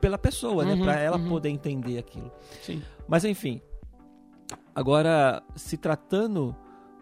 [0.00, 0.72] pela pessoa, né?
[0.72, 0.84] uhum, né?
[0.84, 1.28] Para ela uhum.
[1.28, 2.30] poder entender aquilo.
[2.62, 2.82] Sim.
[3.06, 3.62] Mas enfim,
[4.78, 6.54] Agora, se tratando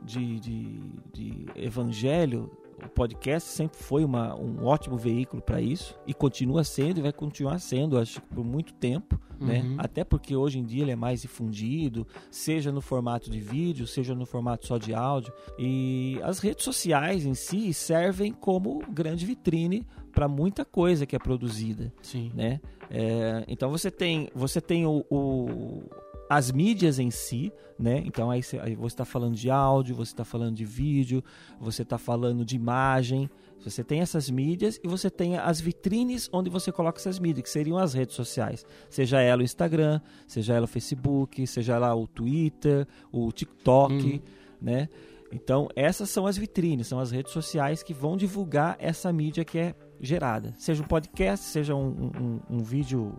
[0.03, 0.81] de, de,
[1.13, 2.51] de evangelho,
[2.83, 7.13] o podcast sempre foi uma, um ótimo veículo para isso e continua sendo e vai
[7.13, 9.61] continuar sendo, acho por muito tempo, né?
[9.61, 9.69] uhum.
[9.71, 9.77] né?
[9.77, 14.15] Até porque hoje em dia ele é mais difundido, seja no formato de vídeo, seja
[14.15, 15.31] no formato só de áudio.
[15.59, 21.19] E as redes sociais em si servem como grande vitrine para muita coisa que é
[21.19, 22.33] produzida, Sim.
[22.35, 22.59] né?
[22.91, 25.83] É, então você tem você tem o, o
[26.29, 28.03] as mídias em si, né?
[28.05, 31.23] Então aí você está falando de áudio, você está falando de vídeo,
[31.61, 33.29] você está falando de imagem.
[33.65, 37.51] Você tem essas mídias e você tem as vitrines onde você coloca essas mídias, que
[37.51, 38.65] seriam as redes sociais.
[38.89, 44.21] Seja ela o Instagram, seja ela o Facebook, seja ela o Twitter, o TikTok, uhum.
[44.61, 44.89] né?
[45.33, 49.59] Então, essas são as vitrines, são as redes sociais que vão divulgar essa mídia que
[49.59, 50.55] é gerada.
[50.57, 53.13] Seja um podcast, seja um, um, um vídeo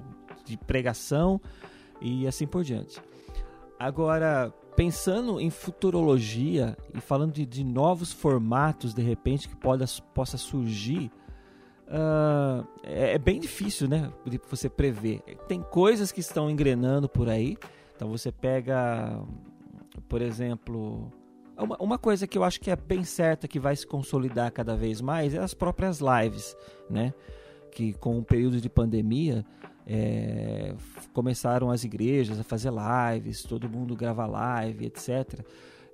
[0.45, 1.41] de pregação
[2.01, 3.01] e assim por diante.
[3.79, 9.83] Agora, pensando em futurologia e falando de, de novos formatos de repente que pode,
[10.13, 11.11] possa surgir,
[11.87, 14.11] uh, é, é, bem difícil, né?
[14.25, 15.21] De você prever.
[15.47, 17.57] Tem coisas que estão engrenando por aí.
[17.95, 19.19] Então você pega,
[20.07, 21.11] por exemplo,
[21.57, 24.75] uma, uma coisa que eu acho que é bem certa que vai se consolidar cada
[24.75, 26.55] vez mais é as próprias lives,
[26.89, 27.13] né?
[27.71, 29.43] Que com o período de pandemia
[29.88, 30.76] é,
[31.14, 35.39] começaram as igrejas a fazer lives, todo mundo grava live, etc.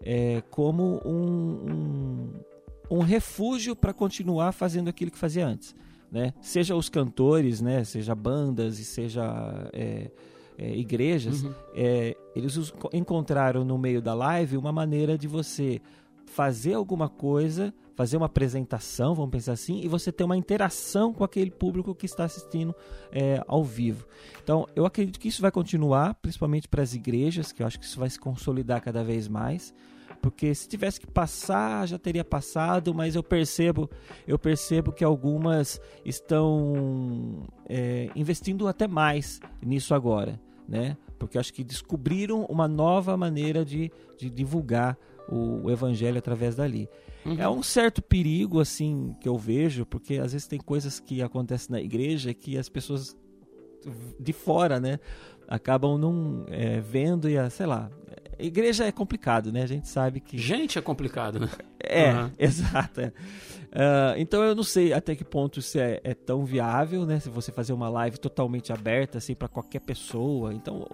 [0.02, 5.76] É, como um, um, um refúgio para continuar fazendo aquilo que fazia antes.
[6.12, 6.34] Né?
[6.42, 7.84] Seja os cantores, né?
[7.84, 10.10] seja bandas e seja é,
[10.58, 11.54] é, igrejas, uhum.
[11.76, 15.80] é, eles encontraram no meio da live uma maneira de você
[16.26, 21.24] fazer alguma coisa fazer uma apresentação, vamos pensar assim, e você ter uma interação com
[21.24, 22.76] aquele público que está assistindo
[23.12, 24.08] é, ao vivo.
[24.44, 27.86] Então, eu acredito que isso vai continuar, principalmente para as igrejas, que eu acho que
[27.86, 29.74] isso vai se consolidar cada vez mais.
[30.22, 33.90] Porque se tivesse que passar, já teria passado, mas eu percebo,
[34.26, 40.96] eu percebo que algumas estão é, investindo até mais nisso agora, né?
[41.20, 44.98] Porque acho que descobriram uma nova maneira de, de divulgar
[45.28, 46.90] o, o evangelho através dali.
[47.26, 47.40] Uhum.
[47.40, 51.72] É um certo perigo, assim, que eu vejo, porque às vezes tem coisas que acontecem
[51.72, 53.16] na igreja que as pessoas
[54.20, 55.00] de fora, né,
[55.48, 57.90] acabam não é, vendo e, sei lá,
[58.40, 59.64] igreja é complicado, né?
[59.64, 60.38] A gente sabe que.
[60.38, 61.50] Gente é complicado, né?
[61.80, 62.32] É, uhum.
[62.40, 63.02] exato.
[63.02, 63.14] É.
[63.74, 67.20] Uh, então eu não sei até que ponto isso é, é, tão viável, né?
[67.20, 70.54] Se você fazer uma live totalmente aberta, assim, para qualquer pessoa.
[70.54, 70.86] Então,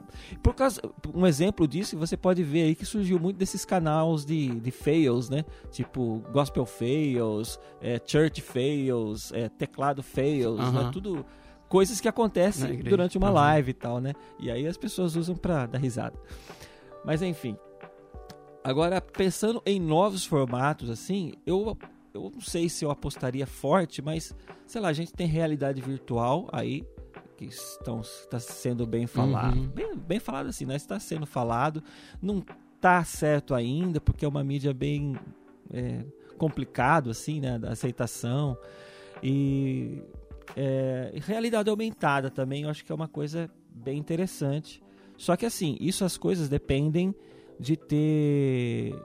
[0.42, 0.82] por causa.
[1.14, 5.30] Um exemplo disso, você pode ver aí que surgiu muito desses canais de, de fails,
[5.30, 5.44] né?
[5.72, 10.72] Tipo, gospel fails, é, church fails, é, teclado fails, uhum.
[10.72, 10.90] né?
[10.94, 11.26] Tudo
[11.68, 13.36] coisas que acontecem durante uma uhum.
[13.36, 14.14] live e tal, né?
[14.40, 16.18] E aí as pessoas usam pra dar risada.
[17.04, 17.58] Mas enfim.
[18.64, 21.78] Agora, pensando em novos formatos, assim, eu,
[22.14, 26.48] eu não sei se eu apostaria forte, mas, sei lá, a gente tem realidade virtual
[26.52, 26.84] aí,
[27.38, 29.58] que estão, está sendo bem falado.
[29.58, 29.68] Uhum.
[29.68, 30.76] Bem, bem falado assim, né?
[30.76, 31.82] Está sendo falado.
[32.22, 32.44] Não
[32.76, 35.18] está certo ainda, porque é uma mídia bem
[35.72, 36.04] é,
[36.38, 37.58] complicado, assim, né?
[37.58, 38.58] Da aceitação.
[39.24, 40.04] E
[40.56, 44.82] é, realidade aumentada também, eu acho que é uma coisa bem interessante.
[45.16, 47.14] Só que assim, isso as coisas dependem
[47.60, 48.96] de ter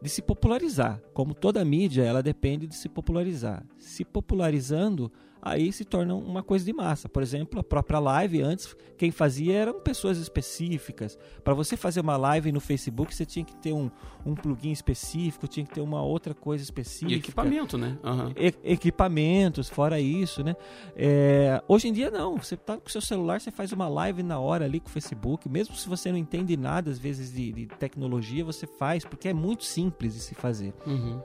[0.00, 1.00] de se popularizar.
[1.12, 3.64] Como toda mídia, ela depende de se popularizar.
[3.78, 7.08] Se popularizando, aí se torna uma coisa de massa.
[7.08, 11.18] Por exemplo, a própria live antes, quem fazia eram pessoas específicas.
[11.42, 13.90] Para você fazer uma live no Facebook, você tinha que ter um,
[14.24, 17.12] um plugin específico, tinha que ter uma outra coisa específica.
[17.12, 17.98] E equipamento, né?
[18.02, 18.32] Uhum.
[18.36, 20.56] E, equipamentos, fora isso, né?
[20.96, 24.38] É, hoje em dia não, você tá com seu celular, você faz uma live na
[24.38, 27.66] hora ali com o Facebook, mesmo se você não entende nada às vezes de, de
[27.66, 30.74] tecnologia, você faz, porque é muito simples de se fazer.
[30.86, 31.20] Uhum.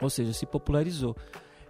[0.00, 1.16] Ou seja, se popularizou.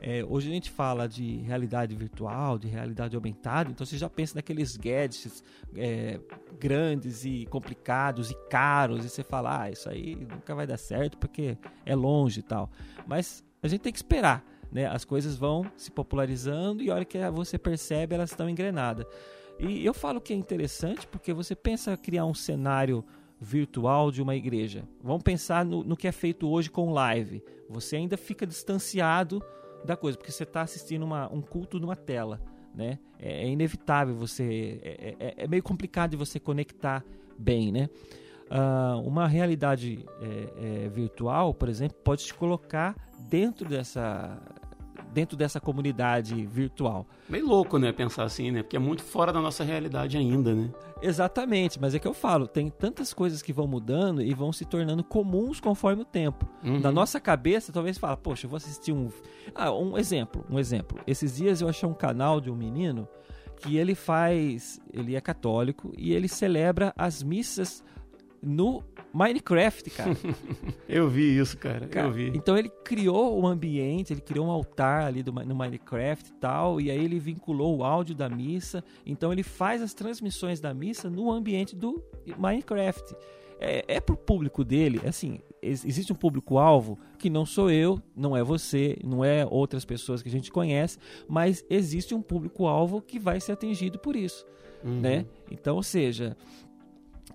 [0.01, 4.37] É, hoje a gente fala de realidade virtual, de realidade aumentada, então você já pensa
[4.37, 5.43] naqueles gadgets
[5.77, 6.21] é,
[6.59, 11.19] grandes e complicados e caros, e você fala, ah, isso aí nunca vai dar certo
[11.19, 12.71] porque é longe e tal.
[13.07, 14.87] Mas a gente tem que esperar, né?
[14.87, 19.05] As coisas vão se popularizando e a hora que você percebe, elas estão engrenadas.
[19.59, 23.05] E eu falo que é interessante porque você pensa criar um cenário
[23.41, 24.85] virtual de uma igreja.
[25.03, 27.43] Vamos pensar no, no que é feito hoje com live.
[27.69, 29.43] Você ainda fica distanciado
[29.85, 32.41] da coisa, porque você está assistindo uma, um culto numa tela,
[32.75, 32.99] né?
[33.19, 37.05] É, é inevitável você, é, é, é, meio complicado de você conectar
[37.39, 37.89] bem, né?
[38.51, 42.97] Uh, uma realidade é, é, virtual, por exemplo, pode te colocar
[43.29, 44.41] dentro dessa
[45.19, 47.05] dentro dessa comunidade virtual.
[47.29, 48.63] Meio louco, né, pensar assim, né?
[48.63, 50.71] Porque é muito fora da nossa realidade ainda, né?
[51.03, 54.65] Exatamente, mas é que eu falo, tem tantas coisas que vão mudando e vão se
[54.65, 56.49] tornando comuns conforme o tempo.
[56.63, 56.79] Uhum.
[56.79, 59.11] Na nossa cabeça, talvez fala, poxa, eu vou assistir um
[59.57, 61.01] Ah, um exemplo, um exemplo.
[61.05, 63.09] Esses dias eu achei um canal de um menino
[63.57, 67.83] que ele faz, ele é católico e ele celebra as missas
[68.43, 68.83] no
[69.13, 70.17] Minecraft, cara.
[70.89, 71.87] eu vi isso, cara.
[71.87, 72.07] cara.
[72.07, 72.31] Eu vi.
[72.35, 76.81] Então ele criou um ambiente, ele criou um altar ali do, no Minecraft e tal,
[76.81, 78.85] e aí ele vinculou o áudio da missa.
[79.05, 82.03] Então ele faz as transmissões da missa no ambiente do
[82.37, 83.15] Minecraft.
[83.61, 88.43] É, é pro público dele, assim, existe um público-alvo que não sou eu, não é
[88.45, 90.99] você, não é outras pessoas que a gente conhece,
[91.29, 94.47] mas existe um público-alvo que vai ser atingido por isso,
[94.85, 95.01] uhum.
[95.01, 95.27] né?
[95.51, 96.37] Então, ou seja,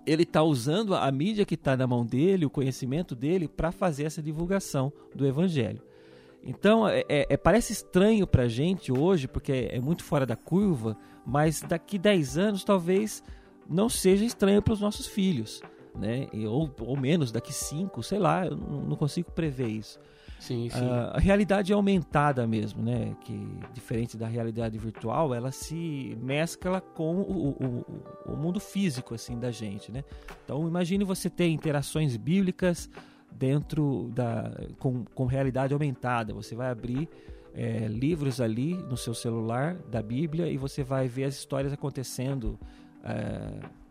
[0.06, 4.04] ele está usando a mídia que está na mão dele, o conhecimento dele, para fazer
[4.04, 5.82] essa divulgação do evangelho.
[6.44, 10.26] Então, é, é, é parece estranho para a gente hoje, porque é, é, muito fora
[10.26, 13.24] da curva, mas daqui 10 anos talvez
[13.70, 15.62] não seja estranho para os nossos filhos,
[15.96, 16.28] né?
[16.48, 20.00] ou, ou menos, daqui 5, sei lá, eu não consigo prever isso.
[20.44, 20.86] Sim, sim.
[21.14, 23.16] a realidade é aumentada mesmo, né?
[23.22, 23.34] Que
[23.74, 29.52] diferente da realidade virtual, ela se mescla com o, o, o mundo físico assim da
[29.52, 30.04] gente, né?
[30.44, 32.90] Então imagine você ter interações bíblicas
[33.32, 36.34] dentro da com, com realidade aumentada.
[36.34, 37.08] Você vai abrir
[37.54, 42.60] é, livros ali no seu celular da Bíblia e você vai ver as histórias acontecendo.
[43.02, 43.83] É,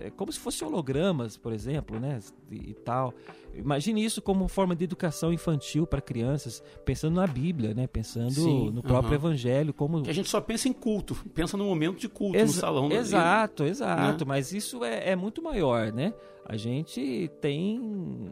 [0.00, 2.20] é como se fossem hologramas, por exemplo, né?
[2.50, 3.12] E, e, tal.
[3.54, 7.86] Imagine isso como forma de educação infantil para crianças, pensando na Bíblia, né?
[7.86, 9.26] Pensando Sim, no próprio uh -huh.
[9.26, 12.54] Evangelho, como que a gente só pensa em culto, pensa no momento de culto Ex
[12.54, 12.92] no salão.
[12.92, 14.24] Exato, exato.
[14.24, 14.28] Né?
[14.28, 16.14] Mas isso é, é muito maior, né?
[16.44, 18.30] A gente tem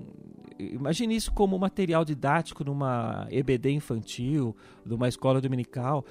[0.59, 6.05] imagine isso como material didático numa EBD infantil, numa escola dominical.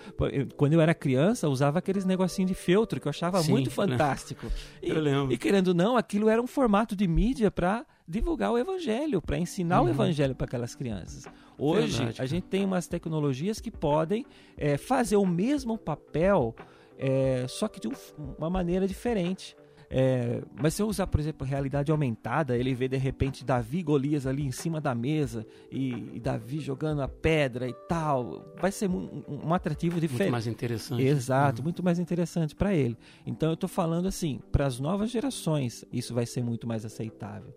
[0.56, 3.72] Quando eu era criança, eu usava aqueles negocinhos de feltro que eu achava Sim, muito
[3.72, 4.48] fantástico.
[4.82, 5.34] E, eu lembro.
[5.34, 9.38] E querendo ou não, aquilo era um formato de mídia para divulgar o evangelho, para
[9.38, 9.88] ensinar uhum.
[9.88, 11.26] o evangelho para aquelas crianças.
[11.58, 14.26] Hoje, Verdade, a gente tem umas tecnologias que podem
[14.58, 16.54] é, fazer o mesmo papel,
[16.98, 17.94] é, só que de um,
[18.38, 19.56] uma maneira diferente.
[19.90, 23.84] É, mas se eu usar, por exemplo, realidade aumentada, ele vê de repente Davi e
[23.84, 28.72] Golias ali em cima da mesa e, e Davi jogando a pedra e tal, vai
[28.72, 30.24] ser um, um atrativo diferente.
[30.24, 31.04] Muito mais interessante.
[31.04, 31.64] Exato, uhum.
[31.66, 32.98] muito mais interessante para ele.
[33.26, 37.54] Então eu estou falando assim, para as novas gerações, isso vai ser muito mais aceitável,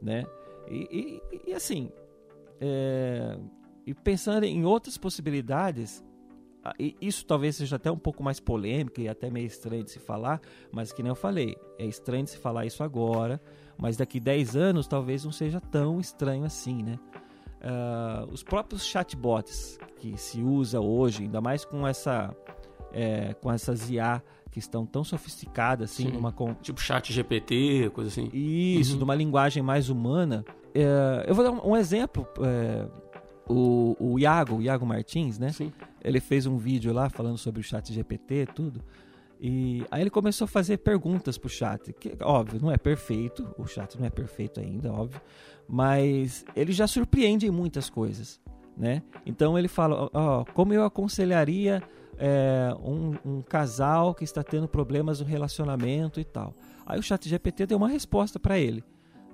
[0.00, 0.24] né?
[0.68, 1.90] E, e, e assim,
[2.60, 3.38] é,
[3.86, 6.02] e pensando em outras possibilidades,
[7.00, 10.40] isso talvez seja até um pouco mais polêmico e até meio estranho de se falar,
[10.72, 13.40] mas que nem eu falei, é estranho de se falar isso agora,
[13.76, 16.98] mas daqui 10 anos talvez não seja tão estranho assim, né?
[17.60, 22.34] Uh, os próprios chatbots que se usa hoje, ainda mais com essa
[22.92, 26.54] é, com essas IA que estão tão sofisticadas assim, numa com...
[26.54, 28.30] tipo chat GPT, coisa assim.
[28.32, 29.00] Isso, uhum.
[29.00, 30.44] numa linguagem mais humana.
[30.72, 32.28] É, eu vou dar um, um exemplo.
[32.40, 32.86] É,
[33.48, 35.52] o, o Iago, o Iago Martins, né?
[35.52, 35.72] Sim.
[36.02, 38.82] Ele fez um vídeo lá falando sobre o chat GPT tudo.
[39.40, 43.66] E aí ele começou a fazer perguntas pro chat, que óbvio, não é perfeito, o
[43.66, 45.20] chat não é perfeito ainda, óbvio,
[45.68, 48.40] mas ele já surpreende em muitas coisas,
[48.76, 49.02] né?
[49.26, 51.82] Então ele fala, ó, como eu aconselharia
[52.16, 56.54] é, um, um, casal que está tendo problemas no relacionamento e tal.
[56.86, 58.84] Aí o chat GPT deu uma resposta para ele,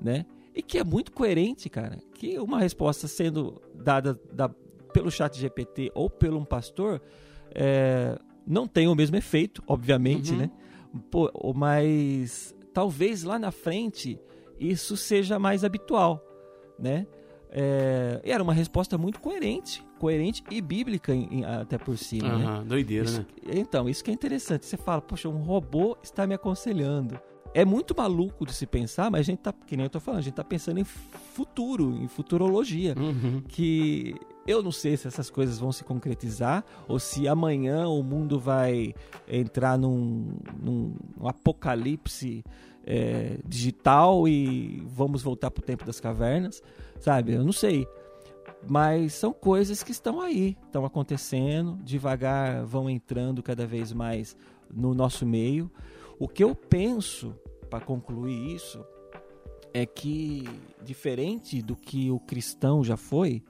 [0.00, 0.24] né?
[0.54, 1.98] E que é muito coerente, cara.
[2.14, 4.48] Que uma resposta sendo dada da,
[4.92, 7.00] pelo chat GPT ou pelo um pastor
[7.54, 10.38] é, não tem o mesmo efeito, obviamente, uhum.
[10.38, 10.50] né?
[11.10, 14.18] Pô, mas talvez lá na frente
[14.58, 16.22] isso seja mais habitual,
[16.78, 17.06] né?
[17.52, 22.38] É, era uma resposta muito coerente, coerente e bíblica em, em, até por cima, uhum,
[22.38, 22.64] né?
[22.64, 23.26] Doideira, isso, né?
[23.52, 24.66] Então, isso que é interessante.
[24.66, 27.20] Você fala, poxa, um robô está me aconselhando
[27.52, 30.20] é muito maluco de se pensar, mas a gente tá, que nem eu tô falando,
[30.20, 32.94] a gente tá pensando em futuro, em futurologia.
[32.96, 33.42] Uhum.
[33.48, 34.14] Que
[34.46, 38.94] eu não sei se essas coisas vão se concretizar ou se amanhã o mundo vai
[39.28, 40.32] entrar num,
[40.62, 42.44] num, num apocalipse
[42.86, 46.62] é, digital e vamos voltar pro tempo das cavernas,
[47.00, 47.34] sabe?
[47.34, 47.86] Eu não sei.
[48.68, 54.36] Mas são coisas que estão aí, estão acontecendo, devagar vão entrando cada vez mais
[54.72, 55.70] no nosso meio.
[56.20, 57.34] O que eu penso,
[57.70, 58.84] para concluir isso,
[59.72, 60.44] é que,
[60.84, 63.42] diferente do que o cristão já foi,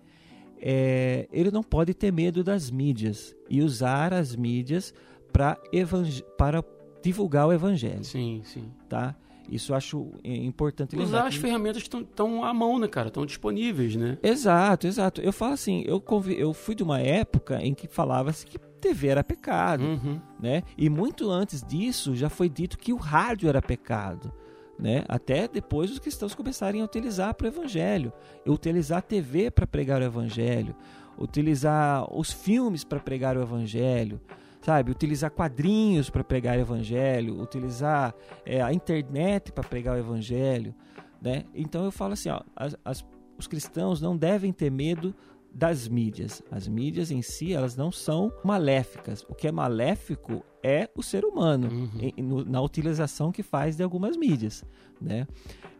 [0.56, 4.94] é, ele não pode ter medo das mídias e usar as mídias
[5.32, 6.64] para
[7.02, 8.04] divulgar o evangelho.
[8.04, 8.70] Sim, sim.
[8.88, 9.16] Tá?
[9.50, 11.26] Isso eu acho importante Usar lembrar.
[11.26, 11.40] as que...
[11.40, 13.08] ferramentas que estão à mão, né, cara?
[13.08, 14.16] Estão disponíveis, né?
[14.22, 15.20] Exato, exato.
[15.20, 16.38] Eu falo assim, eu, convi...
[16.38, 20.20] eu fui de uma época em que falava-se que TV era pecado, uhum.
[20.40, 20.62] né?
[20.76, 24.32] E muito antes disso já foi dito que o rádio era pecado,
[24.78, 25.04] né?
[25.08, 28.12] Até depois os cristãos começarem a utilizar para o evangelho,
[28.46, 30.74] utilizar a TV para pregar o evangelho,
[31.18, 34.20] utilizar os filmes para pregar o evangelho,
[34.62, 34.90] sabe?
[34.90, 40.74] Utilizar quadrinhos para pregar o evangelho, utilizar é, a internet para pregar o evangelho.
[41.20, 41.44] Né?
[41.54, 43.04] Então eu falo assim, ó, as, as,
[43.38, 45.14] os cristãos não devem ter medo
[45.52, 46.42] das mídias.
[46.50, 49.24] As mídias em si, elas não são maléficas.
[49.28, 51.90] O que é maléfico é o ser humano uhum.
[52.00, 54.64] em, no, na utilização que faz de algumas mídias,
[55.00, 55.26] né?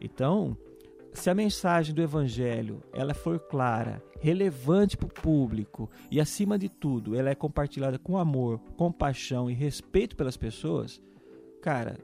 [0.00, 0.56] Então,
[1.12, 6.68] se a mensagem do evangelho ela for clara, relevante para o público e acima de
[6.68, 11.00] tudo, ela é compartilhada com amor, compaixão e respeito pelas pessoas,
[11.60, 11.98] cara,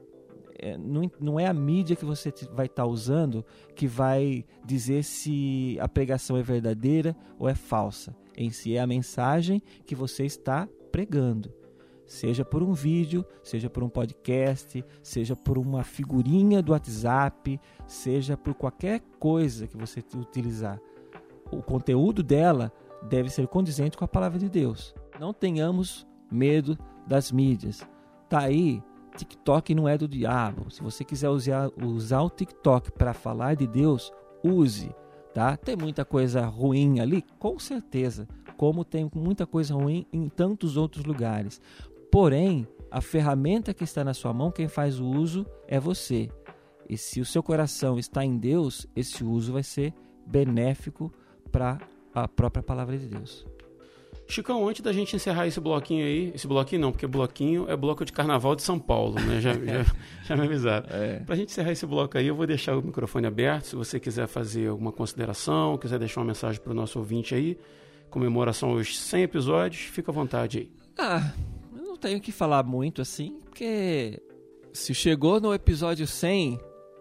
[0.77, 5.77] não, não, é a mídia que você vai estar tá usando que vai dizer se
[5.79, 8.15] a pregação é verdadeira ou é falsa.
[8.35, 11.53] Em si é a mensagem que você está pregando.
[12.05, 18.37] Seja por um vídeo, seja por um podcast, seja por uma figurinha do WhatsApp, seja
[18.37, 20.79] por qualquer coisa que você utilizar.
[21.51, 22.71] O conteúdo dela
[23.03, 24.95] deve ser condizente com a palavra de Deus.
[25.19, 27.85] Não tenhamos medo das mídias.
[28.29, 28.81] Tá aí
[29.17, 30.69] TikTok não é do diabo.
[30.69, 34.11] Se você quiser usar, usar o TikTok para falar de Deus,
[34.43, 34.93] use.
[35.33, 35.57] Tá?
[35.57, 37.23] Tem muita coisa ruim ali?
[37.37, 38.27] Com certeza.
[38.55, 41.61] Como tem muita coisa ruim em tantos outros lugares.
[42.11, 46.29] Porém, a ferramenta que está na sua mão, quem faz o uso é você.
[46.89, 49.93] E se o seu coração está em Deus, esse uso vai ser
[50.25, 51.11] benéfico
[51.51, 51.79] para
[52.13, 53.45] a própria palavra de Deus.
[54.29, 58.03] Chicão, antes da gente encerrar esse bloquinho aí, esse bloquinho não, porque bloquinho é bloco
[58.03, 59.39] de carnaval de São Paulo, né?
[59.39, 59.85] Já, já,
[60.25, 60.85] já me avisaram.
[60.89, 61.19] É.
[61.19, 63.67] Pra gente encerrar esse bloco aí, eu vou deixar o microfone aberto.
[63.67, 67.57] Se você quiser fazer alguma consideração, quiser deixar uma mensagem pro nosso ouvinte aí,
[68.09, 70.71] comemoração aos 100 episódios, fica à vontade aí.
[70.97, 71.31] Ah,
[71.73, 74.21] eu não tenho que falar muito assim, porque
[74.73, 76.59] se chegou no episódio 100,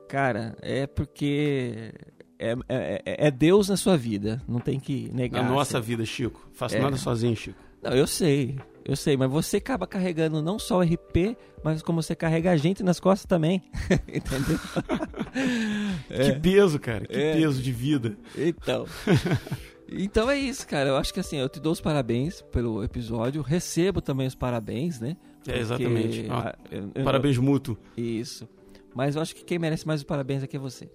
[0.08, 1.92] cara, é porque
[2.38, 5.42] é, é, é, Deus na sua vida, não tem que negar.
[5.42, 5.86] Na nossa assim.
[5.86, 6.48] vida, Chico.
[6.52, 6.80] Faço é.
[6.80, 7.58] nada sozinho, Chico.
[7.82, 12.02] Não, eu sei, eu sei, mas você acaba carregando não só o RP, mas como
[12.02, 13.62] você carrega a gente nas costas também.
[14.08, 14.58] Entendeu?
[16.08, 16.32] que é.
[16.32, 17.34] peso, cara, que é.
[17.34, 18.16] peso de vida.
[18.36, 18.86] Então.
[19.88, 20.88] Então é isso, cara.
[20.88, 24.98] Eu acho que assim, eu te dou os parabéns pelo episódio, recebo também os parabéns,
[24.98, 25.16] né?
[25.46, 26.26] É, exatamente.
[26.28, 27.78] Ah, eu, eu, parabéns mútuo.
[27.96, 28.48] Isso.
[28.92, 30.90] Mas eu acho que quem merece mais os parabéns aqui é você.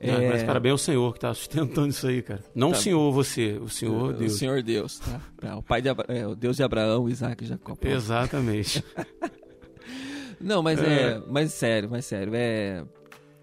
[0.00, 0.30] É...
[0.30, 2.42] Mas parabéns ao Senhor que está sustentando isso aí, cara.
[2.54, 2.78] Não tá.
[2.78, 4.32] o Senhor, você, o Senhor Deus.
[4.32, 5.20] O Senhor Deus, tá?
[5.42, 6.06] É, o pai de Abra...
[6.08, 7.76] é, o Deus de Abraão, Isaac e Jacó.
[7.82, 8.82] Exatamente.
[10.40, 11.02] Não, mas é.
[11.12, 12.82] é, mas sério, mas sério, é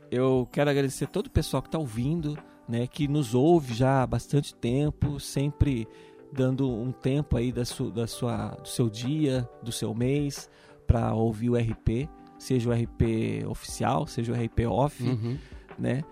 [0.09, 4.07] eu quero agradecer todo o pessoal que está ouvindo, né, que nos ouve já há
[4.07, 5.88] bastante tempo, sempre
[6.31, 10.49] dando um tempo aí da, su, da sua, do seu dia, do seu mês,
[10.85, 15.38] para ouvir o RP, seja o RP oficial, seja o RP off, uhum.
[15.77, 16.03] né?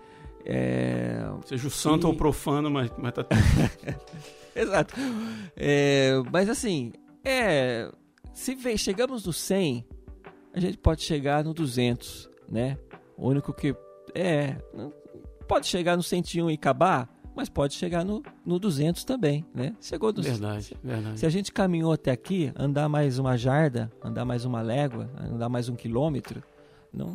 [0.46, 1.28] É...
[1.44, 2.08] Seja o santo e...
[2.08, 3.26] ou profano, mas, mas tá
[4.54, 4.94] Exato.
[5.56, 6.92] É, mas assim,
[7.22, 7.90] é,
[8.32, 9.84] se vem, chegamos no 100,
[10.54, 12.78] a gente pode chegar no 200, né?
[13.16, 13.76] O único que
[14.14, 14.56] é,
[15.46, 19.74] pode chegar no 101 e acabar, mas pode chegar no, no 200 também, né?
[19.80, 21.20] Chegou no Verdade, verdade.
[21.20, 25.50] Se a gente caminhou até aqui, andar mais uma jarda, andar mais uma légua, andar
[25.50, 26.42] mais um quilômetro,
[26.90, 27.08] não,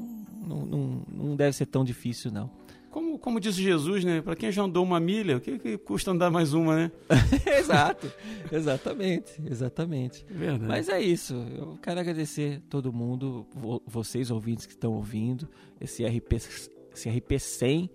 [0.45, 2.51] não, não, não deve ser tão difícil, não.
[2.91, 4.21] Como, como disse Jesus, né?
[4.21, 6.91] Para quem já andou uma milha, o que, que custa andar mais uma, né?
[7.57, 8.11] Exato,
[8.51, 10.25] exatamente, exatamente.
[10.29, 10.67] Verdade.
[10.67, 11.33] Mas é isso.
[11.33, 13.47] Eu quero agradecer todo mundo,
[13.87, 15.47] vocês ouvintes que estão ouvindo,
[15.79, 17.89] esse RP, esse RP 100.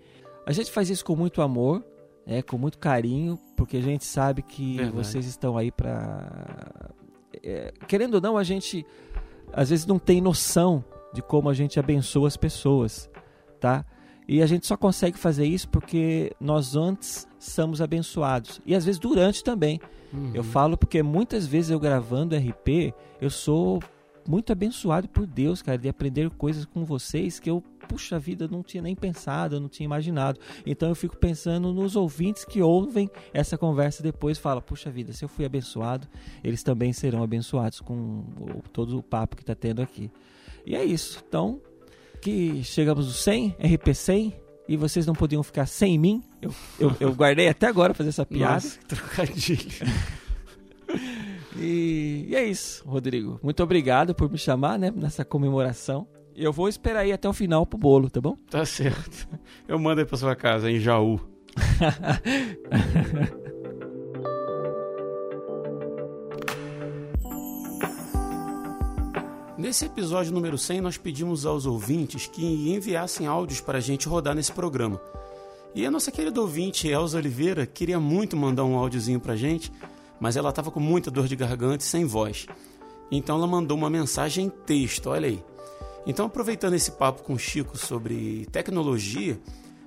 [0.46, 1.84] A gente faz isso com muito amor,
[2.26, 4.96] é, com muito carinho, porque a gente sabe que Verdade.
[4.96, 6.90] vocês estão aí para.
[7.42, 8.84] É, querendo ou não, a gente
[9.52, 13.10] às vezes não tem noção de como a gente abençoa as pessoas,
[13.60, 13.84] tá?
[14.28, 18.60] E a gente só consegue fazer isso porque nós antes somos abençoados.
[18.66, 19.80] E às vezes durante também.
[20.12, 20.30] Uhum.
[20.34, 23.80] Eu falo porque muitas vezes eu gravando RP, eu sou
[24.28, 28.62] muito abençoado por Deus, cara, de aprender coisas com vocês que eu, puxa vida, não
[28.62, 30.40] tinha nem pensado, não tinha imaginado.
[30.64, 35.24] Então eu fico pensando nos ouvintes que ouvem essa conversa depois, fala, puxa vida, se
[35.24, 36.08] eu fui abençoado,
[36.42, 38.24] eles também serão abençoados com
[38.72, 40.10] todo o papo que está tendo aqui.
[40.64, 41.22] E é isso.
[41.26, 41.60] Então,
[42.26, 44.34] que chegamos no 100, RP 100,
[44.68, 46.24] e vocês não podiam ficar sem mim.
[46.42, 48.54] Eu, eu, eu guardei até agora fazer essa piada.
[48.54, 49.86] Nossa, que trocadilho.
[51.56, 53.38] e, e, é isso, Rodrigo.
[53.44, 56.08] Muito obrigado por me chamar né, nessa comemoração.
[56.34, 58.36] Eu vou esperar aí até o final pro bolo, tá bom?
[58.50, 59.28] Tá certo.
[59.68, 61.20] Eu mando aí pra sua casa, em Jaú.
[69.66, 74.32] Nesse episódio número 100, nós pedimos aos ouvintes que enviassem áudios para a gente rodar
[74.32, 75.00] nesse programa.
[75.74, 79.72] E a nossa querida ouvinte, Elza Oliveira, queria muito mandar um áudiozinho para a gente,
[80.20, 82.46] mas ela estava com muita dor de garganta e sem voz.
[83.10, 85.42] Então ela mandou uma mensagem em texto, olha aí.
[86.06, 89.36] Então, aproveitando esse papo com o Chico sobre tecnologia,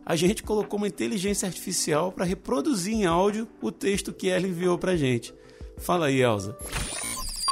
[0.06, 4.78] a gente colocou uma inteligência artificial para reproduzir em áudio o texto que ela enviou
[4.78, 5.34] para gente.
[5.78, 6.58] Fala aí, Elza.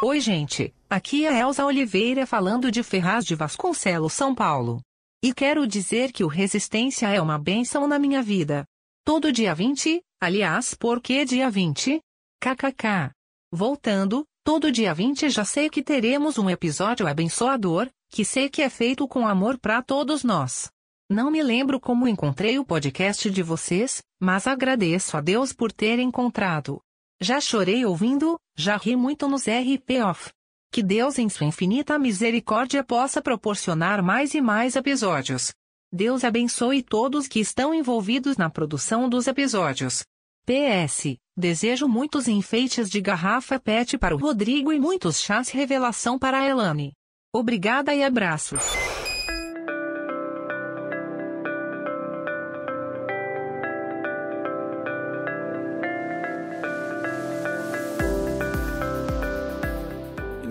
[0.04, 0.74] Oi, gente.
[0.90, 4.80] Aqui é Elza Oliveira falando de Ferraz de Vasconcelos, São Paulo.
[5.22, 8.64] E quero dizer que o Resistência é uma benção na minha vida.
[9.04, 12.00] Todo dia 20, aliás, por que dia 20?
[12.42, 13.12] KKK.
[13.52, 18.70] Voltando, todo dia 20 já sei que teremos um episódio abençoador, que sei que é
[18.70, 20.72] feito com amor para todos nós.
[21.10, 26.00] Não me lembro como encontrei o podcast de vocês, mas agradeço a Deus por ter
[26.00, 26.80] encontrado.
[27.20, 30.37] Já chorei ouvindo, já ri muito nos RP Off.
[30.78, 35.52] Que Deus, em sua infinita misericórdia, possa proporcionar mais e mais episódios.
[35.92, 40.04] Deus abençoe todos que estão envolvidos na produção dos episódios.
[40.46, 41.18] PS.
[41.36, 46.46] Desejo muitos enfeites de garrafa PET para o Rodrigo e muitos chás revelação para a
[46.46, 46.94] Elane.
[47.34, 48.62] Obrigada e abraços.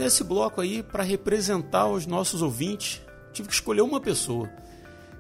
[0.07, 3.03] Nesse bloco aí, para representar os nossos ouvintes,
[3.33, 4.49] tive que escolher uma pessoa.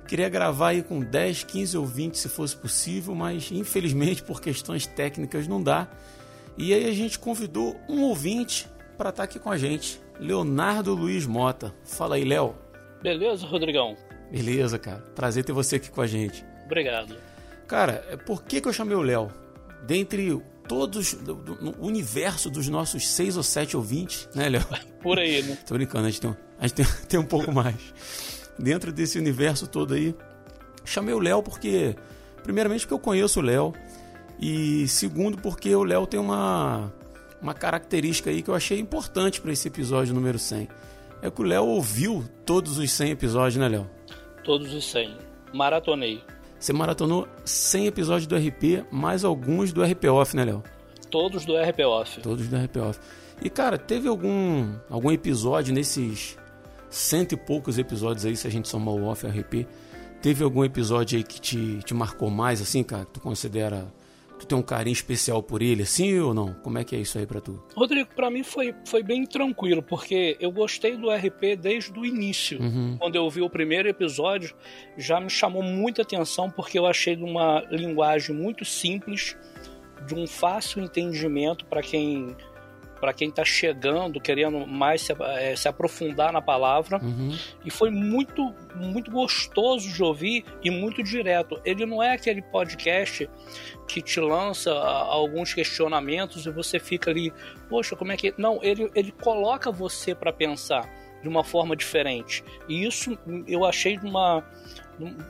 [0.06, 5.48] Queria gravar aí com 10, 15 ouvintes se fosse possível, mas infelizmente por questões técnicas
[5.48, 5.88] não dá.
[6.56, 10.94] E aí a gente convidou um ouvinte para estar tá aqui com a gente, Leonardo
[10.94, 11.74] Luiz Mota.
[11.84, 12.54] Fala aí, Léo.
[13.02, 13.96] Beleza, Rodrigão?
[14.30, 15.00] Beleza, cara.
[15.16, 16.44] Prazer ter você aqui com a gente.
[16.64, 17.16] Obrigado.
[17.66, 19.32] Cara, por que, que eu chamei o Léo?
[19.84, 21.14] Dentre todos,
[21.78, 24.66] o universo dos nossos seis ou sete ouvintes, né, Léo?
[25.02, 25.58] Por aí, né?
[25.66, 27.74] Tô brincando, a gente tem, a gente tem, tem um pouco mais
[28.58, 30.14] dentro desse universo todo aí.
[30.84, 31.96] Chamei o Léo porque,
[32.42, 33.74] primeiramente, porque eu conheço o Léo,
[34.38, 36.92] e segundo, porque o Léo tem uma,
[37.40, 40.68] uma característica aí que eu achei importante para esse episódio número 100.
[41.22, 43.90] É que o Léo ouviu todos os 100 episódios, né, Léo?
[44.44, 45.16] Todos os 100.
[45.52, 46.22] Maratonei.
[46.66, 50.64] Você maratonou 100 episódios do RP, mais alguns do RP Off, né, Léo?
[51.12, 52.20] Todos do RP Off.
[52.20, 52.98] Todos do RP Off.
[53.40, 56.36] E, cara, teve algum, algum episódio nesses
[56.90, 59.64] cento e poucos episódios aí, se a gente somar o off RP.
[60.20, 63.04] Teve algum episódio aí que te, te marcou mais, assim, cara?
[63.04, 63.86] Que tu considera.
[64.38, 66.54] Tu tem um carinho especial por ele, assim ou não?
[66.62, 67.62] Como é que é isso aí pra tu?
[67.74, 72.60] Rodrigo, para mim foi, foi bem tranquilo, porque eu gostei do RP desde o início.
[72.60, 72.96] Uhum.
[72.98, 74.54] Quando eu ouvi o primeiro episódio,
[74.96, 79.36] já me chamou muita atenção, porque eu achei de uma linguagem muito simples,
[80.06, 82.36] de um fácil entendimento para quem
[83.00, 86.98] para quem está chegando, querendo mais se, é, se aprofundar na palavra.
[87.02, 87.36] Uhum.
[87.64, 91.60] E foi muito, muito gostoso de ouvir e muito direto.
[91.64, 93.28] Ele não é aquele podcast
[93.86, 97.32] que te lança alguns questionamentos e você fica ali,
[97.68, 98.34] poxa, como é que.
[98.36, 100.88] Não, ele, ele coloca você para pensar
[101.22, 102.44] de uma forma diferente.
[102.68, 104.44] E isso eu achei uma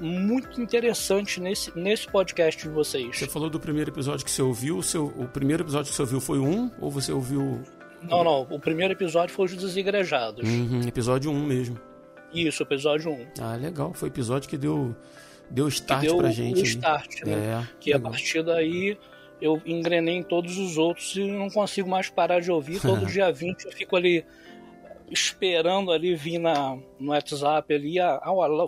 [0.01, 3.19] muito interessante nesse, nesse podcast de vocês.
[3.19, 4.79] Você falou do primeiro episódio que você ouviu.
[4.79, 7.63] O, seu, o primeiro episódio que você ouviu foi um ou você ouviu.
[8.03, 8.43] Não, não.
[8.51, 10.49] O primeiro episódio foi os Desigrejados.
[10.49, 11.81] Uhum, episódio 1 um mesmo.
[12.33, 13.15] Isso, episódio 1.
[13.15, 13.27] Um.
[13.41, 13.93] Ah, legal.
[13.93, 14.95] Foi episódio que deu,
[15.51, 16.61] deu start deu pra gente.
[16.61, 17.33] O start, né?
[17.33, 18.09] É, que legal.
[18.09, 18.99] a partir daí
[19.41, 22.81] eu engrenei em todos os outros e não consigo mais parar de ouvir.
[22.81, 24.25] Todo dia 20 eu fico ali
[25.11, 28.21] esperando ali vir na, no WhatsApp ali, ah,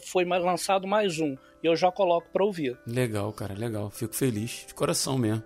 [0.03, 1.37] foi lançado mais um.
[1.63, 2.79] E eu já coloco para ouvir.
[2.87, 3.91] Legal, cara, legal.
[3.91, 5.43] Fico feliz, de coração mesmo.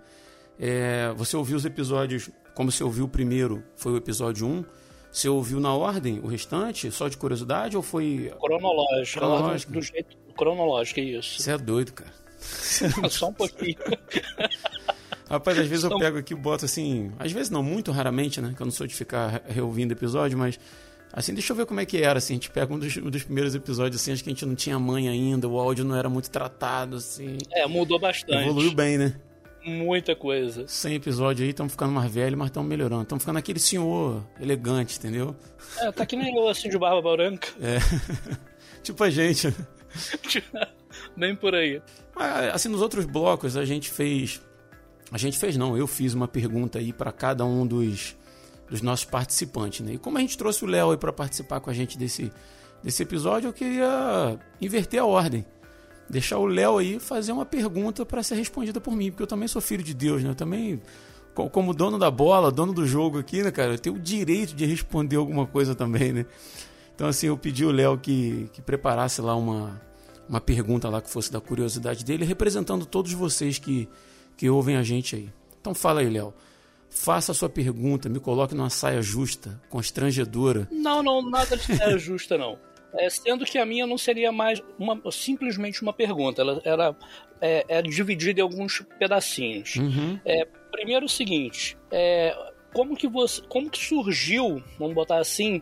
[0.59, 4.65] É, você ouviu os episódios, como você ouviu o primeiro, foi o episódio 1.
[5.11, 8.33] Você ouviu na ordem o restante, só de curiosidade, ou foi.
[8.41, 9.19] Cronológico.
[9.19, 9.73] Cronológico.
[9.73, 11.41] Do jeito cronológico, é isso.
[11.41, 12.11] Você é doido, cara.
[13.11, 13.77] só um pouquinho.
[15.29, 17.11] Rapaz, às vezes eu pego aqui e boto assim.
[17.19, 18.53] Às vezes não, muito raramente, né?
[18.55, 20.59] Que eu não sou de ficar reouvindo episódio, mas.
[21.11, 23.11] Assim, deixa eu ver como é que era, assim, a gente pega um dos, um
[23.11, 25.95] dos, primeiros episódios, assim, acho que a gente não tinha mãe ainda, o áudio não
[25.95, 27.37] era muito tratado, assim.
[27.53, 28.45] É, mudou bastante.
[28.45, 29.15] Evoluiu bem, né?
[29.65, 30.67] Muita coisa.
[30.67, 33.03] 100 episódios aí, estamos ficando mais velhos, mas estamos melhorando.
[33.03, 35.37] Estamos ficando aquele senhor elegante, entendeu?
[35.79, 37.49] É, tá que nem eu, assim, de barba branca.
[37.61, 37.79] É.
[38.83, 39.55] tipo a gente.
[41.17, 41.83] Nem por aí.
[42.15, 44.41] Mas, assim, nos outros blocos a gente fez
[45.13, 48.17] a gente fez não, eu fiz uma pergunta aí para cada um dos,
[48.71, 49.93] dos nossos participantes, né?
[49.93, 52.33] E como a gente trouxe o Léo aí para participar com a gente desse,
[52.83, 55.45] desse episódio, eu queria inverter a ordem.
[56.09, 59.47] Deixar o Léo aí fazer uma pergunta para ser respondida por mim, porque eu também
[59.47, 60.31] sou filho de Deus, né?
[60.31, 60.81] Eu também,
[61.35, 63.75] como dono da bola, dono do jogo aqui, né, cara?
[63.75, 66.27] Eu tenho o direito de responder alguma coisa também, né?
[67.03, 69.83] Então, assim, eu pedi o Léo que, que preparasse lá uma,
[70.29, 73.89] uma pergunta lá que fosse da curiosidade dele, representando todos vocês que
[74.37, 75.29] que ouvem a gente aí.
[75.61, 76.33] Então fala aí, Léo.
[76.89, 80.69] Faça a sua pergunta, me coloque numa saia justa, constrangedora.
[80.71, 82.57] Não, não, nada de saia justa, não.
[82.95, 86.97] É, sendo que a minha não seria mais uma, simplesmente uma pergunta, ela era
[87.41, 89.75] é, é dividida em alguns pedacinhos.
[89.75, 90.21] Uhum.
[90.25, 92.33] É, primeiro o seguinte, é,
[92.73, 95.61] como que você, como que surgiu, vamos botar assim,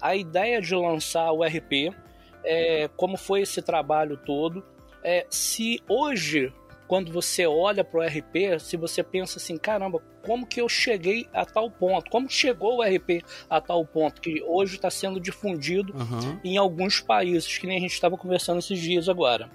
[0.00, 1.94] a ideia de lançar o RP?
[2.42, 4.64] É, como foi esse trabalho todo?
[5.02, 6.52] É, se hoje
[6.90, 11.28] quando você olha para o RP, se você pensa assim, caramba, como que eu cheguei
[11.32, 12.10] a tal ponto?
[12.10, 16.40] Como chegou o RP a tal ponto que hoje está sendo difundido uhum.
[16.42, 19.48] em alguns países, que nem a gente estava conversando esses dias agora.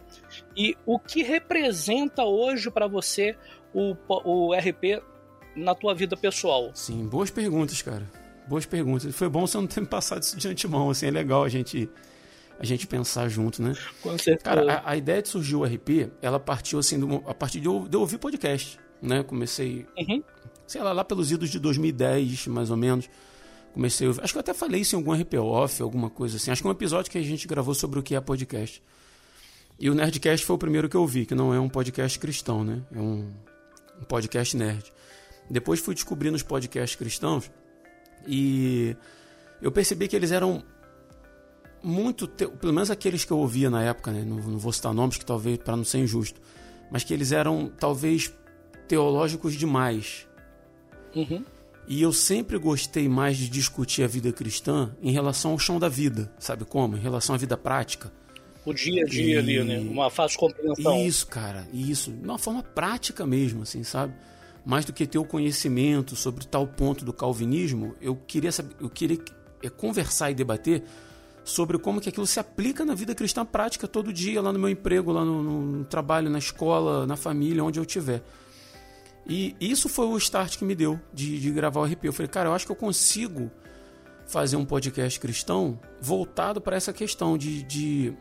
[0.56, 3.36] E o que representa hoje para você
[3.74, 5.04] o, o RP
[5.58, 6.72] na tua vida pessoal?
[6.74, 8.10] Sim, boas perguntas, cara.
[8.48, 9.14] Boas perguntas.
[9.16, 11.90] Foi bom você não ter me passado isso de antemão, assim, é legal a gente
[12.60, 13.74] a gente pensar junto, né?
[14.02, 14.38] Com certeza.
[14.38, 17.68] Cara, a, a ideia de surgir o RP, ela partiu assim, do, a partir de
[17.68, 19.24] eu, de eu ouvir podcast, né?
[19.24, 20.24] Comecei, uhum.
[20.66, 23.10] sei lá, lá pelos idos de 2010, mais ou menos.
[23.74, 26.38] Comecei a ouvir, acho que eu até falei isso em algum RP Off, alguma coisa
[26.38, 26.50] assim.
[26.50, 28.82] Acho que um episódio que a gente gravou sobre o que é podcast.
[29.78, 32.64] E o Nerdcast foi o primeiro que eu vi, que não é um podcast cristão,
[32.64, 32.82] né?
[32.94, 33.34] É um,
[34.00, 34.94] um podcast nerd.
[35.50, 37.52] Depois fui descobrindo os podcasts cristãos
[38.28, 38.96] e
[39.62, 40.64] eu percebi que eles eram
[41.82, 44.24] muito, pelo menos aqueles que eu ouvia na época, né?
[44.26, 46.42] não, não vou citar nomes que talvez para não ser injusto,
[46.92, 48.34] mas que eles eram talvez
[48.88, 50.28] teológicos demais.
[51.16, 51.44] Uhum.
[51.88, 55.88] E eu sempre gostei mais de discutir a vida cristã em relação ao chão da
[55.88, 56.98] vida, sabe como?
[56.98, 58.12] Em relação à vida prática.
[58.66, 59.38] O dia a dia e...
[59.38, 59.80] ali, né?
[59.80, 61.06] Uma fácil compreensão.
[61.06, 62.12] Isso, cara, isso.
[62.12, 64.16] De uma forma prática mesmo, assim, sabe?
[64.66, 68.90] Mais do que ter o conhecimento sobre tal ponto do calvinismo, eu queria saber, eu
[68.90, 69.20] queria
[69.62, 70.84] é, conversar e debater
[71.44, 74.68] sobre como que aquilo se aplica na vida cristã prática todo dia, lá no meu
[74.68, 78.24] emprego, lá no, no trabalho, na escola, na família, onde eu estiver.
[79.28, 82.06] E isso foi o start que me deu de, de gravar o RP.
[82.06, 83.52] Eu falei, cara, eu acho que eu consigo
[84.28, 88.14] fazer um podcast cristão voltado para essa questão de, de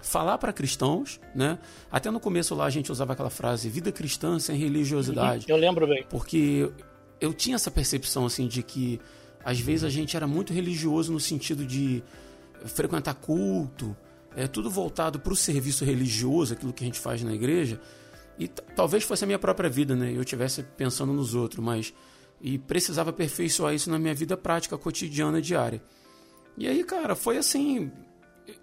[0.00, 1.58] falar para cristãos, né?
[1.90, 5.46] Até no começo lá a gente usava aquela frase vida cristã sem religiosidade.
[5.48, 6.04] Eu lembro bem.
[6.08, 6.70] Porque
[7.20, 9.00] eu tinha essa percepção assim de que
[9.44, 12.02] às vezes a gente era muito religioso no sentido de
[12.66, 13.96] frequentar culto,
[14.36, 17.80] é tudo voltado para o serviço religioso, aquilo que a gente faz na igreja.
[18.38, 20.12] E talvez fosse a minha própria vida, né?
[20.14, 21.92] Eu tivesse pensando nos outros, mas
[22.40, 25.82] e precisava aperfeiçoar isso na minha vida prática cotidiana diária.
[26.56, 27.90] E aí, cara, foi assim,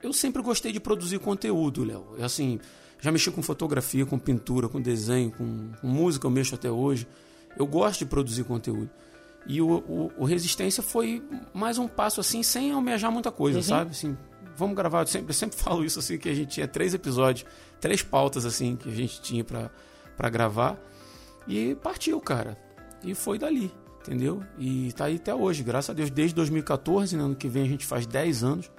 [0.01, 2.15] eu sempre gostei de produzir conteúdo, Léo.
[2.21, 2.59] Assim,
[2.99, 7.07] já mexi com fotografia, com pintura, com desenho, com, com música, eu mexo até hoje.
[7.57, 8.89] Eu gosto de produzir conteúdo.
[9.47, 13.63] E o, o, o, Resistência foi mais um passo assim, sem almejar muita coisa, uhum.
[13.63, 13.91] sabe?
[13.91, 14.17] Assim,
[14.57, 17.45] vamos gravar, eu sempre, eu sempre falo isso assim, que a gente tinha três episódios,
[17.79, 20.79] três pautas assim, que a gente tinha para gravar.
[21.47, 22.57] E partiu, cara.
[23.03, 23.71] E foi dali,
[24.01, 24.41] entendeu?
[24.57, 27.67] E tá aí até hoje, graças a Deus, desde 2014, né, ano que vem a
[27.67, 28.71] gente faz 10 anos.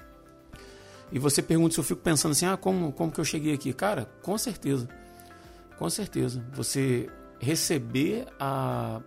[1.12, 3.72] E você pergunta se eu fico pensando assim, ah, como, como que eu cheguei aqui?
[3.72, 4.88] Cara, com certeza.
[5.78, 6.44] Com certeza.
[6.52, 7.08] Você
[7.38, 9.00] receber a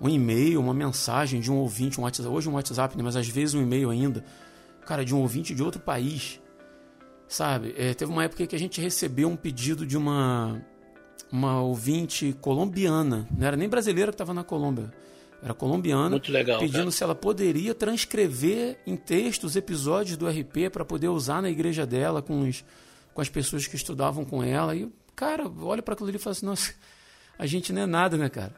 [0.00, 3.28] um e-mail, uma mensagem de um ouvinte, um WhatsApp, hoje um WhatsApp, né, mas às
[3.28, 4.24] vezes um e-mail ainda,
[4.84, 6.40] cara, de um ouvinte de outro país,
[7.28, 7.74] sabe?
[7.76, 10.60] É, teve uma época que a gente recebeu um pedido de uma
[11.32, 14.92] uma ouvinte colombiana, não era nem brasileira que estava na Colômbia,
[15.44, 16.90] era colombiana, legal, pedindo cara.
[16.90, 21.84] se ela poderia transcrever em texto os episódios do RP para poder usar na igreja
[21.84, 22.64] dela com, os,
[23.12, 24.74] com as pessoas que estudavam com ela.
[24.74, 26.72] E, cara, olha para aquilo ali e fala assim: nossa,
[27.38, 28.54] a gente não é nada, né, cara?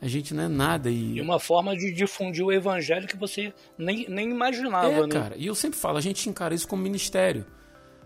[0.00, 0.90] A gente não é nada.
[0.90, 5.08] E, e uma forma de difundir o evangelho que você nem, nem imaginava, é, né?
[5.08, 5.36] cara.
[5.36, 7.44] E eu sempre falo, a gente encara isso como ministério.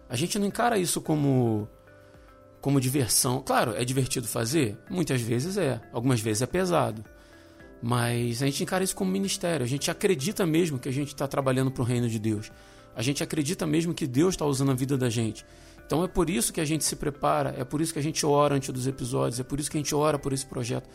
[0.09, 1.69] A gente não encara isso como
[2.61, 3.41] como diversão.
[3.41, 4.77] Claro, é divertido fazer?
[4.91, 5.81] Muitas vezes é.
[5.93, 7.05] Algumas vezes é pesado.
[7.83, 9.65] Mas a gente encara isso como ministério.
[9.65, 12.51] A gente acredita mesmo que a gente está trabalhando para o reino de Deus.
[12.95, 15.45] A gente acredita mesmo que Deus está usando a vida da gente.
[15.87, 18.27] Então é por isso que a gente se prepara, é por isso que a gente
[18.27, 20.89] ora antes dos episódios, é por isso que a gente ora por esse projeto.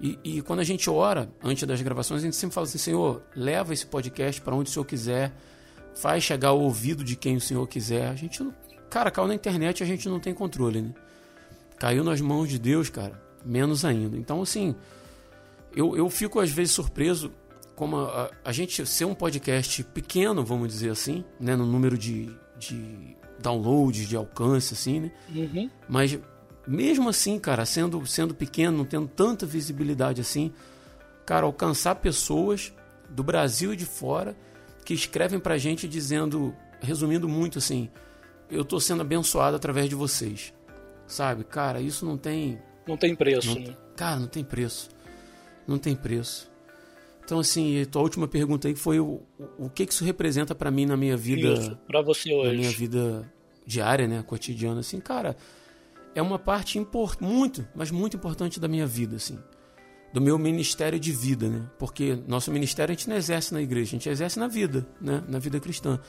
[0.00, 3.22] E, e, quando a gente ora, antes das gravações, a gente sempre fala assim: Senhor,
[3.36, 5.30] leva esse podcast para onde o Senhor quiser,
[5.94, 8.08] faz chegar ao ouvido de quem o Senhor quiser.
[8.08, 8.42] A gente,
[8.88, 10.94] cara, caiu na internet a gente não tem controle, né?
[11.78, 14.16] Caiu nas mãos de Deus, cara, menos ainda.
[14.16, 14.74] Então, assim,
[15.74, 17.32] eu, eu fico às vezes surpreso
[17.74, 22.28] como a, a gente ser um podcast pequeno, vamos dizer assim, né, no número de,
[22.58, 25.12] de downloads, de alcance, assim, né?
[25.34, 25.70] Uhum.
[25.88, 26.18] Mas
[26.66, 30.52] mesmo assim, cara, sendo, sendo pequeno, não tendo tanta visibilidade assim,
[31.24, 32.72] cara, alcançar pessoas
[33.08, 34.36] do Brasil e de fora
[34.84, 37.88] que escrevem pra gente dizendo, resumindo muito assim,
[38.50, 40.52] eu tô sendo abençoado através de vocês.
[41.06, 41.44] Sabe?
[41.44, 42.60] Cara, isso não tem.
[42.86, 43.76] Não tem preço, não, né?
[43.96, 44.88] Cara, não tem preço.
[45.70, 46.50] Não tem preço.
[47.24, 50.68] Então, assim, tua última pergunta aí foi o, o, o que, que isso representa para
[50.68, 51.78] mim na minha vida.
[51.86, 52.48] para você hoje.
[52.48, 53.32] Na minha vida
[53.64, 54.20] diária, né?
[54.26, 55.36] Cotidiana, assim, cara,
[56.12, 59.38] é uma parte import, muito, mas muito importante da minha vida, assim.
[60.12, 61.70] Do meu ministério de vida, né?
[61.78, 65.22] Porque nosso ministério a gente não exerce na igreja, a gente exerce na vida, né?
[65.28, 66.00] Na vida cristã.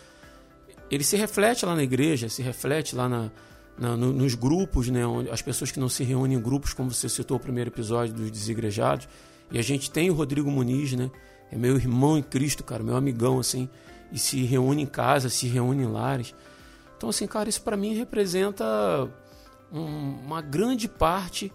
[0.89, 3.31] Ele se reflete lá na igreja, se reflete lá na,
[3.77, 5.01] na, no, nos grupos, né?
[5.31, 8.31] As pessoas que não se reúnem em grupos, como você citou o primeiro episódio dos
[8.31, 9.07] desigrejados
[9.51, 11.11] e a gente tem o Rodrigo Muniz, né?
[11.51, 13.69] É meu irmão em Cristo, cara, meu amigão, assim.
[14.11, 16.33] E se reúne em casa, se reúne em lares.
[16.95, 18.65] Então, assim, cara, isso para mim representa
[19.71, 21.51] um, uma grande parte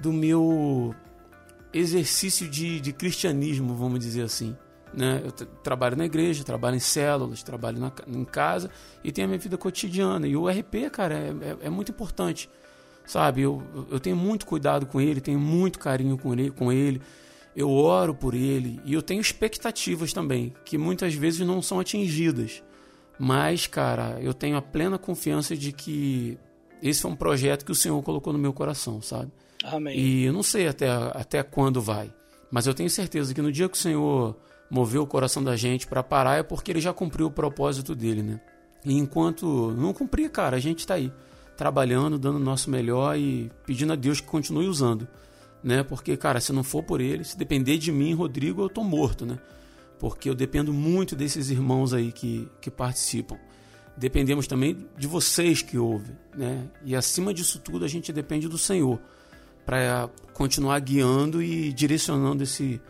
[0.00, 0.94] do meu
[1.72, 4.56] exercício de, de cristianismo, vamos dizer assim.
[4.94, 5.22] Né?
[5.24, 8.70] Eu trabalho na igreja, trabalho em células, trabalho na, em casa
[9.02, 10.28] e tenho a minha vida cotidiana.
[10.28, 12.48] E o RP, cara, é, é, é muito importante.
[13.04, 13.60] Sabe, eu,
[13.90, 17.02] eu tenho muito cuidado com ele, tenho muito carinho com ele, com ele
[17.54, 22.62] eu oro por ele e eu tenho expectativas também, que muitas vezes não são atingidas.
[23.18, 26.38] Mas, cara, eu tenho a plena confiança de que
[26.82, 29.30] esse é um projeto que o Senhor colocou no meu coração, sabe?
[29.62, 29.96] Amém.
[29.96, 32.12] E eu não sei até, até quando vai,
[32.50, 34.36] mas eu tenho certeza que no dia que o Senhor
[34.68, 38.22] moveu o coração da gente para parar é porque ele já cumpriu o propósito dele,
[38.22, 38.40] né?
[38.84, 41.12] E enquanto não cumprir, cara, a gente está aí,
[41.56, 45.06] trabalhando, dando o nosso melhor e pedindo a Deus que continue usando
[45.62, 45.82] né?
[45.82, 49.24] Porque, cara, se não for por ele, se depender de mim, Rodrigo, eu tô morto,
[49.24, 49.38] né?
[49.98, 53.38] Porque eu dependo muito desses irmãos aí que, que participam.
[53.96, 56.66] Dependemos também de vocês que ouvem, né?
[56.84, 59.00] E acima disso tudo, a gente depende do Senhor
[59.64, 62.80] para continuar guiando e direcionando esse,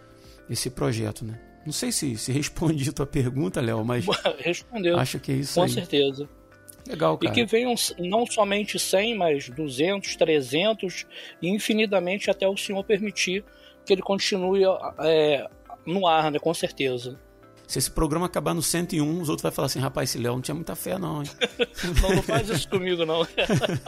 [0.49, 1.39] esse projeto, né?
[1.67, 4.05] Não sei se, se respondi a tua pergunta, Léo, mas.
[4.39, 4.99] Respondeu.
[4.99, 5.71] Acho que é isso Com aí.
[5.71, 6.29] certeza.
[6.87, 7.33] Legal, cara.
[7.33, 11.07] E que venham não somente 100, mas 200, 300
[11.41, 13.45] e infinitamente até o Senhor permitir
[13.85, 14.63] que ele continue
[15.01, 15.49] é,
[15.87, 16.39] no ar, né?
[16.39, 17.19] Com certeza.
[17.67, 20.43] Se esse programa acabar no 101, os outros vão falar assim: rapaz, esse Léo não
[20.43, 21.23] tinha muita fé, não.
[21.23, 21.31] Hein?
[22.03, 23.27] não, não faz isso comigo, não.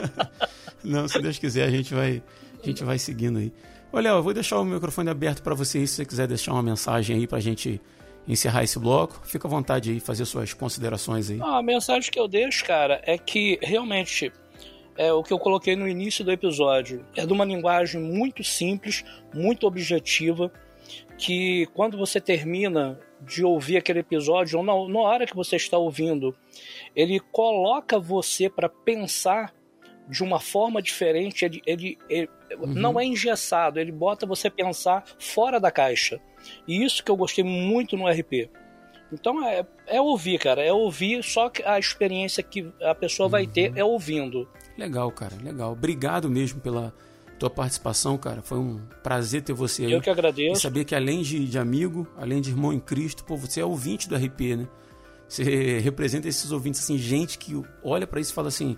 [0.83, 2.23] não, se Deus quiser, a gente vai,
[2.63, 3.53] a gente vai seguindo aí.
[3.93, 7.17] Léo, eu vou deixar o microfone aberto para você se você quiser deixar uma mensagem
[7.17, 7.81] aí para a gente
[8.27, 9.21] encerrar esse bloco.
[9.27, 11.39] Fica à vontade aí, fazer suas considerações aí.
[11.41, 14.33] Ah, a mensagem que eu deixo, cara, é que realmente
[14.97, 17.05] é o que eu coloquei no início do episódio.
[17.17, 20.53] É de uma linguagem muito simples, muito objetiva,
[21.19, 25.79] que quando você termina de ouvir aquele episódio, ou na, na hora que você está
[25.79, 26.37] ouvindo,
[26.95, 29.53] ele coloca você para pensar
[30.09, 31.45] de uma forma diferente.
[31.45, 32.29] Ele, ele, ele
[32.59, 32.75] uhum.
[32.75, 36.21] não é engessado, ele bota você pensar fora da caixa.
[36.67, 38.51] E isso que eu gostei muito no RP.
[39.13, 43.47] Então é, é ouvir, cara, é ouvir, só que a experiência que a pessoa vai
[43.47, 43.79] ter uhum.
[43.79, 44.49] é ouvindo.
[44.77, 45.73] Legal, cara, legal.
[45.73, 46.93] Obrigado mesmo pela
[47.39, 48.43] tua participação, cara.
[48.43, 49.93] Foi um prazer ter você aí.
[49.93, 50.59] Eu que agradeço.
[50.59, 53.65] E saber que além de, de amigo, além de irmão em Cristo, pô, você é
[53.65, 54.69] ouvinte do RP, né?
[55.29, 58.77] Você representa esses ouvintes, assim, gente que olha para isso e fala assim: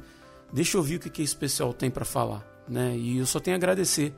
[0.53, 2.95] deixa eu ouvir o que, que esse pessoal tem para falar, né?
[2.97, 4.15] E eu só tenho a agradecer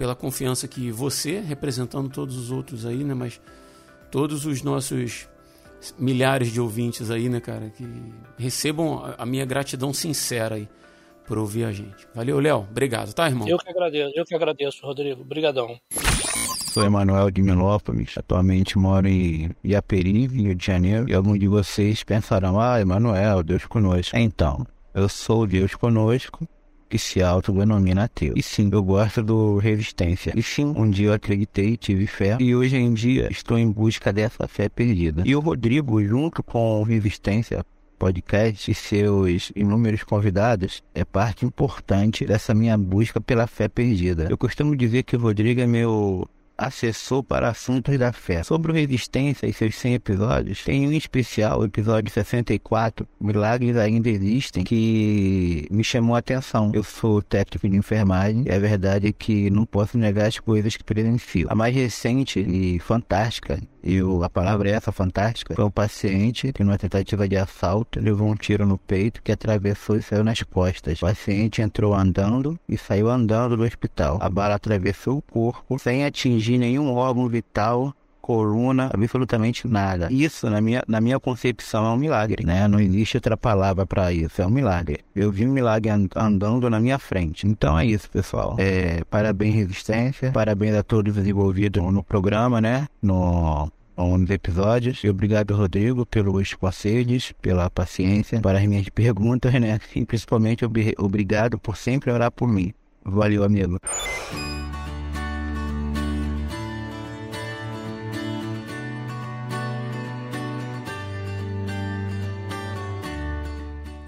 [0.00, 3.12] pela confiança que você, representando todos os outros aí, né?
[3.12, 3.38] Mas
[4.10, 5.28] todos os nossos
[5.98, 7.86] milhares de ouvintes aí, né, cara, que
[8.38, 10.66] recebam a minha gratidão sincera aí
[11.26, 12.08] por ouvir a gente.
[12.14, 12.66] Valeu, Léo.
[12.70, 13.46] Obrigado, tá, irmão?
[13.46, 15.20] Eu que agradeço, eu que agradeço, Rodrigo.
[15.20, 15.78] Obrigadão.
[16.72, 22.02] Sou Emanuel de Milópolis, atualmente moro em Iaperi, Rio de Janeiro, e alguns de vocês
[22.02, 24.16] pensarão, ah, Emanuel, Deus conosco.
[24.16, 26.48] Então, eu sou Deus conosco,
[26.90, 28.34] que se autodenomina ateu.
[28.36, 30.32] E sim, eu gosto do Resistência.
[30.36, 32.36] E sim, um dia eu acreditei, tive fé.
[32.40, 35.22] E hoje em dia estou em busca dessa fé perdida.
[35.24, 37.64] E o Rodrigo, junto com o Resistência,
[37.96, 44.26] podcast e seus inúmeros convidados é parte importante dessa minha busca pela fé perdida.
[44.28, 46.26] Eu costumo dizer que o Rodrigo é meu
[46.60, 48.42] assessor para assuntos da fé.
[48.42, 54.10] Sobre o Resistência e seus 100 episódios, tem um especial, o episódio 64, Milagres Ainda
[54.10, 56.70] Existem, que me chamou a atenção.
[56.74, 61.46] Eu sou técnico de enfermagem, é verdade que não posso negar as coisas que presencio.
[61.50, 66.62] A mais recente e fantástica e a palavra é essa, fantástica, foi um paciente que
[66.62, 70.98] numa tentativa de assalto levou um tiro no peito que atravessou e saiu nas costas.
[70.98, 74.18] O paciente entrou andando e saiu andando do hospital.
[74.20, 77.94] A bala atravessou o corpo sem atingir nenhum órgão vital
[78.30, 80.06] coluna, absolutamente nada.
[80.08, 82.68] Isso, na minha, na minha concepção, é um milagre, né?
[82.68, 85.00] Não existe outra palavra para isso, é um milagre.
[85.16, 87.44] Eu vi um milagre andando na minha frente.
[87.44, 88.54] Então é isso, pessoal.
[88.56, 90.30] É, parabéns, Resistência.
[90.30, 92.86] Parabéns a todos os envolvidos no programa, né?
[93.02, 95.02] No, nos episódios.
[95.02, 99.80] E obrigado, Rodrigo, pelos conselhos, pela paciência, para as minhas perguntas, né?
[99.96, 100.64] E principalmente
[100.96, 102.72] obrigado por sempre orar por mim.
[103.04, 103.80] Valeu, amigo.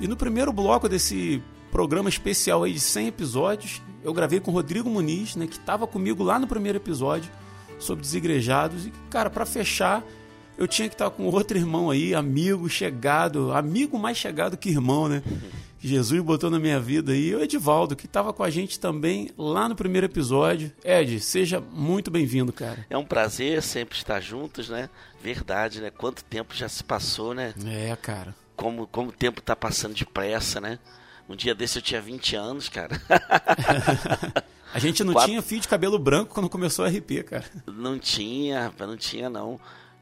[0.03, 4.55] E no primeiro bloco desse programa especial aí de 100 episódios, eu gravei com o
[4.55, 7.31] Rodrigo Muniz, né, que estava comigo lá no primeiro episódio
[7.79, 8.85] sobre desigrejados.
[8.85, 10.05] E, cara, para fechar,
[10.59, 15.09] eu tinha que estar com outro irmão aí, amigo, chegado, amigo mais chegado que irmão,
[15.09, 15.23] né?
[15.79, 19.31] Que Jesus botou na minha vida aí, o Edivaldo, que estava com a gente também
[19.37, 20.71] lá no primeiro episódio.
[20.85, 22.87] Ed, seja muito bem-vindo, cara.
[22.89, 24.89] É um prazer sempre estar juntos, né?
[25.21, 25.91] Verdade, né?
[25.91, 27.53] Quanto tempo já se passou, né?
[27.67, 28.33] É, cara.
[28.57, 30.79] Como, como o tempo tá passando depressa, né?
[31.29, 33.01] Um dia desse eu tinha 20 anos, cara.
[34.73, 35.31] a gente não Quatro...
[35.31, 37.45] tinha fio de cabelo branco quando começou a RP, cara.
[37.67, 39.59] Não tinha, não tinha não.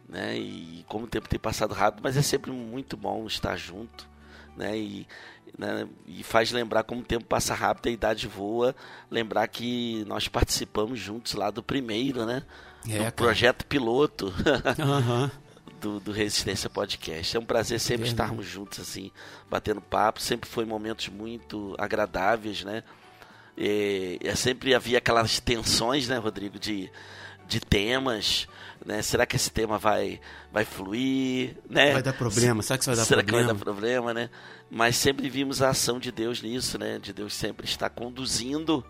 [0.08, 0.36] Né?
[0.38, 4.08] E como o tempo tem passado rápido, mas é sempre muito bom estar junto,
[4.56, 4.76] né?
[4.76, 5.06] E,
[5.56, 5.86] né?
[6.04, 8.74] e faz lembrar como o tempo passa rápido, a idade voa.
[9.08, 12.42] Lembrar que nós participamos juntos lá do primeiro, né?
[12.88, 14.34] É, do projeto piloto.
[14.78, 15.30] Uhum.
[15.80, 17.36] do, do Resistência Podcast.
[17.36, 19.10] É um prazer sempre é estarmos juntos, assim,
[19.48, 20.20] batendo papo.
[20.20, 22.84] Sempre foi momentos muito agradáveis, né?
[23.56, 26.90] E, e sempre havia aquelas tensões, né, Rodrigo, de,
[27.48, 28.46] de temas.
[28.84, 29.02] Né?
[29.02, 30.20] Será que esse tema vai,
[30.52, 31.56] vai fluir?
[31.68, 31.92] Né?
[31.92, 32.62] Vai dar problema?
[32.62, 33.42] Será que vai dar Será problema?
[33.42, 34.30] que vai dar problema, né?
[34.70, 36.98] Mas sempre vimos a ação de Deus nisso, né?
[36.98, 38.84] De Deus sempre estar conduzindo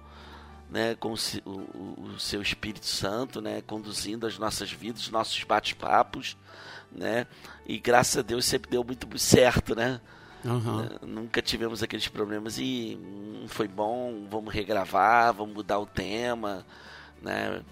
[0.70, 5.42] né, com o, o, o, seu Espírito Santo, né, conduzindo as nossas vidas, os nossos
[5.42, 6.36] bate-papos,
[6.92, 7.26] né?
[7.66, 10.00] E graças a Deus sempre deu muito certo, né?
[10.44, 10.88] Uhum.
[11.06, 12.98] Nunca tivemos aqueles problemas e
[13.48, 16.64] foi bom, vamos regravar, vamos mudar o tema,
[17.20, 17.62] né?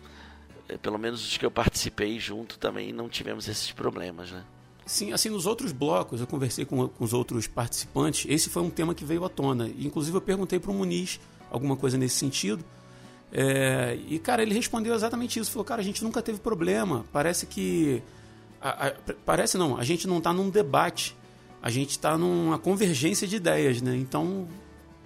[0.69, 4.45] É, pelo menos os que eu participei junto também não tivemos esses problemas, né?
[4.85, 8.71] Sim, assim, nos outros blocos eu conversei com, com os outros participantes, esse foi um
[8.71, 9.69] tema que veio à tona.
[9.79, 11.21] Inclusive eu perguntei para o Muniz
[11.51, 12.65] alguma coisa nesse sentido.
[13.33, 15.51] É, e, cara, ele respondeu exatamente isso.
[15.51, 17.05] Falou, cara, a gente nunca teve problema.
[17.13, 18.03] Parece que
[18.61, 18.93] a, a,
[19.25, 21.17] parece não, a gente não está num debate,
[21.63, 23.97] a gente está numa convergência de ideias, né?
[23.97, 24.49] Então,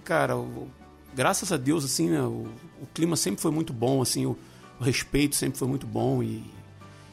[0.03, 0.69] cara, o,
[1.13, 2.47] graças a Deus, assim, né, o,
[2.81, 4.37] o, clima sempre foi muito bom, assim, o,
[4.79, 6.43] o respeito sempre foi muito bom e,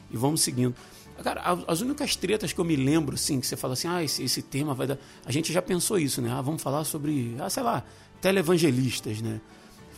[0.09, 0.75] e vamos seguindo.
[1.23, 4.23] Cara, as únicas tretas que eu me lembro, assim, que você fala assim, ah, esse,
[4.23, 4.97] esse tema vai dar.
[5.23, 6.31] A gente já pensou isso, né?
[6.31, 7.83] Ah, vamos falar sobre, ah, sei lá,
[8.19, 9.39] televangelistas, né?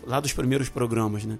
[0.05, 1.39] Lá dos primeiros programas, né?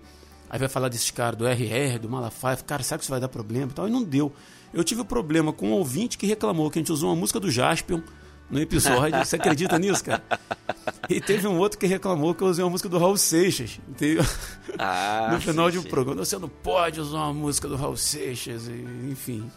[0.50, 3.28] Aí vai falar desses caras do RR, do Malafaia, cara, será que isso vai dar
[3.28, 3.88] problema e tal?
[3.88, 4.32] E não deu.
[4.74, 7.40] Eu tive um problema com um ouvinte que reclamou que a gente usou uma música
[7.40, 8.02] do Jaspion
[8.50, 9.18] no episódio.
[9.20, 10.24] Você acredita nisso, cara?
[11.10, 13.80] E teve um outro que reclamou que eu usei uma música do Raul Seixas.
[13.90, 14.24] Entendeu?
[14.78, 16.24] Ah, no final sim, de um programa.
[16.24, 18.70] Você não pode usar uma música do Raul Seixas,
[19.10, 19.50] enfim.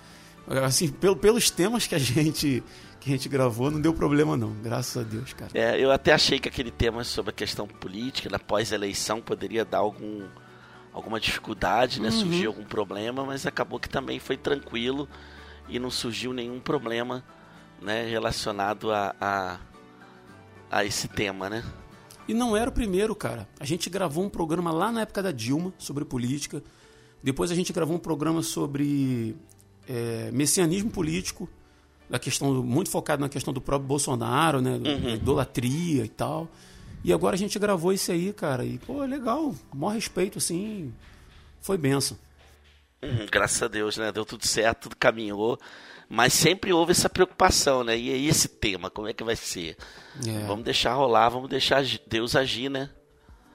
[0.64, 2.62] Assim, pelo, pelos temas que a gente
[3.06, 5.52] que a gente gravou, não deu problema não, graças a Deus, cara.
[5.54, 9.78] É, eu até achei que aquele tema sobre a questão política, da pós-eleição, poderia dar
[9.78, 10.26] algum
[10.92, 12.08] alguma dificuldade, né?
[12.08, 12.20] Uhum.
[12.20, 15.08] Surgiu algum problema, mas acabou que também foi tranquilo
[15.68, 17.22] e não surgiu nenhum problema,
[17.80, 18.04] né?
[18.06, 19.58] Relacionado a, a,
[20.68, 21.62] a esse tema, né?
[22.26, 23.46] E não era o primeiro, cara.
[23.60, 26.60] A gente gravou um programa lá na época da Dilma sobre política.
[27.22, 29.36] Depois a gente gravou um programa sobre
[29.86, 31.48] é, messianismo político,
[32.08, 34.72] da questão muito focado na questão do próprio Bolsonaro, né?
[34.72, 35.14] Uhum.
[35.14, 36.48] Idolatria e tal.
[37.04, 38.64] E agora a gente gravou isso aí, cara.
[38.64, 39.54] E, pô, legal.
[39.74, 40.92] Maior respeito, assim.
[41.60, 42.18] Foi benção.
[43.02, 44.10] Uhum, graças a Deus, né?
[44.10, 45.58] Deu tudo certo, tudo caminhou.
[46.08, 47.98] Mas sempre houve essa preocupação, né?
[47.98, 49.76] E aí esse tema, como é que vai ser?
[50.26, 50.46] É.
[50.46, 52.90] Vamos deixar rolar, vamos deixar Deus agir, né?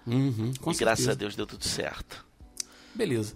[0.06, 2.26] Uhum, e graças a Deus deu tudo certo.
[2.94, 3.36] Beleza.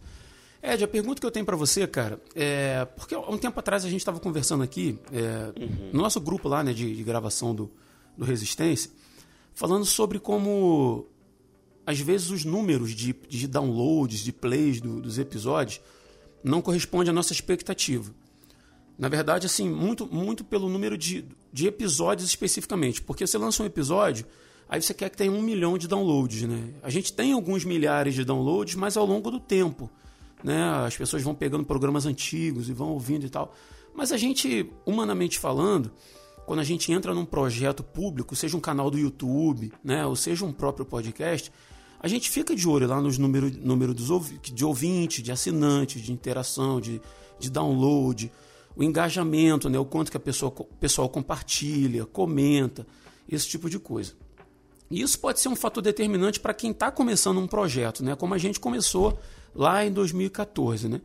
[0.74, 2.86] Ed, a pergunta que eu tenho para você, cara, é.
[2.96, 5.90] Porque há um tempo atrás a gente estava conversando aqui, é, uhum.
[5.94, 7.72] no nosso grupo lá, né, de, de gravação do,
[8.18, 8.90] do Resistência
[9.56, 11.08] falando sobre como
[11.88, 15.80] às vezes os números de, de downloads, de plays do, dos episódios
[16.44, 18.14] não correspondem à nossa expectativa.
[18.98, 23.02] Na verdade, assim, muito, muito pelo número de, de episódios especificamente.
[23.02, 24.26] Porque você lança um episódio,
[24.70, 26.74] aí você quer que tenha um milhão de downloads, né?
[26.82, 29.90] A gente tem alguns milhares de downloads, mas ao longo do tempo.
[30.44, 30.64] Né?
[30.86, 33.54] As pessoas vão pegando programas antigos e vão ouvindo e tal.
[33.94, 35.92] Mas a gente, humanamente falando,
[36.46, 40.46] quando a gente entra num projeto público, seja um canal do YouTube, né, ou seja
[40.46, 41.52] um próprio podcast,
[42.00, 46.80] a gente fica de olho lá nos números número de ouvintes, de assinantes, de interação,
[46.80, 47.02] de,
[47.40, 48.32] de download,
[48.76, 52.86] o engajamento, né, o quanto que a pessoa, pessoal compartilha, comenta,
[53.28, 54.14] esse tipo de coisa.
[54.92, 58.36] E isso pode ser um fator determinante para quem está começando um projeto, né, como
[58.36, 59.18] a gente começou
[59.56, 60.90] lá em 2014.
[60.90, 61.02] Né?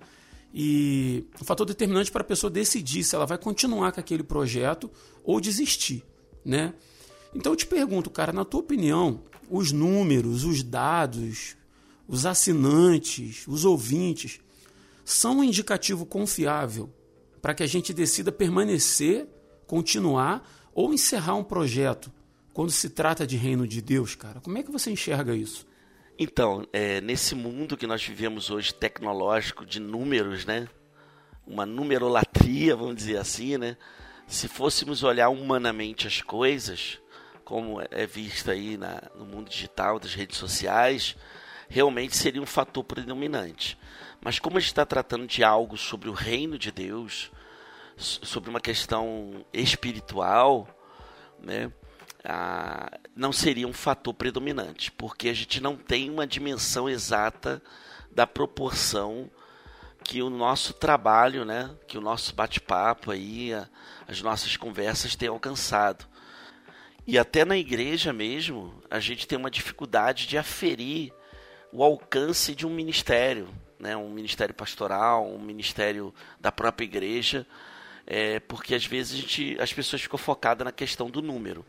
[0.52, 4.90] E um fator determinante para a pessoa decidir se ela vai continuar com aquele projeto
[5.24, 6.04] ou desistir,
[6.44, 6.74] né?
[7.32, 11.56] Então eu te pergunto, cara, na tua opinião, os números, os dados,
[12.08, 14.40] os assinantes, os ouvintes
[15.04, 16.90] são um indicativo confiável
[17.40, 19.28] para que a gente decida permanecer,
[19.66, 22.12] continuar ou encerrar um projeto
[22.52, 24.40] quando se trata de reino de Deus, cara?
[24.40, 25.66] Como é que você enxerga isso?
[26.22, 30.68] Então, é, nesse mundo que nós vivemos hoje tecnológico de números, né?
[31.46, 33.74] Uma numerolatria, vamos dizer assim, né?
[34.26, 36.98] Se fôssemos olhar humanamente as coisas,
[37.42, 41.16] como é visto aí na, no mundo digital, das redes sociais,
[41.70, 43.78] realmente seria um fator predominante.
[44.20, 47.30] Mas como a gente está tratando de algo sobre o reino de Deus,
[47.96, 50.68] sobre uma questão espiritual,
[51.42, 51.72] né,
[52.24, 57.62] ah, não seria um fator predominante, porque a gente não tem uma dimensão exata
[58.10, 59.30] da proporção
[60.04, 63.68] que o nosso trabalho, né, que o nosso bate-papo aí, a,
[64.08, 66.06] as nossas conversas têm alcançado.
[67.06, 71.12] E até na igreja mesmo, a gente tem uma dificuldade de aferir
[71.72, 73.48] o alcance de um ministério,
[73.78, 77.46] né, um ministério pastoral, um ministério da própria igreja,
[78.06, 81.64] é, porque às vezes gente, as pessoas ficam focadas na questão do número.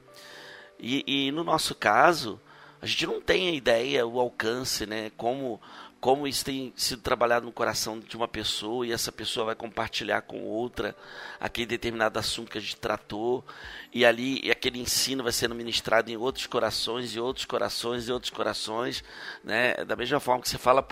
[0.81, 2.41] E, e, no nosso caso,
[2.81, 5.61] a gente não tem a ideia, o alcance, né, como
[6.01, 10.23] como isso tem sido trabalhado no coração de uma pessoa e essa pessoa vai compartilhar
[10.23, 10.95] com outra
[11.39, 13.45] aquele determinado assunto que a gente tratou
[13.93, 18.31] e ali aquele ensino vai sendo ministrado em outros corações e outros corações e outros
[18.31, 19.03] corações,
[19.43, 19.75] né?
[19.85, 20.83] Da mesma forma que você fala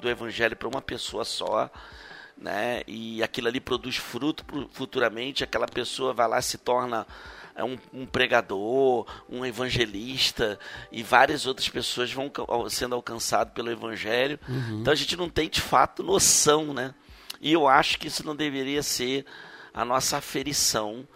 [0.00, 1.68] do evangelho para uma pessoa só,
[2.38, 2.82] né?
[2.86, 7.04] E aquilo ali produz fruto futuramente, aquela pessoa vai lá se torna
[7.64, 10.58] um, um, pregador, um evangelista
[10.92, 12.30] e várias outras pessoas vão
[12.68, 14.38] sendo alcançadas pelo evangelho.
[14.48, 14.80] Uhum.
[14.80, 16.94] Então a gente não tem de fato noção, né?
[17.40, 19.24] E eu acho que isso não deveria ser
[19.72, 21.06] a nossa aferição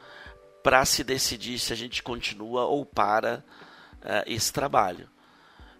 [0.63, 3.45] para se decidir se a gente continua ou para
[4.03, 5.09] uh, esse trabalho,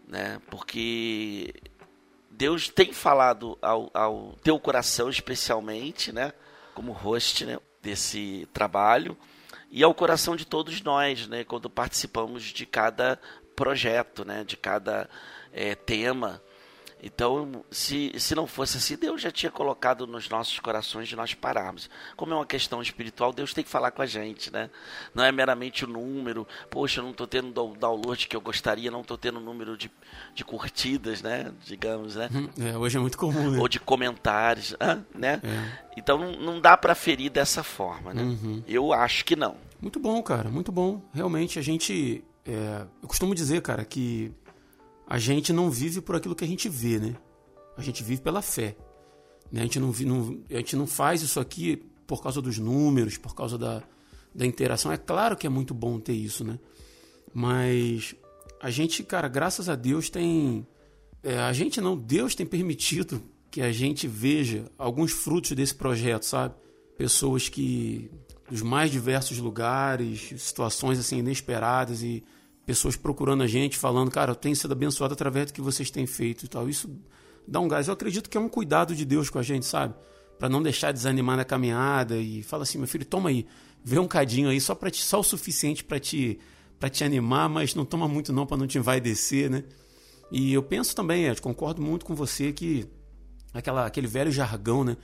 [0.07, 0.41] né?
[0.51, 1.55] Porque
[2.31, 6.33] Deus tem falado ao, ao teu coração especialmente, né?
[6.75, 7.59] Como host, né?
[7.83, 9.17] Desse trabalho
[9.71, 13.19] e ao coração de todos nós, né, quando participamos de cada
[13.55, 15.09] projeto, né, de cada
[15.53, 16.43] é, tema.
[17.03, 21.33] Então, se, se não fosse assim, Deus já tinha colocado nos nossos corações de nós
[21.33, 21.89] pararmos.
[22.17, 24.69] Como é uma questão espiritual, Deus tem que falar com a gente, né?
[25.15, 26.47] Não é meramente o número.
[26.71, 29.77] Poxa, eu não estou tendo o download que eu gostaria, não estou tendo o número
[29.77, 29.91] de,
[30.35, 31.53] de curtidas, né?
[31.65, 32.29] Digamos, né?
[32.33, 33.59] Hum, é, hoje é muito comum, né?
[33.59, 34.77] Ou de comentários,
[35.15, 35.41] né?
[35.43, 35.91] É.
[35.97, 38.23] Então, não, não dá para ferir dessa forma, né?
[38.23, 38.63] Uhum.
[38.69, 39.57] Eu acho que não.
[39.81, 41.03] Muito bom, cara, muito bom.
[41.15, 42.23] Realmente, a gente...
[42.45, 44.33] É, eu costumo dizer, cara, que
[45.11, 47.17] a gente não vive por aquilo que a gente vê, né?
[47.77, 48.77] A gente vive pela fé.
[49.51, 49.63] Né?
[49.63, 53.35] A, gente não, não, a gente não faz isso aqui por causa dos números, por
[53.35, 53.83] causa da,
[54.33, 54.93] da interação.
[54.93, 56.61] É claro que é muito bom ter isso, né?
[57.35, 58.15] Mas
[58.63, 60.65] a gente, cara, graças a Deus tem.
[61.25, 63.21] É, a gente não, Deus tem permitido
[63.51, 66.55] que a gente veja alguns frutos desse projeto, sabe?
[66.97, 68.09] Pessoas que.
[68.49, 72.23] dos mais diversos lugares, situações assim inesperadas e
[72.67, 76.07] pessoas procurando a gente, falando, cara, eu tenho sido abençoado através do que vocês têm
[76.07, 76.69] feito e tal.
[76.69, 76.91] Isso
[77.47, 77.89] dá um gás.
[77.89, 79.95] Eu acredito que é um cuidado de Deus com a gente, sabe?
[80.39, 83.47] Para não deixar desanimar na caminhada e fala assim, meu filho, toma aí,
[83.85, 86.39] vê um cadinho aí só para só o suficiente para te
[86.79, 89.65] para te animar, mas não toma muito não para não te vai descer, né?
[90.33, 92.87] E eu penso também, Ed, concordo muito com você que
[93.53, 94.97] aquela aquele velho jargão, né?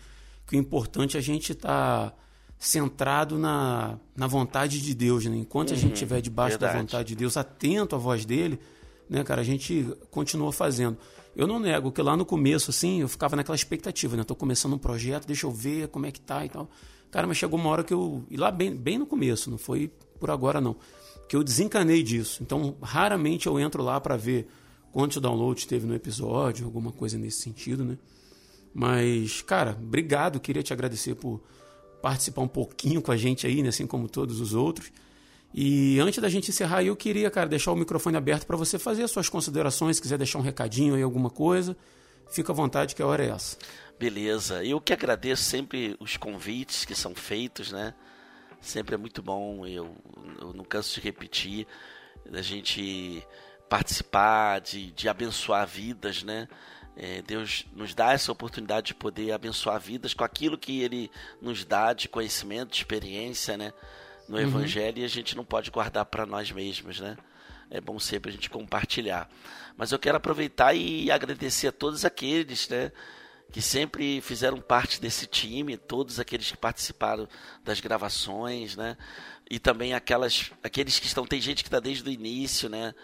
[0.46, 2.16] Que o importante é a gente estar tá
[2.58, 5.36] centrado na, na vontade de Deus, né?
[5.36, 6.72] Enquanto uhum, a gente estiver debaixo verdade.
[6.72, 8.58] da vontade de Deus, atento à voz dele,
[9.08, 10.96] né, cara, a gente continua fazendo.
[11.34, 14.24] Eu não nego que lá no começo, assim, eu ficava naquela expectativa, né?
[14.24, 16.68] Tô começando um projeto, deixa eu ver como é que tá e tal.
[17.10, 18.24] Cara, mas chegou uma hora que eu.
[18.30, 20.76] E lá bem, bem no começo, não foi por agora não.
[21.28, 22.42] Que eu desencanei disso.
[22.42, 24.48] Então, raramente eu entro lá para ver
[24.90, 27.98] quantos downloads teve no episódio, alguma coisa nesse sentido, né?
[28.72, 30.40] Mas, cara, obrigado.
[30.40, 31.42] Queria te agradecer por
[32.02, 34.90] participar um pouquinho com a gente aí, né, assim como todos os outros.
[35.54, 39.04] E antes da gente encerrar, eu queria, cara, deixar o microfone aberto para você fazer
[39.04, 41.76] as suas considerações, se quiser deixar um recadinho aí, alguma coisa,
[42.30, 43.56] fica à vontade que a hora é essa.
[43.98, 44.62] Beleza.
[44.62, 47.94] Eu que agradeço sempre os convites que são feitos, né?
[48.60, 49.96] Sempre é muito bom, eu,
[50.40, 51.66] eu não canso de repetir,
[52.30, 53.22] da gente
[53.68, 56.48] participar, de, de abençoar vidas, né?
[56.96, 61.10] É, Deus nos dá essa oportunidade de poder abençoar vidas com aquilo que Ele
[61.42, 63.72] nos dá de conhecimento, de experiência, né?
[64.26, 64.42] No uhum.
[64.42, 67.16] Evangelho e a gente não pode guardar para nós mesmos, né?
[67.70, 69.28] É bom sempre a gente compartilhar.
[69.76, 72.90] Mas eu quero aproveitar e agradecer a todos aqueles, né?
[73.52, 77.28] Que sempre fizeram parte desse time, todos aqueles que participaram
[77.62, 78.96] das gravações, né?
[79.50, 81.26] E também aquelas, aqueles que estão.
[81.26, 82.94] Tem gente que está desde o início, né?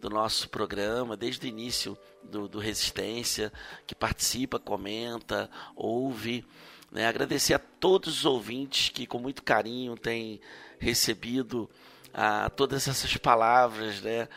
[0.00, 3.52] Do nosso programa, desde o início do, do Resistência,
[3.86, 6.44] que participa, comenta, ouve.
[6.90, 7.06] Né?
[7.06, 10.40] Agradecer a todos os ouvintes que, com muito carinho, têm
[10.78, 11.68] recebido
[12.12, 14.28] a todas essas palavras, né?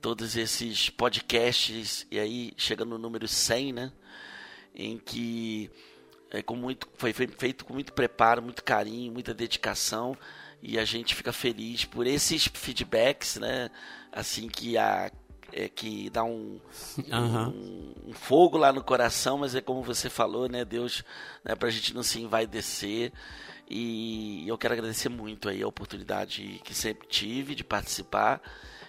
[0.00, 3.92] Todos esses podcasts, e aí chega no número 100, né?
[4.74, 5.70] Em que
[6.30, 10.16] é, com muito, foi feito com muito preparo, muito carinho, muita dedicação,
[10.62, 13.70] e a gente fica feliz por esses feedbacks, né?
[14.12, 15.10] Assim que a
[15.52, 16.60] é, que dá um,
[17.10, 17.48] uhum.
[17.48, 20.64] um, um, fogo lá no coração, mas é como você falou, né?
[20.64, 21.04] Deus,
[21.44, 23.12] né, para a gente não se envaidecer.
[23.68, 28.42] E eu quero agradecer muito aí a oportunidade que sempre tive de participar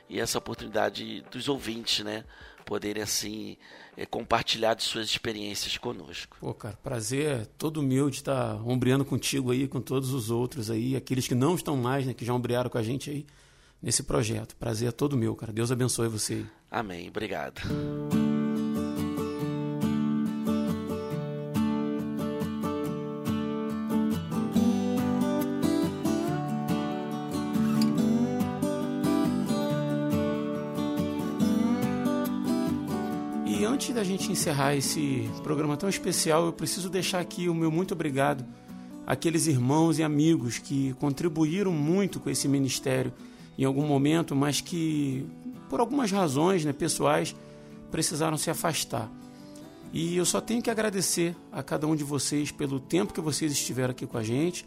[0.09, 2.23] e essa oportunidade dos ouvintes, né?
[2.65, 3.57] Poderem assim
[3.95, 6.37] é, compartilhar de suas experiências conosco.
[6.39, 10.95] Pô, cara, prazer todo meu de estar ombreando contigo aí, com todos os outros aí,
[10.95, 12.13] aqueles que não estão mais, né?
[12.13, 13.25] Que já ombrearam com a gente aí
[13.81, 14.55] nesse projeto.
[14.55, 15.51] Prazer é todo meu, cara.
[15.51, 16.45] Deus abençoe você.
[16.69, 17.09] Amém.
[17.09, 17.61] Obrigado.
[33.45, 37.71] E antes da gente encerrar esse programa tão especial, eu preciso deixar aqui o meu
[37.71, 38.45] muito obrigado
[39.05, 43.11] àqueles irmãos e amigos que contribuíram muito com esse ministério
[43.61, 45.23] em algum momento, mas que
[45.69, 47.35] por algumas razões né, pessoais
[47.91, 49.07] precisaram se afastar.
[49.93, 53.51] E eu só tenho que agradecer a cada um de vocês pelo tempo que vocês
[53.51, 54.65] estiveram aqui com a gente,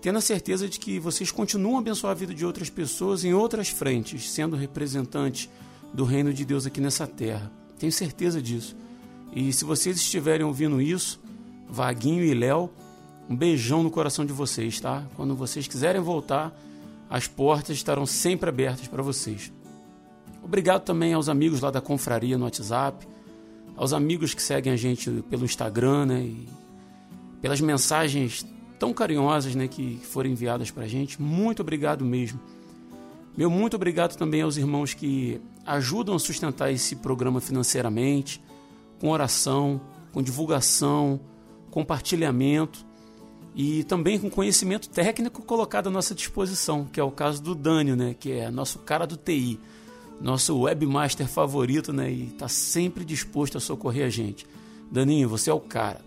[0.00, 3.34] tendo a certeza de que vocês continuam a abençoar a vida de outras pessoas em
[3.34, 5.50] outras frentes, sendo representantes
[5.92, 7.52] do reino de Deus aqui nessa terra.
[7.78, 8.74] Tenho certeza disso.
[9.34, 11.20] E se vocês estiverem ouvindo isso,
[11.68, 12.70] Vaguinho e Léo,
[13.28, 15.04] um beijão no coração de vocês, tá?
[15.14, 16.58] Quando vocês quiserem voltar,
[17.14, 19.52] as portas estarão sempre abertas para vocês.
[20.42, 23.06] Obrigado também aos amigos lá da confraria no WhatsApp,
[23.76, 26.48] aos amigos que seguem a gente pelo Instagram, né, e
[27.40, 28.44] pelas mensagens
[28.80, 31.22] tão carinhosas, né, que foram enviadas para a gente.
[31.22, 32.40] Muito obrigado mesmo.
[33.36, 38.42] Meu muito obrigado também aos irmãos que ajudam a sustentar esse programa financeiramente,
[38.98, 39.80] com oração,
[40.10, 41.20] com divulgação,
[41.70, 42.84] compartilhamento
[43.54, 47.94] e também com conhecimento técnico colocado à nossa disposição, que é o caso do Dânio,
[47.94, 49.60] né, que é nosso cara do TI,
[50.20, 54.46] nosso webmaster favorito, né, e está sempre disposto a socorrer a gente.
[54.90, 56.00] Daninho, você é o cara.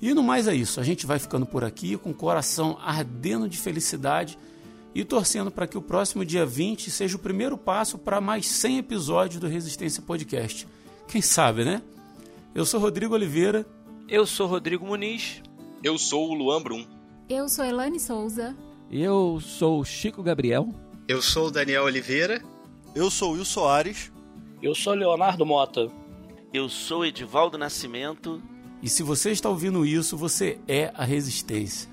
[0.00, 3.48] E no mais é isso, a gente vai ficando por aqui com o coração ardendo
[3.48, 4.38] de felicidade
[4.94, 8.78] e torcendo para que o próximo dia 20 seja o primeiro passo para mais 100
[8.78, 10.68] episódios do Resistência Podcast.
[11.08, 11.82] Quem sabe, né?
[12.54, 13.66] Eu sou Rodrigo Oliveira.
[14.08, 15.42] Eu sou Rodrigo Muniz.
[15.82, 16.84] Eu sou o Luan Brum.
[17.28, 18.56] Eu sou Elane Souza.
[18.90, 20.74] Eu sou o Chico Gabriel.
[21.06, 22.42] Eu sou o Daniel Oliveira.
[22.94, 24.10] Eu sou o Will Soares.
[24.62, 25.88] Eu sou Leonardo Mota.
[26.52, 28.42] Eu sou Edivaldo Nascimento.
[28.82, 31.88] E se você está ouvindo isso, você é a Resistência.